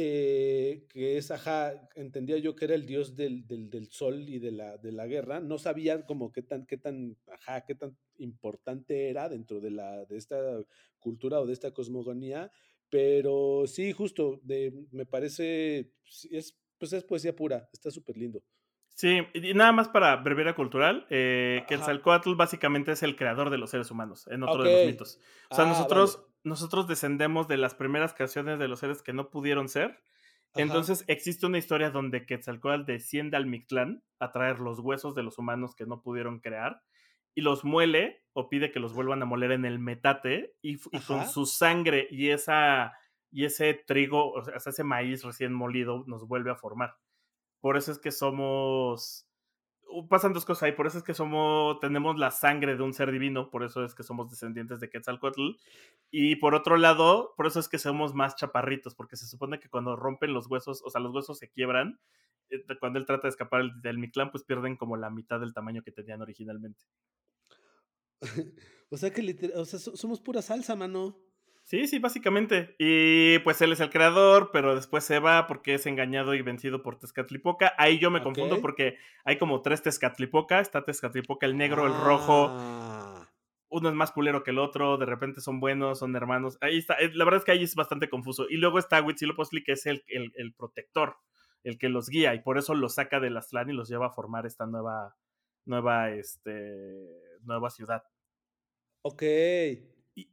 eh, 0.00 0.86
que 0.88 1.16
es, 1.16 1.32
ajá, 1.32 1.72
entendía 1.96 2.38
yo 2.38 2.54
que 2.54 2.66
era 2.66 2.76
el 2.76 2.86
dios 2.86 3.16
del, 3.16 3.48
del, 3.48 3.90
sol 3.90 4.28
y 4.28 4.38
de 4.38 4.52
la, 4.52 4.76
de 4.76 4.92
la, 4.92 5.08
guerra, 5.08 5.40
no 5.40 5.58
sabía 5.58 6.06
como 6.06 6.30
qué 6.30 6.42
tan, 6.42 6.66
qué 6.66 6.76
tan, 6.76 7.16
ajá, 7.26 7.64
qué 7.64 7.74
tan 7.74 7.96
importante 8.18 9.10
era 9.10 9.28
dentro 9.28 9.58
de, 9.58 9.72
la, 9.72 10.04
de 10.04 10.16
esta 10.16 10.38
cultura 11.00 11.40
o 11.40 11.46
de 11.46 11.52
esta 11.52 11.72
cosmogonía, 11.72 12.52
pero 12.90 13.64
sí, 13.66 13.90
justo, 13.92 14.40
de, 14.44 14.72
me 14.92 15.04
parece, 15.04 15.90
es, 16.30 16.56
pues 16.78 16.92
es 16.92 17.02
poesía 17.02 17.34
pura, 17.34 17.68
está 17.72 17.90
súper 17.90 18.16
lindo. 18.16 18.40
Sí, 18.94 19.18
y 19.34 19.52
nada 19.54 19.72
más 19.72 19.88
para 19.88 20.14
breviaria 20.16 20.54
cultural, 20.54 21.06
eh, 21.10 21.64
que 21.66 21.74
el 21.74 21.80
Quetzalcoatl 21.80 22.34
básicamente 22.36 22.92
es 22.92 23.02
el 23.02 23.16
creador 23.16 23.50
de 23.50 23.58
los 23.58 23.70
seres 23.70 23.90
humanos, 23.90 24.28
en 24.28 24.44
otro 24.44 24.62
de 24.62 24.72
los 24.72 24.86
mitos. 24.86 25.20
O 25.50 25.56
sea, 25.56 25.64
ah, 25.64 25.68
nosotros, 25.68 26.24
nosotros 26.44 26.86
descendemos 26.88 27.48
de 27.48 27.56
las 27.56 27.74
primeras 27.74 28.14
creaciones 28.14 28.58
de 28.58 28.68
los 28.68 28.80
seres 28.80 29.02
que 29.02 29.12
no 29.12 29.30
pudieron 29.30 29.68
ser. 29.68 30.02
Entonces 30.54 31.04
existe 31.08 31.46
una 31.46 31.58
historia 31.58 31.90
donde 31.90 32.24
Quetzalcoatl 32.24 32.84
desciende 32.84 33.36
al 33.36 33.46
Mictlán 33.46 34.02
a 34.18 34.32
traer 34.32 34.60
los 34.60 34.80
huesos 34.80 35.14
de 35.14 35.22
los 35.22 35.38
humanos 35.38 35.74
que 35.74 35.86
no 35.86 36.02
pudieron 36.02 36.40
crear 36.40 36.82
y 37.34 37.42
los 37.42 37.64
muele 37.64 38.24
o 38.32 38.48
pide 38.48 38.72
que 38.72 38.80
los 38.80 38.94
vuelvan 38.94 39.22
a 39.22 39.26
moler 39.26 39.52
en 39.52 39.64
el 39.64 39.78
metate 39.78 40.56
y, 40.62 40.78
con 41.06 41.28
su 41.28 41.46
sangre 41.46 42.08
y 42.10 42.30
esa 42.30 42.94
y 43.30 43.44
ese 43.44 43.74
trigo, 43.74 44.32
o 44.32 44.42
sea, 44.42 44.54
ese 44.56 44.84
maíz 44.84 45.22
recién 45.22 45.52
molido 45.52 46.04
nos 46.06 46.26
vuelve 46.26 46.50
a 46.50 46.56
formar. 46.56 46.96
Por 47.60 47.76
eso 47.76 47.92
es 47.92 47.98
que 47.98 48.10
somos. 48.10 49.27
Pasan 50.08 50.32
dos 50.32 50.44
cosas 50.44 50.64
ahí. 50.64 50.72
Por 50.72 50.86
eso 50.86 50.98
es 50.98 51.04
que 51.04 51.14
somos. 51.14 51.80
Tenemos 51.80 52.18
la 52.18 52.30
sangre 52.30 52.76
de 52.76 52.82
un 52.82 52.92
ser 52.92 53.10
divino. 53.10 53.50
Por 53.50 53.64
eso 53.64 53.84
es 53.84 53.94
que 53.94 54.02
somos 54.02 54.30
descendientes 54.30 54.80
de 54.80 54.90
Quetzalcoatl. 54.90 55.56
Y 56.10 56.36
por 56.36 56.54
otro 56.54 56.76
lado, 56.76 57.34
por 57.36 57.46
eso 57.46 57.60
es 57.60 57.68
que 57.68 57.78
somos 57.78 58.14
más 58.14 58.36
chaparritos. 58.36 58.94
Porque 58.94 59.16
se 59.16 59.26
supone 59.26 59.60
que 59.60 59.68
cuando 59.68 59.96
rompen 59.96 60.32
los 60.32 60.48
huesos, 60.48 60.82
o 60.84 60.90
sea, 60.90 61.00
los 61.00 61.14
huesos 61.14 61.38
se 61.38 61.50
quiebran. 61.50 62.00
Eh, 62.50 62.64
cuando 62.80 62.98
él 62.98 63.06
trata 63.06 63.22
de 63.22 63.30
escapar 63.30 63.62
del 63.82 63.98
Mictlán, 63.98 64.30
pues 64.30 64.44
pierden 64.44 64.76
como 64.76 64.96
la 64.96 65.10
mitad 65.10 65.40
del 65.40 65.54
tamaño 65.54 65.82
que 65.82 65.92
tenían 65.92 66.22
originalmente. 66.22 66.84
o 68.90 68.96
sea 68.96 69.10
que 69.10 69.52
o 69.54 69.64
sea, 69.64 69.78
somos 69.78 70.20
pura 70.20 70.42
salsa, 70.42 70.76
mano. 70.76 71.27
Sí, 71.68 71.86
sí, 71.86 71.98
básicamente. 71.98 72.74
Y 72.78 73.40
pues 73.40 73.60
él 73.60 73.72
es 73.72 73.80
el 73.80 73.90
creador, 73.90 74.48
pero 74.54 74.74
después 74.74 75.04
se 75.04 75.18
va 75.18 75.46
porque 75.46 75.74
es 75.74 75.84
engañado 75.84 76.34
y 76.34 76.40
vencido 76.40 76.82
por 76.82 76.98
Tezcatlipoca. 76.98 77.74
Ahí 77.76 77.98
yo 77.98 78.10
me 78.10 78.22
confundo 78.22 78.62
porque 78.62 78.96
hay 79.22 79.36
como 79.36 79.60
tres 79.60 79.82
Tezcatlipoca. 79.82 80.60
Está 80.60 80.86
Tezcatlipoca 80.86 81.44
el 81.44 81.58
negro, 81.58 81.86
el 81.86 81.92
rojo. 81.92 82.46
Ah. 82.48 83.28
Uno 83.68 83.90
es 83.90 83.94
más 83.94 84.12
culero 84.12 84.42
que 84.44 84.50
el 84.50 84.58
otro, 84.58 84.96
de 84.96 85.04
repente 85.04 85.42
son 85.42 85.60
buenos, 85.60 85.98
son 85.98 86.16
hermanos. 86.16 86.56
Ahí 86.62 86.78
está. 86.78 86.96
La 87.12 87.26
verdad 87.26 87.40
es 87.40 87.44
que 87.44 87.52
ahí 87.52 87.62
es 87.62 87.74
bastante 87.74 88.08
confuso. 88.08 88.46
Y 88.48 88.56
luego 88.56 88.78
está 88.78 89.02
Huitzilopochtli, 89.02 89.62
que 89.62 89.72
es 89.72 89.84
el, 89.84 90.02
el, 90.06 90.54
protector, 90.54 91.18
el 91.64 91.76
que 91.76 91.90
los 91.90 92.08
guía, 92.08 92.34
y 92.34 92.40
por 92.40 92.56
eso 92.56 92.74
los 92.74 92.94
saca 92.94 93.20
del 93.20 93.36
Aztlán 93.36 93.68
y 93.68 93.74
los 93.74 93.90
lleva 93.90 94.06
a 94.06 94.12
formar 94.12 94.46
esta 94.46 94.64
nueva, 94.64 95.16
nueva, 95.66 96.12
este, 96.12 97.10
nueva 97.42 97.68
ciudad. 97.68 98.04
Ok. 99.02 99.22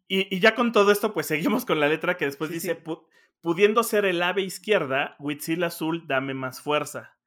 Y, 0.07 0.39
ya 0.39 0.55
con 0.55 0.71
todo 0.71 0.91
esto, 0.91 1.13
pues 1.13 1.27
seguimos 1.27 1.65
con 1.65 1.79
la 1.79 1.87
letra 1.87 2.17
que 2.17 2.25
después 2.25 2.49
dice, 2.49 2.81
pudiendo 3.41 3.83
ser 3.83 4.05
el 4.05 4.21
ave 4.21 4.41
izquierda, 4.41 5.15
Huitzil 5.19 5.63
azul, 5.63 6.05
dame 6.07 6.33
más 6.33 6.61
fuerza. 6.61 7.17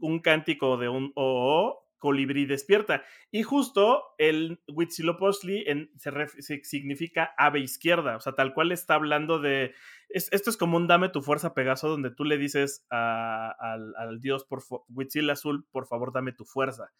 Un 0.00 0.20
cántico 0.20 0.76
de 0.76 0.88
un 0.88 1.12
o 1.14 1.82
colibrí 2.02 2.46
despierta. 2.46 3.04
Y 3.30 3.44
justo 3.44 4.02
el 4.18 4.60
Huitzilopochtli 4.66 5.62
en, 5.68 5.88
se, 5.96 6.64
significa 6.64 7.32
ave 7.38 7.60
izquierda, 7.60 8.16
o 8.16 8.20
sea, 8.20 8.32
tal 8.32 8.54
cual 8.54 8.72
está 8.72 8.94
hablando 8.94 9.38
de... 9.38 9.72
esto 10.08 10.50
es 10.50 10.56
como 10.56 10.76
un 10.76 10.88
dame 10.88 11.10
tu 11.10 11.22
fuerza, 11.22 11.54
Pegaso, 11.54 11.88
donde 11.88 12.10
tú 12.10 12.24
le 12.24 12.38
dices 12.38 12.84
al, 12.90 13.94
al, 13.96 14.20
dios 14.20 14.44
por 14.44 14.64
Huitzil 14.88 15.30
azul, 15.30 15.64
por 15.70 15.86
favor, 15.86 16.12
dame 16.12 16.32
tu 16.32 16.44
fuerza. 16.44 16.92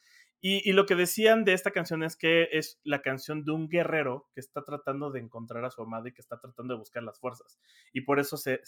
Y, 0.44 0.72
lo 0.72 0.86
que 0.86 0.96
decían 0.96 1.44
de 1.44 1.52
esta 1.52 1.70
canción 1.70 2.02
es 2.02 2.16
que 2.16 2.48
es 2.50 2.80
la 2.82 3.00
canción 3.00 3.44
de 3.44 3.52
un 3.52 3.68
guerrero 3.68 4.28
que 4.34 4.40
está 4.40 4.64
tratando 4.64 5.12
de 5.12 5.20
encontrar 5.20 5.64
a 5.64 5.70
su 5.70 5.82
amada 5.82 6.08
y 6.08 6.12
que 6.12 6.20
está 6.20 6.36
tratando 6.40 6.74
de 6.74 6.80
buscar 6.80 7.04
las 7.04 7.20
fuerzas. 7.20 7.60
Y 7.92 8.00
por 8.00 8.18
eso 8.18 8.36
se, 8.36 8.60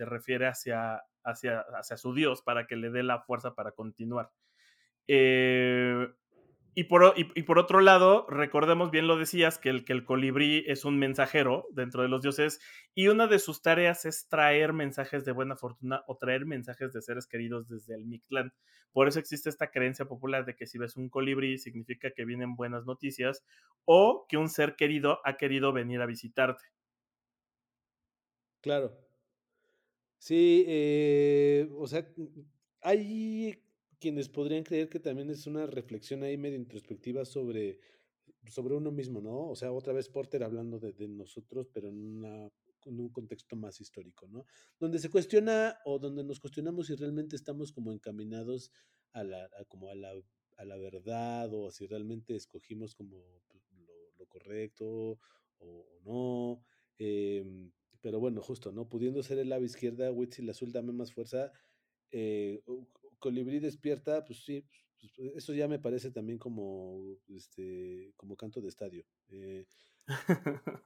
refiere 0.00 0.48
hacia, 0.48 1.04
hacia, 1.22 1.60
hacia, 1.60 1.96
su 1.96 2.14
Dios, 2.14 2.42
para 2.42 2.66
que 2.66 2.74
le 2.74 2.90
dé 2.90 3.04
la 3.04 3.20
fuerza 3.20 3.54
para 3.54 3.70
continuar. 3.70 4.32
Eh, 5.06 6.08
Y 6.74 6.84
por, 6.84 7.58
otro 7.58 7.80
lado, 7.80 8.26
recordemos 8.28 8.92
bien 8.92 9.08
lo 9.08 9.16
decías, 9.16 9.58
que 9.58 9.70
el, 9.70 9.84
que 9.84 9.92
el 9.92 10.04
colibrí 10.04 10.64
es 10.68 10.84
un 10.84 10.98
mensajero 10.98 11.66
dentro 11.72 12.02
de 12.02 12.08
los 12.08 12.22
dioses 12.22 12.60
y 12.94 13.08
una 13.08 13.26
de 13.26 13.40
sus 13.40 13.60
tareas 13.60 14.04
es 14.04 14.28
traer 14.28 14.72
mensajes 14.72 15.24
de 15.24 15.32
buena 15.32 15.56
fortuna 15.56 16.04
o 16.06 16.16
traer 16.16 16.46
mensajes 16.46 16.92
de 16.92 17.02
seres 17.02 17.26
queridos 17.26 17.68
desde 17.68 17.96
el 17.96 18.06
Mictlán. 18.06 18.52
Por 18.92 19.08
eso 19.08 19.18
existe 19.18 19.48
esta 19.48 19.70
creencia 19.70 20.04
popular 20.04 20.44
de 20.44 20.54
que 20.54 20.66
si 20.66 20.78
ves 20.78 20.96
un 20.96 21.08
colibrí 21.08 21.58
significa 21.58 22.12
que 22.12 22.24
vienen 22.24 22.54
buenas 22.54 22.86
noticias 22.86 23.44
o 23.84 24.26
que 24.28 24.36
un 24.36 24.48
ser 24.48 24.76
querido 24.76 25.20
ha 25.24 25.36
querido 25.36 25.72
venir 25.72 26.00
a 26.00 26.06
visitarte. 26.06 26.64
Claro. 28.60 28.96
Sí, 30.18 30.64
eh, 30.68 31.68
o 31.76 31.86
sea, 31.86 32.06
hay 32.82 33.60
quienes 34.00 34.28
podrían 34.28 34.64
creer 34.64 34.88
que 34.88 34.98
también 34.98 35.30
es 35.30 35.46
una 35.46 35.66
reflexión 35.66 36.22
ahí 36.22 36.36
medio 36.36 36.56
introspectiva 36.56 37.24
sobre, 37.24 37.78
sobre 38.46 38.74
uno 38.74 38.90
mismo, 38.90 39.20
¿no? 39.20 39.50
O 39.50 39.54
sea, 39.54 39.72
otra 39.72 39.92
vez 39.92 40.08
Porter 40.08 40.42
hablando 40.42 40.78
de, 40.78 40.92
de 40.92 41.06
nosotros, 41.06 41.68
pero 41.72 41.88
en, 41.88 41.98
una, 41.98 42.50
en, 42.86 43.00
un 43.00 43.10
contexto 43.10 43.56
más 43.56 43.80
histórico, 43.80 44.26
¿no? 44.26 44.46
Donde 44.78 44.98
se 44.98 45.10
cuestiona 45.10 45.78
o 45.84 45.98
donde 45.98 46.24
nos 46.24 46.40
cuestionamos 46.40 46.86
si 46.86 46.96
realmente 46.96 47.36
estamos 47.36 47.72
como 47.72 47.92
encaminados 47.92 48.72
a 49.12 49.22
la, 49.22 49.48
como 49.68 49.90
a 49.90 49.94
la, 49.94 50.12
a 50.56 50.64
la 50.64 50.76
verdad 50.78 51.52
o 51.52 51.70
si 51.70 51.86
realmente 51.86 52.34
escogimos 52.34 52.94
como 52.94 53.22
pues, 53.48 53.62
lo, 53.86 54.12
lo 54.18 54.26
correcto 54.26 55.18
o, 55.58 55.86
no. 56.04 56.64
Eh, 56.98 57.44
pero 58.00 58.18
bueno, 58.18 58.40
justo, 58.40 58.72
¿no? 58.72 58.88
Pudiendo 58.88 59.22
ser 59.22 59.38
el 59.38 59.50
lado 59.50 59.62
izquierda, 59.62 60.10
Huitzil 60.10 60.48
azul 60.48 60.72
dame 60.72 60.92
más 60.92 61.12
fuerza. 61.12 61.52
Eh, 62.10 62.62
Colibrí 63.20 63.60
despierta, 63.60 64.24
pues 64.24 64.42
sí, 64.44 64.64
pues, 65.00 65.12
pues, 65.16 65.32
eso 65.36 65.54
ya 65.54 65.68
me 65.68 65.78
parece 65.78 66.10
también 66.10 66.38
como, 66.38 67.16
este, 67.28 68.12
como 68.16 68.36
canto 68.36 68.60
de 68.60 68.68
estadio. 68.68 69.04
Eh. 69.28 69.66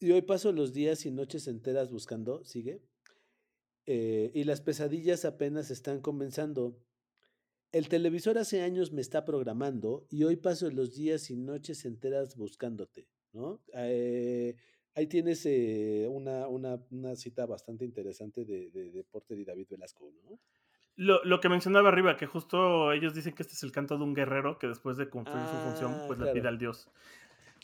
y 0.00 0.10
hoy 0.10 0.22
paso 0.22 0.52
los 0.52 0.72
días 0.72 1.06
y 1.06 1.10
noches 1.10 1.46
enteras 1.48 1.90
buscando, 1.90 2.44
sigue. 2.44 2.82
Eh, 3.86 4.30
y 4.34 4.44
las 4.44 4.60
pesadillas 4.60 5.24
apenas 5.24 5.70
están 5.70 6.00
comenzando. 6.00 6.78
El 7.72 7.88
televisor 7.88 8.38
hace 8.38 8.62
años 8.62 8.92
me 8.92 9.00
está 9.00 9.24
programando 9.24 10.06
y 10.10 10.24
hoy 10.24 10.36
paso 10.36 10.70
los 10.70 10.94
días 10.94 11.30
y 11.30 11.36
noches 11.36 11.84
enteras 11.84 12.36
buscándote, 12.36 13.08
¿no? 13.32 13.62
Eh, 13.74 14.56
ahí 14.94 15.06
tienes 15.06 15.46
una, 16.10 16.48
una, 16.48 16.84
una, 16.90 17.16
cita 17.16 17.46
bastante 17.46 17.86
interesante 17.86 18.44
de, 18.44 18.70
de, 18.70 18.90
de 18.90 19.04
Porter 19.04 19.38
y 19.38 19.44
David 19.44 19.68
Velasco, 19.70 20.12
¿no? 20.22 20.38
Lo, 20.96 21.24
lo, 21.24 21.40
que 21.40 21.48
mencionaba 21.48 21.88
arriba, 21.88 22.16
que 22.16 22.26
justo 22.26 22.92
ellos 22.92 23.14
dicen 23.14 23.34
que 23.34 23.42
este 23.42 23.54
es 23.54 23.62
el 23.62 23.72
canto 23.72 23.96
de 23.96 24.04
un 24.04 24.14
guerrero 24.14 24.58
que 24.58 24.68
después 24.68 24.96
de 24.96 25.08
cumplir 25.08 25.42
su 25.46 25.56
función, 25.56 25.94
ah, 25.94 26.04
pues 26.06 26.18
le 26.18 26.32
pide 26.32 26.48
al 26.48 26.58
dios. 26.58 26.90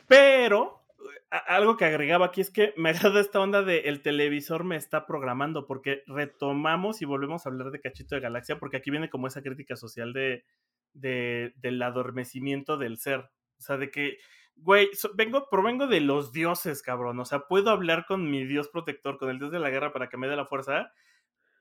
Pero 0.07 0.83
algo 1.31 1.76
que 1.76 1.85
agregaba 1.85 2.26
aquí 2.26 2.41
es 2.41 2.51
que 2.51 2.72
me 2.76 2.91
agrada 2.91 3.20
esta 3.20 3.41
onda 3.41 3.62
de 3.62 3.81
el 3.81 4.03
televisor 4.03 4.64
me 4.64 4.76
está 4.76 5.07
programando, 5.07 5.66
porque 5.66 6.03
retomamos 6.07 7.03
y 7.03 7.05
volvemos 7.05 7.45
a 7.45 7.51
hablar 7.51 7.70
de 7.70 7.81
Cachito 7.81 8.14
de 8.14 8.20
Galaxia, 8.20 8.59
porque 8.59 8.79
aquí 8.79 8.91
viene 8.91 9.11
como 9.11 9.26
esa 9.26 9.43
crítica 9.43 9.76
social 9.76 10.12
de, 10.12 10.45
de 10.95 11.53
del 11.57 11.81
adormecimiento 11.83 12.76
del 12.76 12.99
ser. 12.99 13.20
O 13.59 13.62
sea, 13.62 13.76
de 13.76 13.91
que, 13.91 14.18
güey, 14.57 14.89
vengo, 15.14 15.49
provengo 15.51 15.87
de 15.87 16.01
los 16.01 16.33
dioses, 16.33 16.83
cabrón. 16.83 17.18
O 17.20 17.24
sea, 17.24 17.41
puedo 17.41 17.70
hablar 17.70 18.07
con 18.07 18.31
mi 18.31 18.45
dios 18.45 18.68
protector, 18.68 19.18
con 19.18 19.31
el 19.31 19.39
dios 19.39 19.51
de 19.51 19.59
la 19.59 19.70
guerra 19.70 19.93
para 19.93 20.09
que 20.09 20.16
me 20.16 20.29
dé 20.29 20.37
la 20.37 20.47
fuerza 20.47 20.93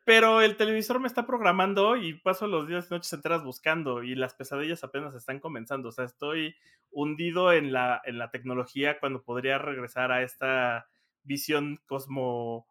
pero 0.08 0.42
el 0.42 0.56
televisor 0.56 1.02
me 1.02 1.08
está 1.08 1.28
programando 1.28 1.98
y 1.98 2.14
paso 2.14 2.48
los 2.48 2.66
días 2.66 2.88
y 2.90 2.94
noches 2.94 3.12
enteras 3.12 3.44
buscando 3.44 4.04
y 4.04 4.16
las 4.16 4.36
pesadillas 4.36 4.82
apenas 4.86 5.14
están 5.14 5.42
comenzando. 5.42 5.90
O 5.90 5.92
sea, 5.92 6.06
estoy 6.06 6.56
hundido 6.92 7.52
en 7.52 7.74
la, 7.74 8.02
en 8.06 8.18
la 8.18 8.32
tecnología 8.32 9.02
cuando 9.02 9.22
podría 9.22 9.58
regresar 9.58 10.14
a 10.14 10.24
esta 10.24 10.88
visión 11.24 11.82
cosmo, 11.88 12.70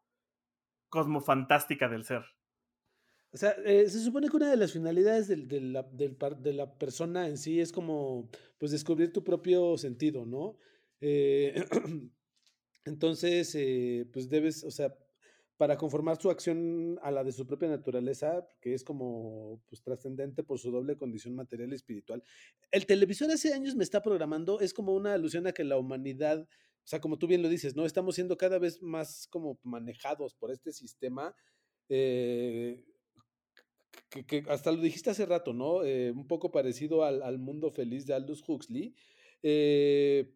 cosmo 0.89 1.20
fantástica 1.20 1.91
del 1.91 2.05
ser. 2.05 2.24
O 3.32 3.37
sea, 3.37 3.51
eh, 3.66 3.87
se 3.91 4.01
supone 4.01 4.30
que 4.30 4.37
una 4.39 4.51
de 4.51 4.57
las 4.57 4.72
finalidades 4.72 5.28
de, 5.28 5.61
la, 5.61 5.82
de, 5.82 6.53
la, 6.55 6.78
persona 6.78 7.28
en 7.28 7.37
sí 7.37 7.61
es 7.61 7.70
como, 7.70 8.30
pues, 8.57 8.72
descubrir 8.72 9.12
tu 9.12 9.22
propio 9.22 9.76
sentido, 9.76 10.24
¿no? 10.24 10.57
Eh, 11.03 11.62
entonces, 12.87 13.55
eh, 13.57 14.09
pues 14.11 14.30
debes, 14.30 14.64
o 14.64 14.70
sea, 14.70 14.97
para 15.57 15.77
conformar 15.77 16.21
su 16.21 16.31
acción 16.31 16.99
a 17.03 17.11
la 17.11 17.25
de 17.25 17.33
su 17.33 17.47
propia 17.47 17.69
naturaleza, 17.69 18.47
que 18.61 18.75
es 18.75 18.85
como 18.85 19.63
pues, 19.69 19.83
trascendente 19.83 20.43
por 20.43 20.59
su 20.59 20.71
doble 20.71 20.97
condición 20.97 21.35
material 21.35 21.73
y 21.73 21.77
espiritual. 21.77 22.23
El 22.71 22.87
televisor 22.87 23.31
hace 23.31 23.55
años 23.55 23.75
me 23.75 23.85
está 23.85 24.03
programando, 24.03 24.61
es 24.61 24.75
como 24.75 24.95
una 24.95 25.15
alusión 25.15 25.47
a 25.47 25.53
que 25.53 25.65
la 25.65 25.79
humanidad, 25.79 26.43
o 26.43 26.87
sea, 26.87 27.01
como 27.01 27.19
tú 27.19 27.27
bien 27.27 27.43
lo 27.43 27.49
dices, 27.49 27.75
¿no? 27.75 27.87
Estamos 27.87 28.15
siendo 28.15 28.37
cada 28.37 28.59
vez 28.59 28.83
más 28.83 29.27
como 29.29 29.59
manejados 29.63 30.35
por 30.35 30.51
este 30.51 30.73
sistema. 30.73 31.35
Eh, 31.89 32.85
que, 34.11 34.45
hasta 34.49 34.73
lo 34.73 34.81
dijiste 34.81 35.11
hace 35.11 35.25
rato, 35.25 35.55
¿no? 35.55 35.85
Eh, 35.85 36.11
un 36.11 36.27
poco 36.27 36.51
parecido 36.51 37.03
al, 37.03 37.23
al, 37.23 37.39
mundo 37.39 37.71
feliz 37.71 38.07
de 38.07 38.15
Aldous 38.15 38.45
Huxley. 38.47 38.95
Eh, 39.43 40.35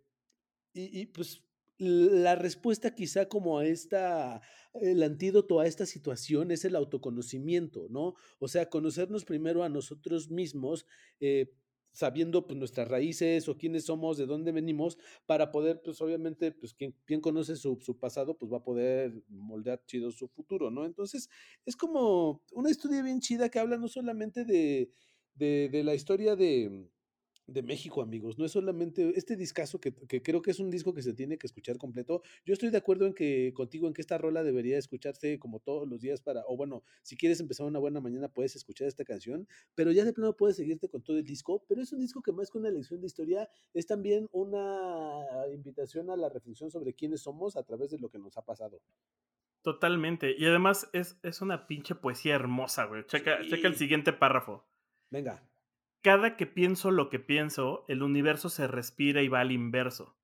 y, 0.73 1.01
y, 1.01 1.07
pues 1.07 1.43
la 1.81 2.35
respuesta 2.35 2.95
quizá 2.95 3.27
como 3.27 3.59
a 3.59 3.67
esta, 3.67 4.43
el 4.75 5.03
antídoto 5.03 5.61
a 5.61 5.67
esta 5.67 5.87
situación 5.87 6.51
es 6.51 6.67
el 6.67 6.77
autoconocimiento, 6.77 7.87
¿no? 7.89 8.15
O 8.39 8.49
sea, 8.49 8.69
conocernos 8.69 9.25
primero 9.25 9.65
a 9.65 9.71
nosotros 9.71 10.31
mismos, 10.31 10.87
eh, 11.21 11.55
sabiendo 11.93 12.47
pues, 12.47 12.59
nuestras 12.59 12.87
raíces 12.87 13.49
o 13.49 13.57
quiénes 13.57 13.87
somos, 13.87 14.19
de 14.19 14.27
dónde 14.27 14.53
venimos, 14.53 14.99
para 15.25 15.51
poder, 15.51 15.81
pues 15.83 16.03
obviamente, 16.03 16.53
pues 16.53 16.75
quien 16.75 17.21
conoce 17.23 17.57
su, 17.57 17.79
su, 17.81 17.99
pasado, 17.99 18.37
pues 18.37 18.53
va 18.53 18.59
a 18.59 18.63
poder 18.63 19.25
moldear 19.29 19.83
chido 19.87 20.11
su 20.11 20.29
futuro, 20.29 20.71
¿no? 20.71 20.85
Entonces, 20.85 21.31
es 21.65 21.77
como 21.77 22.43
una 22.53 22.71
historia 22.71 23.03
bien 23.03 23.21
chida 23.21 23.49
que 23.49 23.59
habla 23.59 23.79
no 23.79 23.89
solamente 23.89 24.45
de, 24.45 24.93
de 25.35 25.83
la 25.83 25.95
historia 25.95 26.37
de 26.37 26.91
de 27.51 27.63
México, 27.63 28.03
amigos. 28.03 28.39
No 28.39 28.45
es 28.45 28.53
solamente 28.53 29.13
este 29.17 29.37
discazo 29.37 29.81
que, 29.81 29.93
que, 29.93 30.23
creo 30.23 30.43
que 30.43 30.51
es 30.51 30.61
un 30.61 30.71
disco 30.71 30.95
que 30.95 31.03
se 31.03 31.13
tiene 31.13 31.39
que 31.39 31.47
escuchar 31.47 31.79
completo. 31.79 32.23
Yo 32.45 32.53
estoy 32.53 32.71
de 32.71 32.79
acuerdo 32.79 33.07
en 33.07 33.15
que 33.15 33.53
contigo 33.55 33.87
en 33.87 33.95
que 33.95 34.01
esta 34.01 34.19
rola 34.19 34.43
debería 34.43 34.79
escucharse 34.79 35.39
como 35.39 35.61
todos 35.61 35.89
los 35.89 36.01
días 36.01 36.21
para, 36.21 36.43
o 36.47 36.57
bueno, 36.57 36.83
si 37.03 37.17
quieres 37.17 37.41
empezar 37.41 37.67
una 37.67 37.79
buena 37.79 38.01
mañana 38.01 38.29
puedes 38.29 38.57
escuchar 38.57 38.89
esta 38.89 39.05
canción, 39.05 39.49
pero 39.75 39.93
ya 39.93 40.05
de 40.05 40.13
plano 40.13 40.37
puedes 40.37 40.57
seguirte 40.57 40.89
con 40.89 41.03
todo 41.03 41.19
el 41.19 41.25
disco. 41.25 41.65
Pero 41.69 41.83
es 41.83 41.93
un 41.93 42.01
disco 42.01 42.23
que 42.23 42.33
más 42.33 42.51
que 42.51 42.59
una 42.59 42.71
lección 42.71 43.01
de 43.01 43.07
historia 43.07 43.49
es 43.75 43.87
también 43.87 44.29
una 44.33 45.25
invitación 45.53 46.11
a 46.11 46.17
la 46.17 46.29
reflexión 46.29 46.71
sobre 46.71 46.95
quiénes 46.95 47.23
somos 47.23 47.57
a 47.57 47.63
través 47.63 47.91
de 47.91 47.99
lo 47.99 48.09
que 48.09 48.19
nos 48.19 48.37
ha 48.37 48.43
pasado. 48.43 48.81
Totalmente. 49.63 50.35
Y 50.39 50.47
además 50.47 50.89
es, 50.93 51.19
es 51.23 51.43
una 51.43 51.67
pinche 51.67 51.95
poesía 51.95 52.35
hermosa, 52.35 52.87
güey. 52.87 53.05
Checa, 53.07 53.41
checa 53.43 53.69
el 53.69 53.77
siguiente 53.77 54.13
párrafo. 54.13 54.65
Venga. 55.11 55.50
Cada 56.03 56.37
que 56.37 56.47
pienso 56.47 56.91
lo 56.91 57.11
que 57.11 57.19
pienso, 57.19 57.85
el 57.87 58.03
universo 58.03 58.49
se 58.49 58.67
respira 58.67 59.21
y 59.23 59.29
va 59.29 59.41
al 59.41 59.53
inverso. 59.53 60.17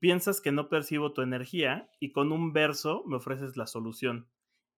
Piensas 0.00 0.40
que 0.40 0.50
no 0.50 0.68
percibo 0.68 1.12
tu 1.12 1.22
energía 1.22 1.88
y 2.00 2.10
con 2.10 2.32
un 2.32 2.52
verso 2.52 3.04
me 3.06 3.16
ofreces 3.16 3.56
la 3.56 3.68
solución. 3.68 4.28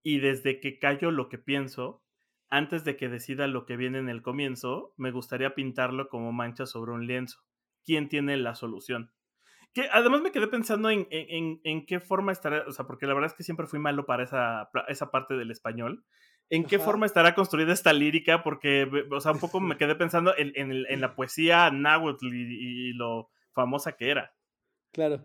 Y 0.03 0.18
desde 0.18 0.61
que 0.61 0.78
callo 0.78 1.11
lo 1.11 1.30
que 1.30 1.38
pienso, 1.38 2.05
antes 2.50 2.84
de 2.84 2.98
que 2.98 3.09
decida 3.09 3.46
lo 3.46 3.64
que 3.64 3.78
viene 3.78 3.98
en 3.98 4.11
el 4.11 4.20
comienzo, 4.20 4.92
me 4.98 5.11
gustaría 5.11 5.55
pintarlo 5.55 6.11
como 6.11 6.32
mancha 6.32 6.66
sobre 6.66 6.92
un 6.92 7.07
lienzo. 7.07 7.40
¿Quién 7.86 8.11
tiene 8.11 8.36
la 8.36 8.55
solución? 8.55 9.11
Que 9.72 9.88
además 9.90 10.20
me 10.20 10.32
quedé 10.32 10.48
pensando 10.48 10.90
en, 10.90 11.09
en, 11.11 11.86
qué 11.86 11.98
forma 11.98 12.30
estará, 12.30 12.64
o 12.68 12.72
sea, 12.72 12.86
porque 12.86 13.07
la 13.07 13.14
verdad 13.14 13.30
es 13.30 13.36
que 13.36 13.42
siempre 13.42 13.66
fui 13.66 13.78
malo 13.78 14.05
para 14.05 14.24
esa, 14.24 14.70
esa 14.88 15.11
parte 15.11 15.32
del 15.34 15.50
español 15.50 16.05
en 16.51 16.64
qué 16.64 16.78
forma 16.78 17.07
estará 17.07 17.34
construida 17.34 17.72
esta 17.72 17.93
lírica, 17.93 18.43
porque, 18.43 18.88
o 19.11 19.20
sea, 19.20 19.32
un 19.32 19.38
poco 19.38 19.61
me 19.61 19.76
quedé 19.78 19.95
pensando 19.95 20.36
en, 20.36 20.53
en, 20.55 21.01
la 21.01 21.14
poesía 21.14 21.70
náhuatl 21.70 22.26
y, 22.26 22.93
lo 22.93 23.30
famosa 23.53 23.93
que 23.93 24.11
era. 24.11 24.34
Claro. 24.93 25.22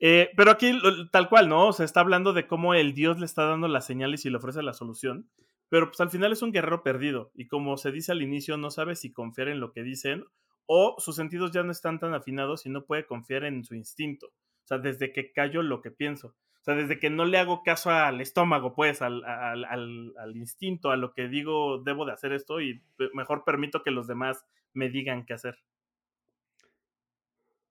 Eh, 0.00 0.30
pero 0.36 0.52
aquí, 0.52 0.78
tal 1.10 1.28
cual, 1.28 1.48
¿no? 1.48 1.68
O 1.68 1.72
sea, 1.72 1.84
está 1.84 2.00
hablando 2.00 2.32
de 2.32 2.46
cómo 2.46 2.74
el 2.74 2.94
dios 2.94 3.18
le 3.18 3.26
está 3.26 3.44
dando 3.44 3.66
las 3.66 3.86
señales 3.86 4.24
y 4.24 4.30
le 4.30 4.36
ofrece 4.36 4.62
la 4.62 4.72
solución, 4.72 5.28
pero 5.68 5.88
pues 5.88 6.00
al 6.00 6.10
final 6.10 6.32
es 6.32 6.42
un 6.42 6.52
guerrero 6.52 6.82
perdido, 6.82 7.32
y 7.34 7.48
como 7.48 7.76
se 7.76 7.90
dice 7.90 8.12
al 8.12 8.22
inicio, 8.22 8.56
no 8.56 8.70
sabe 8.70 8.94
si 8.94 9.12
confiar 9.12 9.48
en 9.48 9.60
lo 9.60 9.72
que 9.72 9.82
dicen, 9.82 10.24
o 10.66 10.94
sus 10.98 11.16
sentidos 11.16 11.50
ya 11.50 11.62
no 11.62 11.72
están 11.72 11.98
tan 11.98 12.14
afinados 12.14 12.66
y 12.66 12.70
no 12.70 12.84
puede 12.84 13.06
confiar 13.06 13.44
en 13.44 13.64
su 13.64 13.74
instinto. 13.74 14.26
O 14.26 14.66
sea, 14.68 14.78
desde 14.78 15.12
que 15.12 15.32
callo 15.32 15.62
lo 15.62 15.80
que 15.80 15.90
pienso. 15.90 16.36
O 16.60 16.64
sea, 16.64 16.74
desde 16.74 16.98
que 16.98 17.08
no 17.08 17.24
le 17.24 17.38
hago 17.38 17.62
caso 17.62 17.90
al 17.90 18.20
estómago, 18.20 18.74
pues, 18.74 19.00
al, 19.00 19.24
al, 19.24 19.64
al, 19.64 20.36
instinto, 20.36 20.90
a 20.90 20.96
lo 20.96 21.12
que 21.12 21.28
digo, 21.28 21.78
debo 21.78 22.04
de 22.04 22.12
hacer 22.12 22.32
esto 22.32 22.60
y 22.60 22.82
mejor 23.14 23.44
permito 23.44 23.82
que 23.82 23.90
los 23.90 24.06
demás 24.06 24.44
me 24.74 24.88
digan 24.90 25.24
qué 25.24 25.34
hacer. 25.34 25.56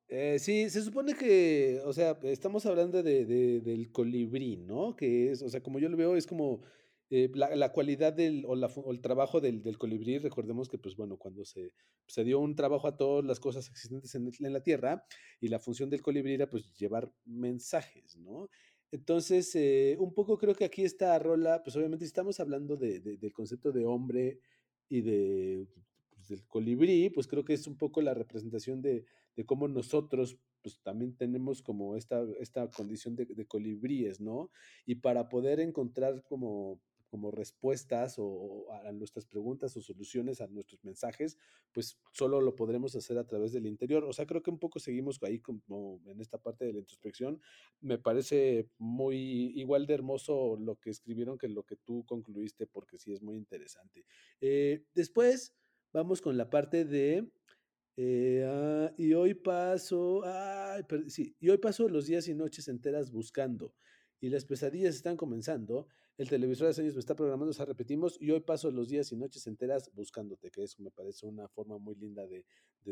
Eh, 0.10 0.40
sí, 0.40 0.70
se 0.70 0.82
supone 0.82 1.16
que, 1.16 1.82
o 1.86 1.92
sea, 1.92 2.18
estamos 2.24 2.66
hablando 2.66 3.04
de, 3.04 3.26
de, 3.26 3.60
del 3.60 3.92
colibrí, 3.92 4.56
¿no? 4.56 4.96
Que 4.96 5.32
es, 5.32 5.42
o 5.42 5.50
sea, 5.50 5.62
como 5.62 5.80
yo 5.80 5.90
lo 5.90 5.98
veo, 5.98 6.16
es 6.16 6.26
como 6.26 6.62
eh, 7.10 7.30
la, 7.34 7.72
cualidad 7.72 8.12
del, 8.12 8.46
o, 8.46 8.92
el 8.92 9.02
trabajo 9.02 9.40
del, 9.40 9.78
colibrí, 9.78 10.18
recordemos 10.18 10.68
que, 10.68 10.78
pues 10.78 10.98
bueno, 10.98 11.18
cuando 11.18 11.46
se, 11.46 11.72
se, 12.06 12.26
dio 12.26 12.40
un 12.40 12.56
trabajo 12.56 12.88
a 12.88 12.98
todas 12.98 13.24
las 13.24 13.40
cosas 13.40 13.70
existentes 13.70 14.14
en, 14.16 14.54
la 14.54 14.62
Tierra, 14.62 15.06
y 15.40 15.48
la 15.48 15.60
función 15.60 15.90
del 15.90 16.02
colibrí 16.02 16.34
era 16.34 16.50
pues 16.50 16.74
llevar 16.78 17.10
mensajes, 17.24 18.18
¿no? 18.18 18.50
Entonces, 18.92 19.54
eh, 19.56 19.98
un 20.00 20.14
poco 20.14 20.38
creo 20.38 20.56
que 20.56 20.66
aquí 20.66 20.84
esta 20.84 21.18
rola, 21.20 21.62
pues 21.64 21.76
obviamente 21.76 22.06
estamos 22.06 22.40
hablando 22.40 22.78
de, 22.78 23.00
del 23.00 23.34
concepto 23.34 23.72
de 23.72 23.86
hombre 23.86 24.40
y 24.90 25.02
de, 25.02 25.68
pues, 26.16 26.30
del 26.30 26.46
colibrí, 26.48 27.10
pues 27.10 27.28
creo 27.28 27.44
que 27.44 27.54
es 27.54 27.68
un 27.68 27.78
poco 27.78 28.02
la 28.02 28.14
representación 28.14 28.82
de, 28.82 29.06
de 29.36 29.46
cómo 29.46 29.68
nosotros 29.68 30.38
pues 30.62 30.82
también 30.82 31.16
tenemos 31.16 31.62
como 31.62 31.96
esta, 31.96 32.26
esta 32.40 32.70
condición 32.72 33.16
de, 33.16 33.26
de 33.26 33.46
colibríes, 33.46 34.20
¿no? 34.20 34.50
Y 34.86 34.96
para 34.96 35.30
poder 35.30 35.60
encontrar 35.60 36.24
como 36.24 36.82
como 37.08 37.32
respuestas 37.32 38.16
o, 38.18 38.68
a 38.72 38.92
nuestras 38.92 39.26
preguntas 39.26 39.76
o 39.76 39.82
soluciones 39.82 40.42
a 40.42 40.48
nuestros 40.48 40.84
mensajes, 40.84 41.38
pues 41.72 42.00
solo 42.12 42.42
lo 42.42 42.56
podremos 42.56 42.96
hacer 42.96 43.18
a 43.18 43.26
través 43.26 43.52
del 43.52 43.66
interior. 43.66 44.04
O 44.04 44.14
sea, 44.14 44.26
creo 44.26 44.44
que 44.44 44.52
un 44.52 44.60
poco 44.60 44.80
seguimos 44.80 45.22
ahí 45.24 45.40
como 45.40 46.02
en 46.06 46.22
esta 46.22 46.38
parte 46.38 46.66
de 46.66 46.74
la 46.74 46.80
introspección. 46.80 47.42
Me 47.82 47.98
parece 47.98 48.70
muy 48.78 49.18
igual 49.56 49.86
de 49.88 49.94
hermoso 49.94 50.58
lo 50.58 50.76
que 50.76 50.90
escribieron 50.90 51.38
que 51.38 51.48
lo 51.48 51.64
que 51.64 51.76
tú 51.78 52.06
concluiste, 52.06 52.68
porque 52.68 53.00
sí 53.00 53.12
es 53.12 53.22
muy 53.22 53.38
interesante. 53.38 54.06
Eh, 54.42 54.86
después 54.94 55.56
vamos 55.94 56.22
con 56.22 56.38
la 56.38 56.50
parte 56.50 56.86
de... 56.86 57.30
Eh, 58.00 58.46
ah, 58.48 58.94
y 58.96 59.14
hoy 59.16 59.34
paso, 59.34 60.22
ay, 60.24 60.84
sí, 61.08 61.36
y 61.40 61.50
hoy 61.50 61.58
paso 61.58 61.90
los 61.90 62.06
días 62.06 62.28
y 62.28 62.36
noches 62.36 62.68
enteras 62.68 63.10
buscando, 63.10 63.74
y 64.20 64.30
las 64.30 64.46
pesadillas 64.46 64.96
están 64.96 65.18
comenzando, 65.18 65.88
el 66.18 66.30
televisor 66.30 66.74
de 66.74 66.82
años 66.82 66.96
me 66.96 67.00
está 67.00 67.16
programando, 67.16 67.54
o 67.58 67.66
repetimos, 67.66 68.18
y 68.20 68.32
hoy 68.32 68.40
paso 68.40 68.72
los 68.72 68.90
días 68.90 69.12
y 69.12 69.18
noches 69.18 69.46
enteras 69.48 69.92
buscándote, 69.94 70.50
que 70.50 70.64
eso 70.64 70.82
me 70.82 70.90
parece 70.90 71.28
una 71.28 71.48
forma 71.48 71.78
muy 71.78 71.96
linda 71.96 72.26
de, 72.26 72.46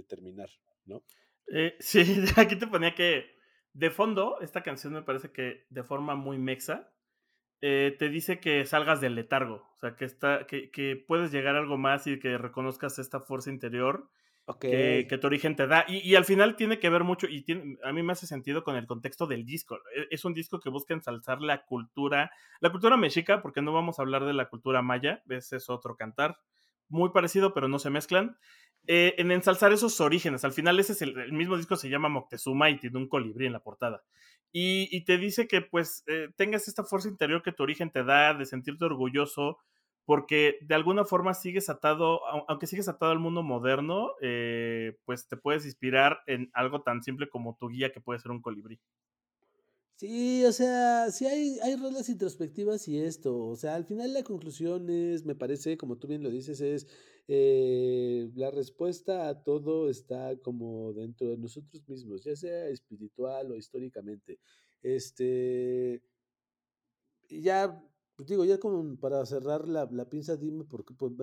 terminar, 0.03 0.49
¿no? 0.85 1.03
Eh, 1.47 1.75
sí, 1.79 2.03
aquí 2.37 2.55
te 2.55 2.67
ponía 2.67 2.93
que 2.93 3.25
de 3.73 3.89
fondo, 3.89 4.39
esta 4.41 4.63
canción 4.63 4.93
me 4.93 5.01
parece 5.01 5.31
que 5.31 5.65
de 5.69 5.83
forma 5.83 6.15
muy 6.15 6.37
mexa, 6.37 6.93
eh, 7.61 7.95
te 7.97 8.09
dice 8.09 8.39
que 8.39 8.65
salgas 8.65 9.01
del 9.01 9.15
letargo, 9.15 9.67
o 9.73 9.77
sea, 9.77 9.95
que, 9.95 10.05
está, 10.05 10.45
que, 10.45 10.69
que 10.69 10.95
puedes 10.95 11.31
llegar 11.31 11.55
a 11.55 11.59
algo 11.59 11.77
más 11.77 12.05
y 12.05 12.19
que 12.19 12.37
reconozcas 12.37 12.99
esta 12.99 13.19
fuerza 13.19 13.49
interior 13.49 14.09
que, 14.59 15.17
tu 15.19 15.27
origen 15.27 15.55
te 15.55 15.67
da. 15.67 15.85
Y, 15.87 16.15
al 16.15 16.25
final 16.25 16.55
tiene 16.55 16.79
que 16.79 16.89
ver 16.89 17.03
mucho, 17.03 17.27
y 17.27 17.45
a 17.83 17.91
mí 17.91 18.03
me 18.03 18.13
hace 18.13 18.27
sentido 18.27 18.63
con 18.63 18.75
el 18.75 18.85
contexto 18.85 19.27
del 19.27 19.45
disco. 19.45 19.77
E, 19.95 20.07
es 20.11 20.25
un 20.25 20.33
disco 20.33 20.59
que 20.59 20.69
busca 20.69 20.93
ensalzar 20.93 21.41
la 21.41 21.65
cultura, 21.65 22.31
la 22.59 22.71
cultura 22.71 22.97
mexica, 22.97 23.41
porque 23.41 23.61
no 23.61 23.73
vamos 23.73 23.97
a 23.97 24.03
hablar 24.03 24.25
de 24.25 24.33
la 24.33 24.49
cultura 24.49 24.81
maya, 24.81 25.23
ese 25.29 25.57
es 25.57 25.69
otro 25.69 25.95
cantar, 25.95 26.37
muy 26.89 27.09
parecido, 27.09 27.53
pero 27.53 27.67
no 27.67 27.79
se 27.79 27.89
mezclan. 27.89 28.37
Eh, 28.87 29.15
en 29.17 29.31
ensalzar 29.31 29.73
esos 29.73 29.99
orígenes. 29.99 30.43
Al 30.45 30.51
final 30.51 30.79
ese 30.79 30.93
es 30.93 31.01
el, 31.01 31.31
mismo 31.33 31.57
disco 31.57 31.75
se 31.75 31.89
llama 31.89 32.07
Moctezuma 32.07 32.69
y 32.69 32.77
tiene 32.77 32.99
un 32.99 33.07
colibrí 33.07 33.47
en 33.47 33.53
la 33.53 33.63
portada. 33.63 34.03
Y, 34.51 35.03
te 35.03 35.17
dice 35.17 35.49
que 35.49 35.61
pues 35.61 36.03
eh, 36.07 36.29
tengas 36.37 36.69
esta 36.69 36.83
fuerza 36.85 37.09
interior 37.09 37.43
que 37.43 37.51
tu 37.51 37.63
origen 37.63 37.91
te 37.91 38.05
da, 38.05 38.33
de 38.33 38.45
sentirte 38.45 38.85
orgulloso, 38.85 39.57
porque 40.05 40.57
de 40.61 40.75
alguna 40.75 41.05
forma 41.05 41.33
sigues 41.33 41.69
atado, 41.69 42.21
aunque 42.47 42.67
sigues 42.67 42.87
atado 42.87 43.11
al 43.11 43.19
mundo 43.19 43.43
moderno, 43.43 44.11
eh, 44.21 44.97
pues 45.05 45.27
te 45.27 45.37
puedes 45.37 45.65
inspirar 45.65 46.19
en 46.27 46.49
algo 46.53 46.81
tan 46.83 47.03
simple 47.03 47.29
como 47.29 47.57
tu 47.57 47.69
guía 47.69 47.91
que 47.91 48.01
puede 48.01 48.19
ser 48.19 48.31
un 48.31 48.41
colibrí. 48.41 48.79
Sí, 49.97 50.43
o 50.43 50.51
sea, 50.51 51.09
sí 51.11 51.25
hay, 51.25 51.57
hay 51.63 51.77
rolas 51.77 52.09
introspectivas 52.09 52.85
y 52.89 52.99
esto, 52.99 53.37
o 53.47 53.55
sea, 53.55 53.75
al 53.75 53.85
final 53.85 54.11
la 54.13 54.23
conclusión 54.23 54.89
es, 54.89 55.23
me 55.25 55.35
parece, 55.35 55.77
como 55.77 55.97
tú 55.97 56.07
bien 56.07 56.21
lo 56.21 56.29
dices, 56.29 56.59
es 56.59 56.85
eh, 57.29 58.29
la 58.35 58.51
respuesta 58.51 59.29
a 59.29 59.41
todo 59.41 59.89
está 59.89 60.37
como 60.41 60.91
dentro 60.93 61.29
de 61.29 61.37
nosotros 61.37 61.87
mismos, 61.87 62.25
ya 62.25 62.35
sea 62.35 62.67
espiritual 62.67 63.51
o 63.51 63.55
históricamente. 63.55 64.39
Este, 64.81 66.03
ya 67.29 67.81
pues 68.15 68.29
digo, 68.29 68.45
ya 68.45 68.59
como 68.59 68.97
para 68.97 69.25
cerrar 69.25 69.67
la, 69.67 69.87
la 69.91 70.09
pinza, 70.09 70.37
dime 70.37 70.63
por 70.63 70.85
qué, 70.85 70.93
pues, 70.93 71.13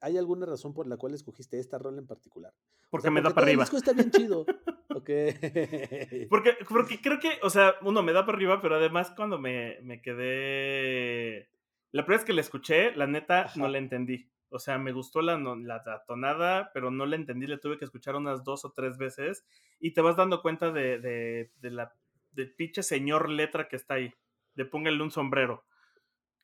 ¿hay 0.00 0.18
alguna 0.18 0.44
razón 0.46 0.74
por 0.74 0.86
la 0.86 0.96
cual 0.96 1.14
escogiste 1.14 1.58
esta 1.58 1.78
rola 1.78 1.98
en 1.98 2.06
particular? 2.06 2.52
Porque 2.90 3.10
me 3.10 3.22
da 3.22 3.30
para 3.30 3.46
arriba. 3.46 3.62
El 3.62 3.70
disco 3.70 3.76
está 3.78 3.92
bien 3.92 4.10
chido. 4.10 4.44
porque, 4.88 6.58
porque 6.68 7.00
creo 7.02 7.18
que, 7.18 7.38
o 7.42 7.48
sea, 7.48 7.74
uno 7.82 8.02
me 8.02 8.12
da 8.12 8.26
para 8.26 8.36
arriba, 8.36 8.60
pero 8.60 8.76
además 8.76 9.12
cuando 9.16 9.38
me, 9.38 9.78
me 9.82 10.02
quedé. 10.02 11.48
La 11.90 12.04
primera 12.04 12.18
vez 12.18 12.26
que 12.26 12.32
la 12.34 12.40
escuché, 12.42 12.94
la 12.96 13.06
neta, 13.06 13.50
no 13.56 13.68
la 13.68 13.78
entendí. 13.78 14.30
O 14.50 14.58
sea, 14.58 14.76
me 14.76 14.92
gustó 14.92 15.22
la, 15.22 15.38
la, 15.38 16.04
tonada, 16.06 16.70
pero 16.74 16.90
no 16.90 17.06
la 17.06 17.16
entendí. 17.16 17.46
Le 17.46 17.58
tuve 17.58 17.78
que 17.78 17.86
escuchar 17.86 18.16
unas 18.16 18.44
dos 18.44 18.66
o 18.66 18.72
tres 18.72 18.98
veces. 18.98 19.46
Y 19.80 19.92
te 19.92 20.02
vas 20.02 20.16
dando 20.16 20.42
cuenta 20.42 20.70
de, 20.70 20.98
de, 20.98 21.50
de 21.60 21.70
la 21.70 21.94
del 22.32 22.54
pinche 22.54 22.82
señor 22.82 23.30
letra 23.30 23.68
que 23.68 23.76
está 23.76 23.94
ahí. 23.94 24.12
De 24.54 24.66
póngale 24.66 25.02
un 25.02 25.10
sombrero 25.10 25.64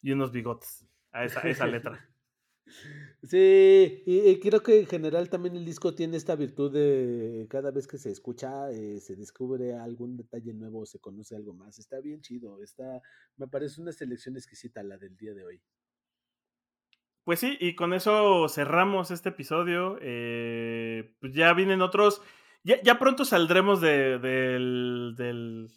y 0.03 0.13
unos 0.13 0.33
bigotes 0.33 0.87
a 1.13 1.25
esa, 1.25 1.41
esa 1.41 1.67
letra. 1.67 2.09
Sí, 3.23 4.03
y, 4.07 4.39
creo 4.41 4.63
que 4.63 4.79
en 4.79 4.87
general 4.87 5.29
también 5.29 5.57
el 5.57 5.65
disco 5.65 5.95
tiene 5.95 6.17
esta 6.17 6.37
virtud 6.37 6.73
de 6.73 7.47
cada 7.51 7.71
vez 7.71 7.89
que 7.89 7.99
se 7.99 8.11
escucha, 8.11 8.71
eh, 8.71 9.01
se 9.01 9.17
descubre 9.17 9.75
algún 9.75 10.17
detalle 10.17 10.55
nuevo, 10.55 10.87
se 10.87 11.01
conoce 11.01 11.35
algo 11.35 11.53
más. 11.53 11.79
Está 11.79 12.01
bien 12.01 12.21
chido, 12.21 12.63
está, 12.63 13.01
me 13.37 13.49
parece 13.49 13.81
una 13.81 13.93
selección 13.93 14.37
exquisita 14.37 14.83
la 14.83 14.99
del 14.99 15.17
día 15.17 15.35
de 15.35 15.45
hoy. 15.45 15.61
Pues 17.25 17.41
sí, 17.41 17.59
y 17.61 17.75
con 17.75 17.93
eso 17.93 18.49
cerramos 18.49 19.11
este 19.11 19.31
episodio. 19.31 19.99
Eh, 20.01 21.15
pues 21.21 21.35
ya 21.35 21.53
vienen 21.55 21.83
otros. 21.83 22.23
Ya, 22.63 22.81
ya 22.83 22.99
pronto 22.99 23.25
saldremos 23.25 23.81
de, 23.81 24.19
del, 24.19 25.15
del, 25.17 25.69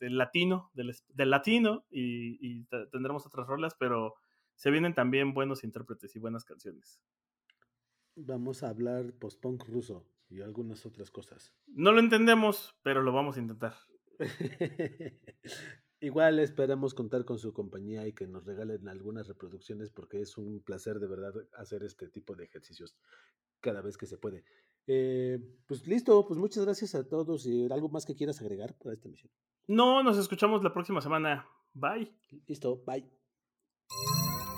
del 0.00 0.18
latino, 0.18 0.70
del, 0.74 0.94
latino 1.30 1.84
y, 1.90 2.64
tendremos 2.90 3.26
otras 3.26 3.46
rolas, 3.46 3.74
pero 3.78 4.14
se 4.54 4.70
vienen 4.70 4.94
también 4.94 5.34
buenos 5.34 5.64
intérpretes 5.64 6.14
y 6.16 6.18
buenas 6.18 6.44
canciones. 6.44 7.00
Vamos 8.14 8.62
a 8.62 8.68
hablar 8.68 9.12
post-punk 9.14 9.64
ruso 9.66 10.06
y 10.28 10.42
algunas 10.42 10.84
otras 10.86 11.10
cosas. 11.10 11.54
No 11.66 11.92
lo 11.92 12.00
entendemos, 12.00 12.74
pero 12.82 13.02
lo 13.02 13.12
vamos 13.12 13.36
a 13.36 13.40
intentar. 13.40 13.74
Igual 16.00 16.40
esperamos 16.40 16.94
contar 16.94 17.24
con 17.24 17.38
su 17.38 17.52
compañía 17.52 18.06
y 18.08 18.12
que 18.12 18.26
nos 18.26 18.44
regalen 18.44 18.88
algunas 18.88 19.28
reproducciones 19.28 19.90
porque 19.90 20.20
es 20.20 20.36
un 20.36 20.60
placer 20.60 20.98
de 20.98 21.06
verdad 21.06 21.32
hacer 21.56 21.84
este 21.84 22.08
tipo 22.08 22.34
de 22.34 22.44
ejercicios 22.44 22.96
cada 23.60 23.82
vez 23.82 23.96
que 23.96 24.06
se 24.06 24.18
puede. 24.18 24.44
Eh, 24.88 25.38
pues 25.66 25.86
listo, 25.86 26.26
pues 26.26 26.40
muchas 26.40 26.64
gracias 26.64 26.96
a 26.96 27.06
todos 27.08 27.46
y 27.46 27.70
algo 27.70 27.88
más 27.88 28.04
que 28.04 28.16
quieras 28.16 28.40
agregar 28.40 28.76
para 28.78 28.94
esta 28.94 29.08
misión. 29.08 29.30
No, 29.66 30.02
nos 30.02 30.18
escuchamos 30.18 30.62
la 30.62 30.72
próxima 30.72 31.00
semana. 31.00 31.46
Bye. 31.74 32.12
Listo, 32.46 32.82
bye. 32.86 33.08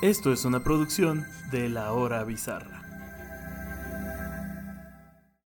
Esto 0.02 0.32
es 0.32 0.44
una 0.44 0.62
producción 0.62 1.24
de 1.50 1.68
La 1.68 1.92
Hora 1.92 2.24
Bizarra. 2.24 2.83